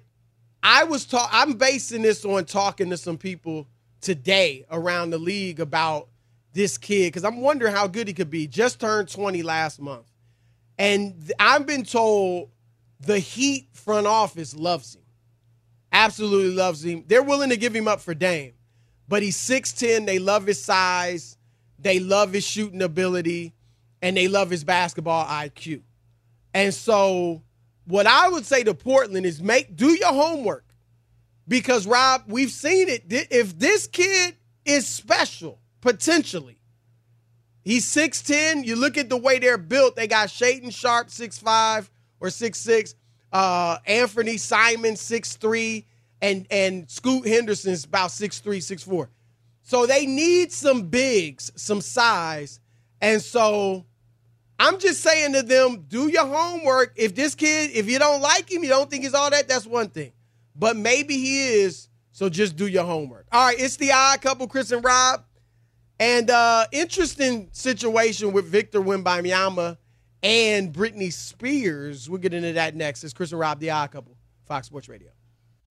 I 0.64 0.86
was 0.86 1.06
talk 1.06 1.30
I'm 1.34 1.56
basing 1.56 2.02
this 2.02 2.24
on 2.24 2.46
talking 2.46 2.90
to 2.92 2.98
some 2.98 3.18
people 3.18 3.68
today 4.00 4.66
around 4.72 5.10
the 5.10 5.18
league 5.18 5.60
about 5.60 6.08
this 6.54 6.78
kid 6.78 7.08
because 7.08 7.26
I'm 7.26 7.42
wondering 7.42 7.76
how 7.76 7.88
good 7.88 8.08
he 8.08 8.14
could 8.14 8.30
be. 8.30 8.48
Just 8.48 8.80
turned 8.80 9.10
20 9.10 9.44
last 9.44 9.82
month. 9.82 10.10
And 10.78 11.30
I've 11.38 11.68
been 11.68 11.84
told 11.84 12.52
the 13.02 13.20
Heat 13.20 13.68
front 13.74 14.08
office 14.08 14.56
loves 14.56 14.96
him. 14.96 15.02
Absolutely 15.92 16.56
loves 16.56 16.86
him. 16.86 17.04
They're 17.06 17.22
willing 17.22 17.50
to 17.50 17.58
give 17.58 17.76
him 17.76 17.90
up 17.90 18.00
for 18.00 18.14
Dame. 18.14 18.54
But 19.10 19.24
he's 19.24 19.36
6'10. 19.36 20.06
They 20.06 20.20
love 20.20 20.46
his 20.46 20.64
size. 20.64 21.36
They 21.80 22.00
love 22.00 22.32
his 22.32 22.46
shooting 22.46 22.82
ability. 22.82 23.54
And 24.02 24.16
they 24.16 24.30
love 24.30 24.50
his 24.50 24.64
basketball 24.64 25.26
IQ. 25.26 25.82
And 26.54 26.74
so 26.74 27.42
what 27.86 28.08
I 28.08 28.30
would 28.30 28.46
say 28.46 28.64
to 28.64 28.74
Portland 28.74 29.26
is 29.26 29.42
make 29.42 29.76
do 29.76 29.88
your 29.88 30.14
homework. 30.14 30.64
Because 31.48 31.88
Rob, 31.88 32.26
we've 32.28 32.52
seen 32.52 32.88
it. 32.88 33.04
If 33.10 33.58
this 33.58 33.88
kid 33.88 34.36
is 34.64 34.88
special, 34.88 35.60
potentially. 35.82 36.60
He's 37.64 37.86
6'10. 37.88 38.66
You 38.66 38.76
look 38.76 38.98
at 38.98 39.10
the 39.10 39.18
way 39.18 39.40
they're 39.40 39.58
built, 39.58 39.96
they 39.96 40.08
got 40.08 40.30
Shaedon 40.30 40.74
Sharpe, 40.74 41.08
6'5 41.08 41.90
or 42.20 42.28
6'6, 42.28 42.94
uh, 43.32 43.78
Anthony 43.86 44.38
Simon, 44.38 44.94
6'3, 44.94 45.86
and, 46.22 46.46
and 46.50 46.90
Scoot 46.90 47.28
Henderson's 47.28 47.86
about 47.86 48.10
6'3, 48.10 48.58
6'4. 48.58 49.08
So 49.64 49.86
they 49.86 50.06
need 50.06 50.52
some 50.52 50.84
bigs, 50.88 51.52
some 51.56 51.82
size. 51.82 52.60
And 53.02 53.22
so 53.22 53.86
I'm 54.60 54.80
just 54.80 55.02
saying 55.02 55.34
to 55.34 55.44
them, 55.44 55.86
do 55.88 56.08
your 56.08 56.26
homework. 56.26 56.94
If 56.96 57.16
this 57.16 57.36
kid, 57.36 57.72
if 57.72 57.90
you 57.90 58.00
don't 58.00 58.22
like 58.22 58.52
him, 58.52 58.64
you 58.64 58.70
don't 58.70 58.90
think 58.90 59.04
he's 59.04 59.14
all 59.14 59.30
that, 59.30 59.48
that's 59.48 59.66
one 59.66 59.90
thing. 59.90 60.12
But 60.56 60.76
maybe 60.76 61.18
he 61.18 61.62
is. 61.62 61.88
So 62.12 62.28
just 62.28 62.58
do 62.58 62.68
your 62.68 62.84
homework. 62.84 63.28
All 63.32 63.46
right, 63.46 63.60
it's 63.60 63.78
the 63.78 63.92
odd 63.94 64.20
couple, 64.22 64.48
Chris 64.48 64.72
and 64.72 64.84
Rob. 64.84 65.24
And 66.00 66.30
uh 66.30 66.66
interesting 66.72 67.50
situation 67.52 68.34
with 68.34 68.46
Victor 68.46 68.82
Wembanyama 68.82 69.78
and 70.24 70.74
Britney 70.74 71.14
Spears. 71.14 72.10
We'll 72.10 72.20
get 72.20 72.34
into 72.34 72.54
that 72.54 72.76
next. 72.76 73.04
It's 73.04 73.14
Chris 73.14 73.32
and 73.32 73.40
Rob, 73.40 73.60
the 73.60 73.70
odd 73.70 73.92
couple, 73.92 74.18
Fox 74.46 74.68
Sports 74.68 74.90
Radio. 74.90 75.12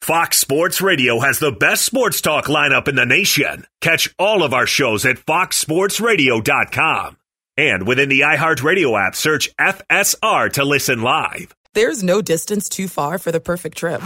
Fox 0.03 0.39
Sports 0.39 0.81
Radio 0.81 1.19
has 1.21 1.39
the 1.39 1.53
best 1.53 1.85
sports 1.85 2.21
talk 2.23 2.47
lineup 2.47 2.89
in 2.89 2.95
the 2.95 3.05
nation. 3.05 3.67
Catch 3.81 4.15
all 4.19 4.43
of 4.43 4.55
our 4.55 4.67
shows 4.67 5.05
at 5.05 5.17
foxsportsradio.com. 5.17 7.17
And 7.59 7.87
within 7.87 8.09
the 8.09 8.21
iHeartRadio 8.21 8.99
app, 9.07 9.15
search 9.17 9.55
FSR 9.57 10.51
to 10.55 10.65
listen 10.65 11.03
live. 11.03 11.55
There's 11.75 12.03
no 12.03 12.23
distance 12.23 12.69
too 12.71 12.89
far 12.89 13.19
for 13.19 13.31
the 13.33 13.41
perfect 13.41 13.77
trip. 13.77 14.01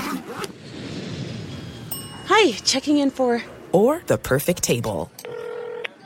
Hi, 2.27 2.53
checking 2.65 2.99
in 2.99 3.11
for. 3.11 3.43
Or 3.73 4.03
the 4.07 4.19
perfect 4.19 4.63
table. 4.63 5.11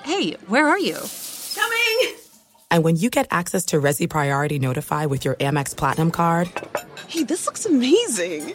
Hey, 0.04 0.32
where 0.48 0.66
are 0.68 0.78
you? 0.78 0.98
Coming! 1.54 2.14
And 2.70 2.84
when 2.84 2.96
you 2.96 3.08
get 3.10 3.26
access 3.30 3.64
to 3.66 3.80
Resy 3.80 4.10
Priority 4.10 4.58
Notify 4.58 5.06
with 5.06 5.24
your 5.24 5.36
Amex 5.36 5.76
Platinum 5.76 6.10
card. 6.10 6.50
Hey, 7.08 7.22
this 7.22 7.46
looks 7.46 7.64
amazing! 7.64 8.54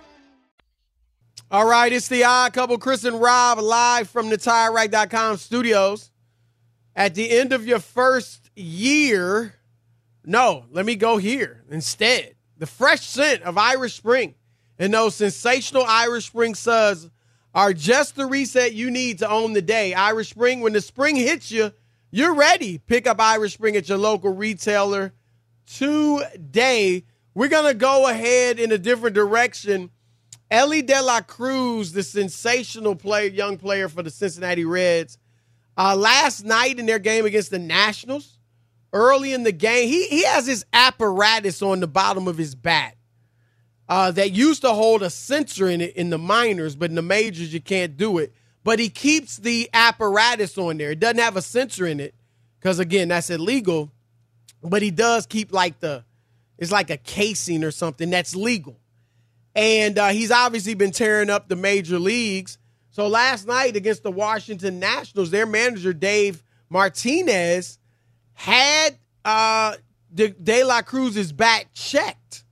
All 1.51 1.65
right, 1.65 1.91
it's 1.91 2.07
the 2.07 2.23
odd 2.23 2.53
couple, 2.53 2.77
Chris 2.77 3.03
and 3.03 3.19
Rob, 3.19 3.59
live 3.59 4.09
from 4.09 4.29
the 4.29 4.37
TireRack.com 4.37 5.35
studios. 5.35 6.09
At 6.95 7.13
the 7.13 7.29
end 7.29 7.51
of 7.51 7.67
your 7.67 7.79
first 7.79 8.49
year, 8.55 9.55
no, 10.23 10.63
let 10.71 10.85
me 10.85 10.95
go 10.95 11.17
here 11.17 11.65
instead. 11.69 12.35
The 12.57 12.67
fresh 12.67 13.01
scent 13.01 13.43
of 13.43 13.57
Irish 13.57 13.95
Spring 13.95 14.35
and 14.79 14.93
those 14.93 15.15
sensational 15.15 15.83
Irish 15.85 16.27
Spring 16.27 16.55
suds 16.55 17.09
are 17.53 17.73
just 17.73 18.15
the 18.15 18.27
reset 18.27 18.73
you 18.73 18.89
need 18.89 19.19
to 19.19 19.29
own 19.29 19.51
the 19.51 19.61
day. 19.61 19.93
Irish 19.93 20.29
Spring, 20.29 20.61
when 20.61 20.71
the 20.71 20.79
spring 20.79 21.17
hits 21.17 21.51
you, 21.51 21.73
you're 22.11 22.33
ready. 22.33 22.77
Pick 22.77 23.07
up 23.07 23.19
Irish 23.19 23.55
Spring 23.55 23.75
at 23.75 23.89
your 23.89 23.97
local 23.97 24.33
retailer 24.33 25.11
today. 25.65 27.03
We're 27.33 27.49
going 27.49 27.67
to 27.67 27.77
go 27.77 28.07
ahead 28.07 28.57
in 28.57 28.71
a 28.71 28.77
different 28.77 29.15
direction. 29.15 29.89
Elly 30.51 30.81
De 30.81 31.01
La 31.01 31.21
Cruz, 31.21 31.93
the 31.93 32.03
sensational 32.03 32.93
player, 32.93 33.29
young 33.29 33.57
player 33.57 33.87
for 33.87 34.03
the 34.03 34.09
Cincinnati 34.09 34.65
Reds, 34.65 35.17
uh, 35.77 35.95
last 35.95 36.43
night 36.43 36.77
in 36.77 36.85
their 36.85 36.99
game 36.99 37.25
against 37.25 37.51
the 37.51 37.57
Nationals, 37.57 38.37
early 38.91 39.31
in 39.31 39.43
the 39.43 39.53
game, 39.53 39.87
he, 39.87 40.07
he 40.07 40.25
has 40.25 40.45
his 40.45 40.65
apparatus 40.73 41.61
on 41.61 41.79
the 41.79 41.87
bottom 41.87 42.27
of 42.27 42.37
his 42.37 42.53
bat 42.53 42.97
uh, 43.87 44.11
that 44.11 44.31
used 44.33 44.61
to 44.63 44.73
hold 44.73 45.01
a 45.03 45.09
sensor 45.09 45.69
in 45.69 45.79
it 45.79 45.95
in 45.95 46.09
the 46.09 46.17
minors, 46.17 46.75
but 46.75 46.89
in 46.89 46.95
the 46.97 47.01
majors, 47.01 47.53
you 47.53 47.61
can't 47.61 47.95
do 47.95 48.17
it. 48.17 48.33
But 48.65 48.77
he 48.77 48.89
keeps 48.89 49.37
the 49.37 49.69
apparatus 49.73 50.57
on 50.57 50.77
there. 50.77 50.91
It 50.91 50.99
doesn't 50.99 51.17
have 51.17 51.37
a 51.37 51.41
sensor 51.41 51.87
in 51.87 52.01
it 52.01 52.13
because, 52.59 52.77
again, 52.77 53.07
that's 53.07 53.29
illegal. 53.29 53.89
But 54.61 54.81
he 54.81 54.91
does 54.91 55.25
keep 55.25 55.53
like 55.53 55.79
the, 55.79 56.03
it's 56.57 56.73
like 56.73 56.89
a 56.89 56.97
casing 56.97 57.63
or 57.63 57.71
something 57.71 58.09
that's 58.09 58.35
legal. 58.35 58.80
And 59.55 59.97
uh, 59.97 60.09
he's 60.09 60.31
obviously 60.31 60.73
been 60.73 60.91
tearing 60.91 61.29
up 61.29 61.49
the 61.49 61.55
major 61.55 61.99
leagues. 61.99 62.57
So 62.91 63.07
last 63.07 63.47
night 63.47 63.75
against 63.75 64.03
the 64.03 64.11
Washington 64.11 64.79
Nationals, 64.79 65.31
their 65.31 65.45
manager 65.45 65.93
Dave 65.93 66.43
Martinez 66.69 67.79
had 68.33 68.97
uh, 69.25 69.75
De, 70.13 70.29
De 70.29 70.63
La 70.63 70.81
Cruz's 70.81 71.31
bat 71.31 71.65
checked. 71.73 72.43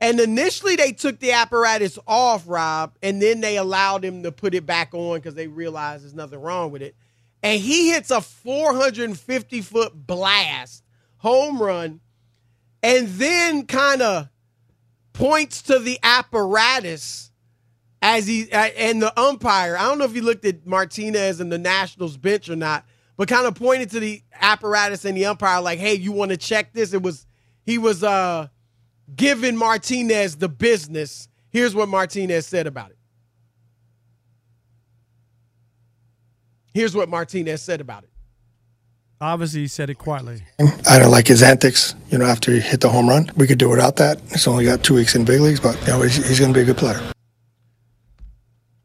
And 0.00 0.20
initially 0.20 0.76
they 0.76 0.92
took 0.92 1.18
the 1.18 1.32
apparatus 1.32 1.98
off, 2.06 2.44
Rob, 2.46 2.96
and 3.02 3.22
then 3.22 3.40
they 3.40 3.56
allowed 3.56 4.04
him 4.04 4.22
to 4.22 4.32
put 4.32 4.54
it 4.54 4.66
back 4.66 4.92
on 4.92 5.16
because 5.16 5.34
they 5.34 5.46
realized 5.46 6.04
there's 6.04 6.14
nothing 6.14 6.40
wrong 6.40 6.70
with 6.70 6.82
it. 6.82 6.94
And 7.42 7.60
he 7.60 7.90
hits 7.90 8.10
a 8.10 8.20
450 8.20 9.60
foot 9.62 9.92
blast, 9.94 10.82
home 11.18 11.60
run, 11.60 12.00
and 12.82 13.08
then 13.08 13.66
kind 13.66 14.02
of 14.02 14.28
points 15.14 15.62
to 15.62 15.78
the 15.78 15.98
apparatus 16.02 17.30
as 18.02 18.26
he 18.26 18.52
and 18.52 19.00
the 19.00 19.18
umpire. 19.18 19.78
I 19.78 19.84
don't 19.84 19.98
know 19.98 20.04
if 20.04 20.12
he 20.12 20.20
looked 20.20 20.44
at 20.44 20.66
Martinez 20.66 21.40
and 21.40 21.50
the 21.50 21.58
Nationals 21.58 22.18
bench 22.18 22.50
or 22.50 22.56
not, 22.56 22.84
but 23.16 23.28
kind 23.28 23.46
of 23.46 23.54
pointed 23.54 23.90
to 23.92 24.00
the 24.00 24.22
apparatus 24.38 25.06
and 25.06 25.16
the 25.16 25.24
umpire 25.24 25.62
like, 25.62 25.78
"Hey, 25.78 25.94
you 25.94 26.12
want 26.12 26.30
to 26.32 26.36
check 26.36 26.74
this?" 26.74 26.92
It 26.92 27.02
was 27.02 27.26
he 27.64 27.78
was 27.78 28.04
uh 28.04 28.48
giving 29.16 29.56
Martinez 29.56 30.36
the 30.36 30.50
business. 30.50 31.28
Here's 31.48 31.74
what 31.74 31.88
Martinez 31.88 32.46
said 32.46 32.66
about 32.66 32.90
it. 32.90 32.98
Here's 36.74 36.94
what 36.94 37.08
Martinez 37.08 37.62
said 37.62 37.80
about 37.80 38.02
it. 38.02 38.10
Obviously, 39.24 39.60
he 39.60 39.68
said 39.68 39.88
it 39.88 39.94
quietly. 39.94 40.42
I 40.86 40.98
don't 40.98 41.10
like 41.10 41.26
his 41.26 41.42
antics. 41.42 41.94
You 42.10 42.18
know, 42.18 42.26
after 42.26 42.52
he 42.52 42.60
hit 42.60 42.82
the 42.82 42.90
home 42.90 43.08
run, 43.08 43.30
we 43.36 43.46
could 43.46 43.56
do 43.56 43.70
without 43.70 43.96
that. 43.96 44.20
He's 44.30 44.46
only 44.46 44.66
got 44.66 44.84
two 44.84 44.94
weeks 44.94 45.14
in 45.14 45.24
big 45.24 45.40
leagues, 45.40 45.60
but 45.60 45.80
you 45.80 45.86
know, 45.86 46.02
he's, 46.02 46.16
he's 46.28 46.38
going 46.38 46.52
to 46.52 46.58
be 46.58 46.60
a 46.60 46.66
good 46.66 46.76
player. 46.76 47.00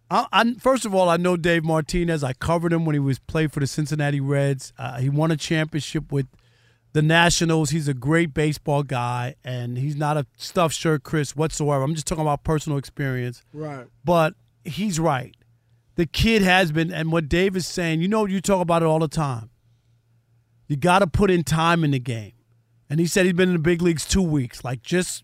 I, 0.10 0.28
I, 0.32 0.54
first 0.54 0.86
of 0.86 0.96
all, 0.96 1.10
I 1.10 1.18
know 1.18 1.36
Dave 1.36 1.66
Martinez. 1.66 2.24
I 2.24 2.32
covered 2.32 2.72
him 2.72 2.86
when 2.86 2.94
he 2.94 3.00
was 3.00 3.20
played 3.20 3.52
for 3.52 3.60
the 3.60 3.68
Cincinnati 3.68 4.22
Reds. 4.22 4.72
Uh, 4.78 5.00
he 5.00 5.10
won 5.10 5.30
a 5.30 5.36
championship 5.36 6.10
with 6.10 6.28
the 6.94 7.02
Nationals. 7.02 7.72
He's 7.72 7.90
a 7.90 7.94
great 7.94 8.34
baseball 8.34 8.84
guy, 8.84 9.36
and 9.44 9.78
he's 9.78 9.98
not 9.98 10.16
a 10.16 10.26
stuffed 10.38 10.74
shirt, 10.74 11.04
Chris, 11.04 11.36
whatsoever. 11.36 11.84
I'm 11.84 11.96
just 11.96 12.08
talking 12.08 12.22
about 12.22 12.46
personal 12.46 12.78
experience. 12.78 13.44
Right. 13.54 13.88
But 14.06 14.36
he's 14.64 15.02
right. 15.02 15.36
The 15.96 16.06
kid 16.06 16.44
has 16.44 16.72
been, 16.72 16.94
and 16.94 17.12
what 17.12 17.28
Dave 17.28 17.58
is 17.58 17.68
saying, 17.68 18.02
you 18.02 18.08
know, 18.08 18.26
you 18.26 18.40
talk 18.40 18.62
about 18.62 18.84
it 18.84 18.86
all 18.86 19.00
the 19.00 19.10
time. 19.10 19.50
You 20.70 20.78
got 20.78 21.00
to 21.00 21.08
put 21.08 21.30
in 21.30 21.44
time 21.44 21.84
in 21.84 21.92
the 21.92 22.00
game. 22.00 22.32
And 22.90 23.00
he 23.02 23.06
said 23.08 23.26
he's 23.26 23.34
been 23.34 23.50
in 23.50 23.56
the 23.56 23.60
big 23.62 23.82
leagues 23.82 24.06
two 24.08 24.22
weeks. 24.22 24.64
Like, 24.64 24.82
just 24.82 25.24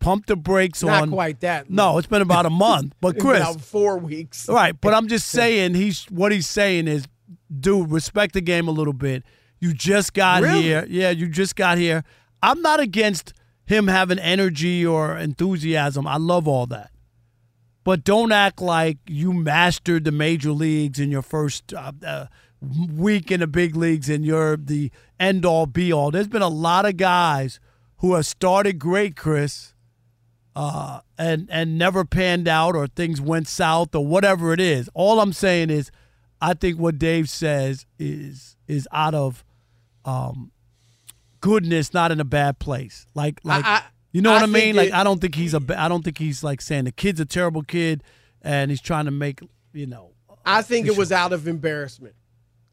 pump 0.00 0.24
the 0.26 0.36
brakes 0.36 0.82
Not 0.82 1.02
on. 1.02 1.10
quite 1.10 1.40
that. 1.40 1.68
No, 1.68 1.98
it's 1.98 2.06
been 2.06 2.22
about 2.22 2.46
a 2.46 2.50
month. 2.66 2.94
But 3.02 3.18
Chris, 3.18 3.40
about 3.42 3.60
four 3.60 3.98
weeks. 3.98 4.48
Right, 4.48 4.74
but 4.80 4.94
I'm 4.94 5.06
just 5.08 5.26
saying 5.30 5.74
he's 5.74 6.04
what 6.06 6.32
he's 6.32 6.48
saying 6.48 6.88
is, 6.88 7.06
dude, 7.60 7.90
respect 7.90 8.32
the 8.34 8.40
game 8.40 8.66
a 8.68 8.70
little 8.72 8.92
bit. 8.94 9.22
You 9.60 9.74
just 9.74 10.14
got 10.14 10.42
Really? 10.42 10.62
here. 10.62 10.86
Yeah, 10.88 11.10
you 11.10 11.28
just 11.28 11.54
got 11.56 11.76
here. 11.78 12.02
I'm 12.42 12.60
not 12.62 12.80
against 12.80 13.32
him 13.66 13.86
having 13.88 14.18
energy 14.18 14.84
or 14.84 15.16
enthusiasm. 15.16 16.06
I 16.06 16.16
love 16.18 16.46
all 16.48 16.66
that. 16.66 16.90
but 17.84 18.02
don't 18.04 18.32
act 18.32 18.60
like 18.62 18.98
you 19.08 19.32
mastered 19.32 20.04
the 20.04 20.12
major 20.12 20.52
leagues 20.52 20.98
in 20.98 21.10
your 21.10 21.22
first 21.22 21.72
uh, 21.74 21.92
uh, 22.04 22.26
week 22.64 23.30
in 23.30 23.40
the 23.40 23.46
big 23.46 23.76
leagues 23.76 24.08
and 24.08 24.24
you're 24.24 24.56
the 24.56 24.90
end 25.18 25.44
all 25.44 25.66
be 25.66 25.92
all. 25.92 26.10
There's 26.10 26.28
been 26.28 26.42
a 26.42 26.48
lot 26.48 26.86
of 26.86 26.96
guys 26.96 27.60
who 27.98 28.14
have 28.14 28.26
started 28.26 28.78
great, 28.78 29.16
Chris, 29.16 29.74
uh, 30.56 31.00
and 31.18 31.48
and 31.50 31.78
never 31.78 32.04
panned 32.04 32.48
out 32.48 32.74
or 32.76 32.86
things 32.86 33.20
went 33.20 33.48
south 33.48 33.94
or 33.94 34.06
whatever 34.06 34.52
it 34.52 34.60
is. 34.60 34.88
All 34.94 35.20
I'm 35.20 35.32
saying 35.32 35.70
is, 35.70 35.90
I 36.40 36.54
think 36.54 36.78
what 36.78 36.98
Dave 36.98 37.28
says 37.28 37.86
is 37.98 38.56
is 38.68 38.86
out 38.92 39.14
of 39.14 39.44
um, 40.04 40.52
goodness, 41.40 41.92
not 41.94 42.12
in 42.12 42.20
a 42.20 42.24
bad 42.24 42.58
place. 42.58 43.06
Like 43.14 43.40
like. 43.44 43.64
I, 43.64 43.82
you 44.12 44.22
know 44.22 44.30
what 44.32 44.42
I, 44.42 44.44
I 44.44 44.46
mean? 44.46 44.76
Like 44.76 44.88
it- 44.88 44.94
I 44.94 45.02
don't 45.02 45.20
think 45.20 45.34
he's 45.34 45.54
a. 45.54 45.60
I 45.76 45.88
don't 45.88 46.04
think 46.04 46.18
he's 46.18 46.44
like 46.44 46.60
saying 46.60 46.84
the 46.84 46.92
kid's 46.92 47.18
a 47.18 47.24
terrible 47.24 47.62
kid, 47.62 48.04
and 48.42 48.70
he's 48.70 48.80
trying 48.80 49.06
to 49.06 49.10
make 49.10 49.40
you 49.72 49.86
know. 49.86 50.12
I 50.46 50.62
think 50.62 50.86
it 50.86 50.96
was 50.96 51.10
out 51.10 51.32
of 51.32 51.48
embarrassment. 51.48 52.14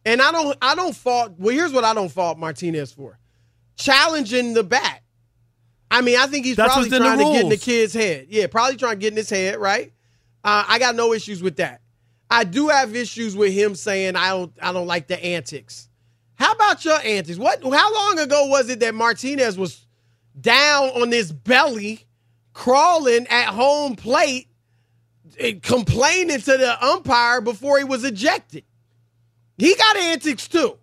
And 0.06 0.22
I 0.22 0.32
don't 0.32 0.58
I 0.62 0.76
don't 0.76 0.95
fault 0.95 1.34
well 1.38 1.54
here's 1.56 1.74
what 1.74 1.84
I 1.84 1.93
don't 1.93 2.12
fault 2.12 2.38
Martinez 2.38 2.91
for. 2.91 3.20
Challenging 3.76 4.54
the 4.54 4.64
bat. 4.64 5.02
I 5.89 6.02
mean, 6.02 6.18
I 6.18 6.28
think 6.28 6.45
he's 6.45 6.56
That's 6.56 6.74
probably 6.74 6.89
what's 6.89 6.97
in 6.97 7.04
the 7.04 7.08
trying 7.08 7.18
to 7.20 7.34
get 7.34 7.43
in 7.43 7.49
the 7.49 7.58
kid's 7.58 7.93
head. 7.93 8.28
Yeah, 8.30 8.47
probably 8.47 8.78
trying 8.78 8.93
to 8.93 8.99
get 8.99 9.12
in 9.14 9.18
his 9.18 9.30
head, 9.30 9.58
right? 9.60 9.91
Uh, 10.43 10.64
I 10.68 10.80
got 10.80 10.95
no 10.95 11.14
issues 11.14 11.43
with 11.43 11.58
that. 11.58 11.82
I 12.30 12.45
do 12.45 12.70
have 12.70 12.95
issues 12.95 13.36
with 13.36 13.52
him 13.52 13.76
saying 13.76 14.16
I 14.16 14.30
don't 14.30 14.54
I 14.62 14.72
don't 14.72 14.88
like 14.88 15.08
the 15.08 15.24
antics. 15.24 15.89
How 16.36 16.54
about 16.54 16.84
your 16.86 16.97
antics? 17.04 17.38
What 17.38 17.62
how 17.62 17.93
long 17.93 18.20
ago 18.20 18.47
was 18.47 18.70
it 18.70 18.80
that 18.80 18.95
Martinez 18.95 19.58
was 19.58 19.86
down 20.39 20.89
on 20.89 21.12
his 21.12 21.32
belly, 21.32 22.06
crawling 22.54 23.28
at 23.28 23.47
home 23.47 23.95
plate, 23.95 24.47
eh, 25.38 25.56
complaining 25.62 26.39
to 26.39 26.58
the 26.58 26.84
umpire 26.84 27.41
before 27.41 27.78
he 27.78 27.84
was 27.84 28.04
ejected? 28.06 28.64
He 29.58 29.76
got 29.76 29.97
antics 29.97 30.47
too. 30.47 30.78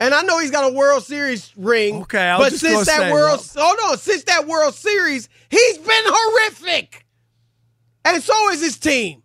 And 0.00 0.14
I 0.14 0.22
know 0.22 0.40
he's 0.40 0.50
got 0.50 0.68
a 0.68 0.74
World 0.74 1.04
Series 1.04 1.52
ring. 1.56 2.02
Okay, 2.02 2.18
I 2.18 2.36
was 2.36 2.46
but 2.46 2.50
just 2.50 2.64
since 2.64 2.86
that 2.86 2.98
say, 2.98 3.12
World 3.12 3.40
yeah. 3.54 3.62
hold 3.62 3.78
on, 3.92 3.98
since 3.98 4.24
that 4.24 4.48
World 4.48 4.74
Series, 4.74 5.28
he's 5.48 5.78
been 5.78 6.04
horrific. 6.06 7.06
And 8.04 8.22
so 8.22 8.50
is 8.50 8.60
his 8.60 8.78
team. 8.78 9.22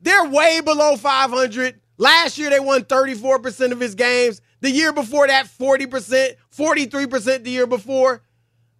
They're 0.00 0.28
way 0.28 0.60
below 0.60 0.96
500. 0.96 1.80
Last 1.96 2.38
year, 2.38 2.50
they 2.50 2.58
won 2.58 2.82
34% 2.82 3.70
of 3.70 3.78
his 3.78 3.94
games. 3.94 4.40
The 4.60 4.70
year 4.70 4.92
before 4.92 5.28
that, 5.28 5.46
40%, 5.46 6.34
43% 6.56 7.44
the 7.44 7.50
year 7.50 7.68
before. 7.68 8.22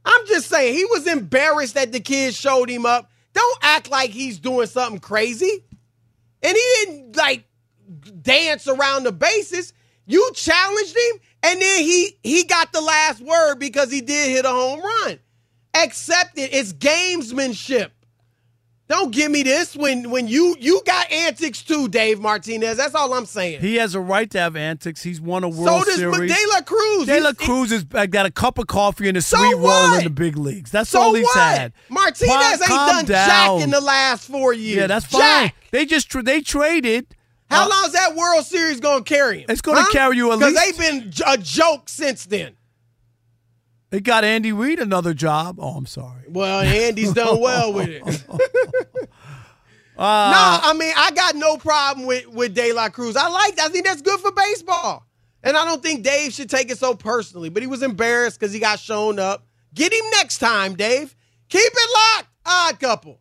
I'm 0.05 0.27
just 0.27 0.49
saying, 0.49 0.75
he 0.75 0.85
was 0.87 1.07
embarrassed 1.07 1.75
that 1.75 1.93
the 1.93 2.01
kids 2.01 2.37
showed 2.37 2.69
him 2.69 2.87
up. 2.87 3.09
Don't 3.35 3.59
act 3.63 3.89
like 3.89 4.11
he's 4.11 4.41
doing 4.41 4.67
something 4.67 4.99
crazy. 4.99 5.65
And 6.43 6.57
he 6.57 6.85
didn't 6.85 7.17
like 7.17 7.45
dance 8.23 8.67
around 8.69 9.05
the 9.05 9.13
bases. 9.13 9.73
You 10.07 10.31
challenged 10.35 10.97
him, 10.97 11.21
and 11.45 11.61
then 11.63 11.83
he 11.83 12.17
he 12.23 12.45
got 12.45 12.73
the 12.73 12.81
last 12.81 13.21
word 13.21 13.57
because 13.57 13.91
he 13.91 14.01
did 14.01 14.31
hit 14.31 14.45
a 14.45 14.51
home 14.51 14.81
run. 14.81 15.19
Accept 15.75 16.37
it. 16.39 16.53
It's 16.53 16.73
gamesmanship. 16.73 17.91
Don't 18.89 19.11
give 19.11 19.31
me 19.31 19.43
this 19.43 19.75
when 19.75 20.11
when 20.11 20.29
you 20.29 20.55
you 20.61 20.83
got 20.85 21.11
antics 21.11 21.63
too, 21.63 21.89
Dave 21.89 22.21
Martinez. 22.21 22.77
That's 22.77 22.95
all 22.95 23.15
I'm 23.15 23.25
saying. 23.25 23.61
He 23.61 23.77
has 23.77 23.95
a 23.95 24.01
right 24.01 24.29
to 24.33 24.39
have 24.41 24.55
antics. 24.55 25.03
He's 25.03 25.19
won 25.21 25.45
a 25.45 25.49
World 25.49 25.85
so 25.85 25.85
does 25.85 25.95
Series. 25.99 26.31
De 26.31 26.47
La 26.51 26.61
Cruz. 26.61 27.07
De 27.07 27.21
La 27.21 27.33
He's- 27.33 27.37
Cruz 27.49 27.71
has 27.71 27.87
uh, 27.95 28.05
got 28.07 28.27
a 28.27 28.31
cup 28.31 28.59
of 28.59 28.67
coffee 28.67 29.09
and 29.09 29.17
a 29.17 29.23
So 29.23 29.39
sweet 29.39 29.55
roll 29.57 29.95
in 29.95 30.05
the 30.05 30.11
big 30.11 30.37
leagues. 30.37 30.71
That's 30.73 30.91
So 30.91 31.01
all 31.01 31.15
he's 31.15 31.25
what? 31.25 31.39
had. 31.59 31.73
Martinez 31.89 32.29
Calm- 32.29 32.51
ain't 32.51 32.69
done 32.69 33.05
down. 33.07 33.29
jack 33.59 33.65
in 33.65 33.71
the 33.71 33.81
last 33.81 34.29
four 34.29 34.53
years. 34.53 34.77
Yeah, 34.81 34.87
that's 34.89 35.07
fine. 35.07 35.21
Jack. 35.21 35.55
They 35.71 35.87
just 35.87 36.11
tra- 36.11 36.23
they 36.25 36.43
traded. 36.43 37.07
How 37.53 37.67
uh, 37.67 37.69
long 37.69 37.85
is 37.85 37.93
that 37.93 38.17
World 38.17 38.45
Series 38.47 38.81
going 38.81 39.05
to 39.05 39.15
carry 39.15 39.41
him? 39.41 39.47
It's 39.49 39.61
gonna 39.61 39.85
carry 39.93 40.17
you 40.17 40.33
at 40.33 40.39
least. 40.39 40.55
Because 40.55 40.77
they've 40.79 41.13
been 41.13 41.13
a 41.27 41.37
joke 41.37 41.89
since 41.89 42.25
then. 42.27 42.57
They 43.91 44.01
got 44.01 44.25
Andy 44.25 44.53
Reid 44.53 44.79
another 44.79 45.13
job. 45.13 45.59
Oh, 45.61 45.77
I'm 45.77 45.85
sorry. 45.85 46.25
Well, 46.29 46.63
Andy's 46.63 47.13
done 47.13 47.41
well 47.41 47.73
with 47.73 47.89
it. 47.89 48.25
Uh, 49.95 50.33
no, 50.33 50.71
I 50.71 50.73
mean 50.73 50.93
I 50.97 51.11
got 51.11 51.37
no 51.37 51.59
problem 51.59 52.07
with 52.07 52.27
with 52.27 52.55
De 52.55 52.73
La 52.73 52.89
Cruz. 52.89 53.15
I 53.15 53.29
like. 53.29 53.61
I 53.61 53.69
think 53.69 53.85
that's 53.85 54.01
good 54.01 54.19
for 54.21 54.33
baseball, 54.33 55.07
and 55.45 55.55
I 55.55 55.67
don't 55.67 55.83
think 55.83 56.03
Dave 56.03 56.33
should 56.33 56.49
take 56.49 56.71
it 56.71 56.79
so 56.79 56.95
personally. 56.95 57.51
But 57.51 57.63
he 57.63 57.67
was 57.67 57.83
embarrassed 57.83 58.41
because 58.41 58.55
he 58.55 58.59
got 58.59 58.81
shown 58.81 59.19
up. 59.19 59.47
Get 59.75 59.93
him 59.93 60.05
next 60.13 60.39
time, 60.39 60.77
Dave. 60.77 61.15
Keep 61.51 61.61
it 61.73 62.17
locked. 62.17 62.29
Odd 62.45 62.81
couple. 62.81 63.21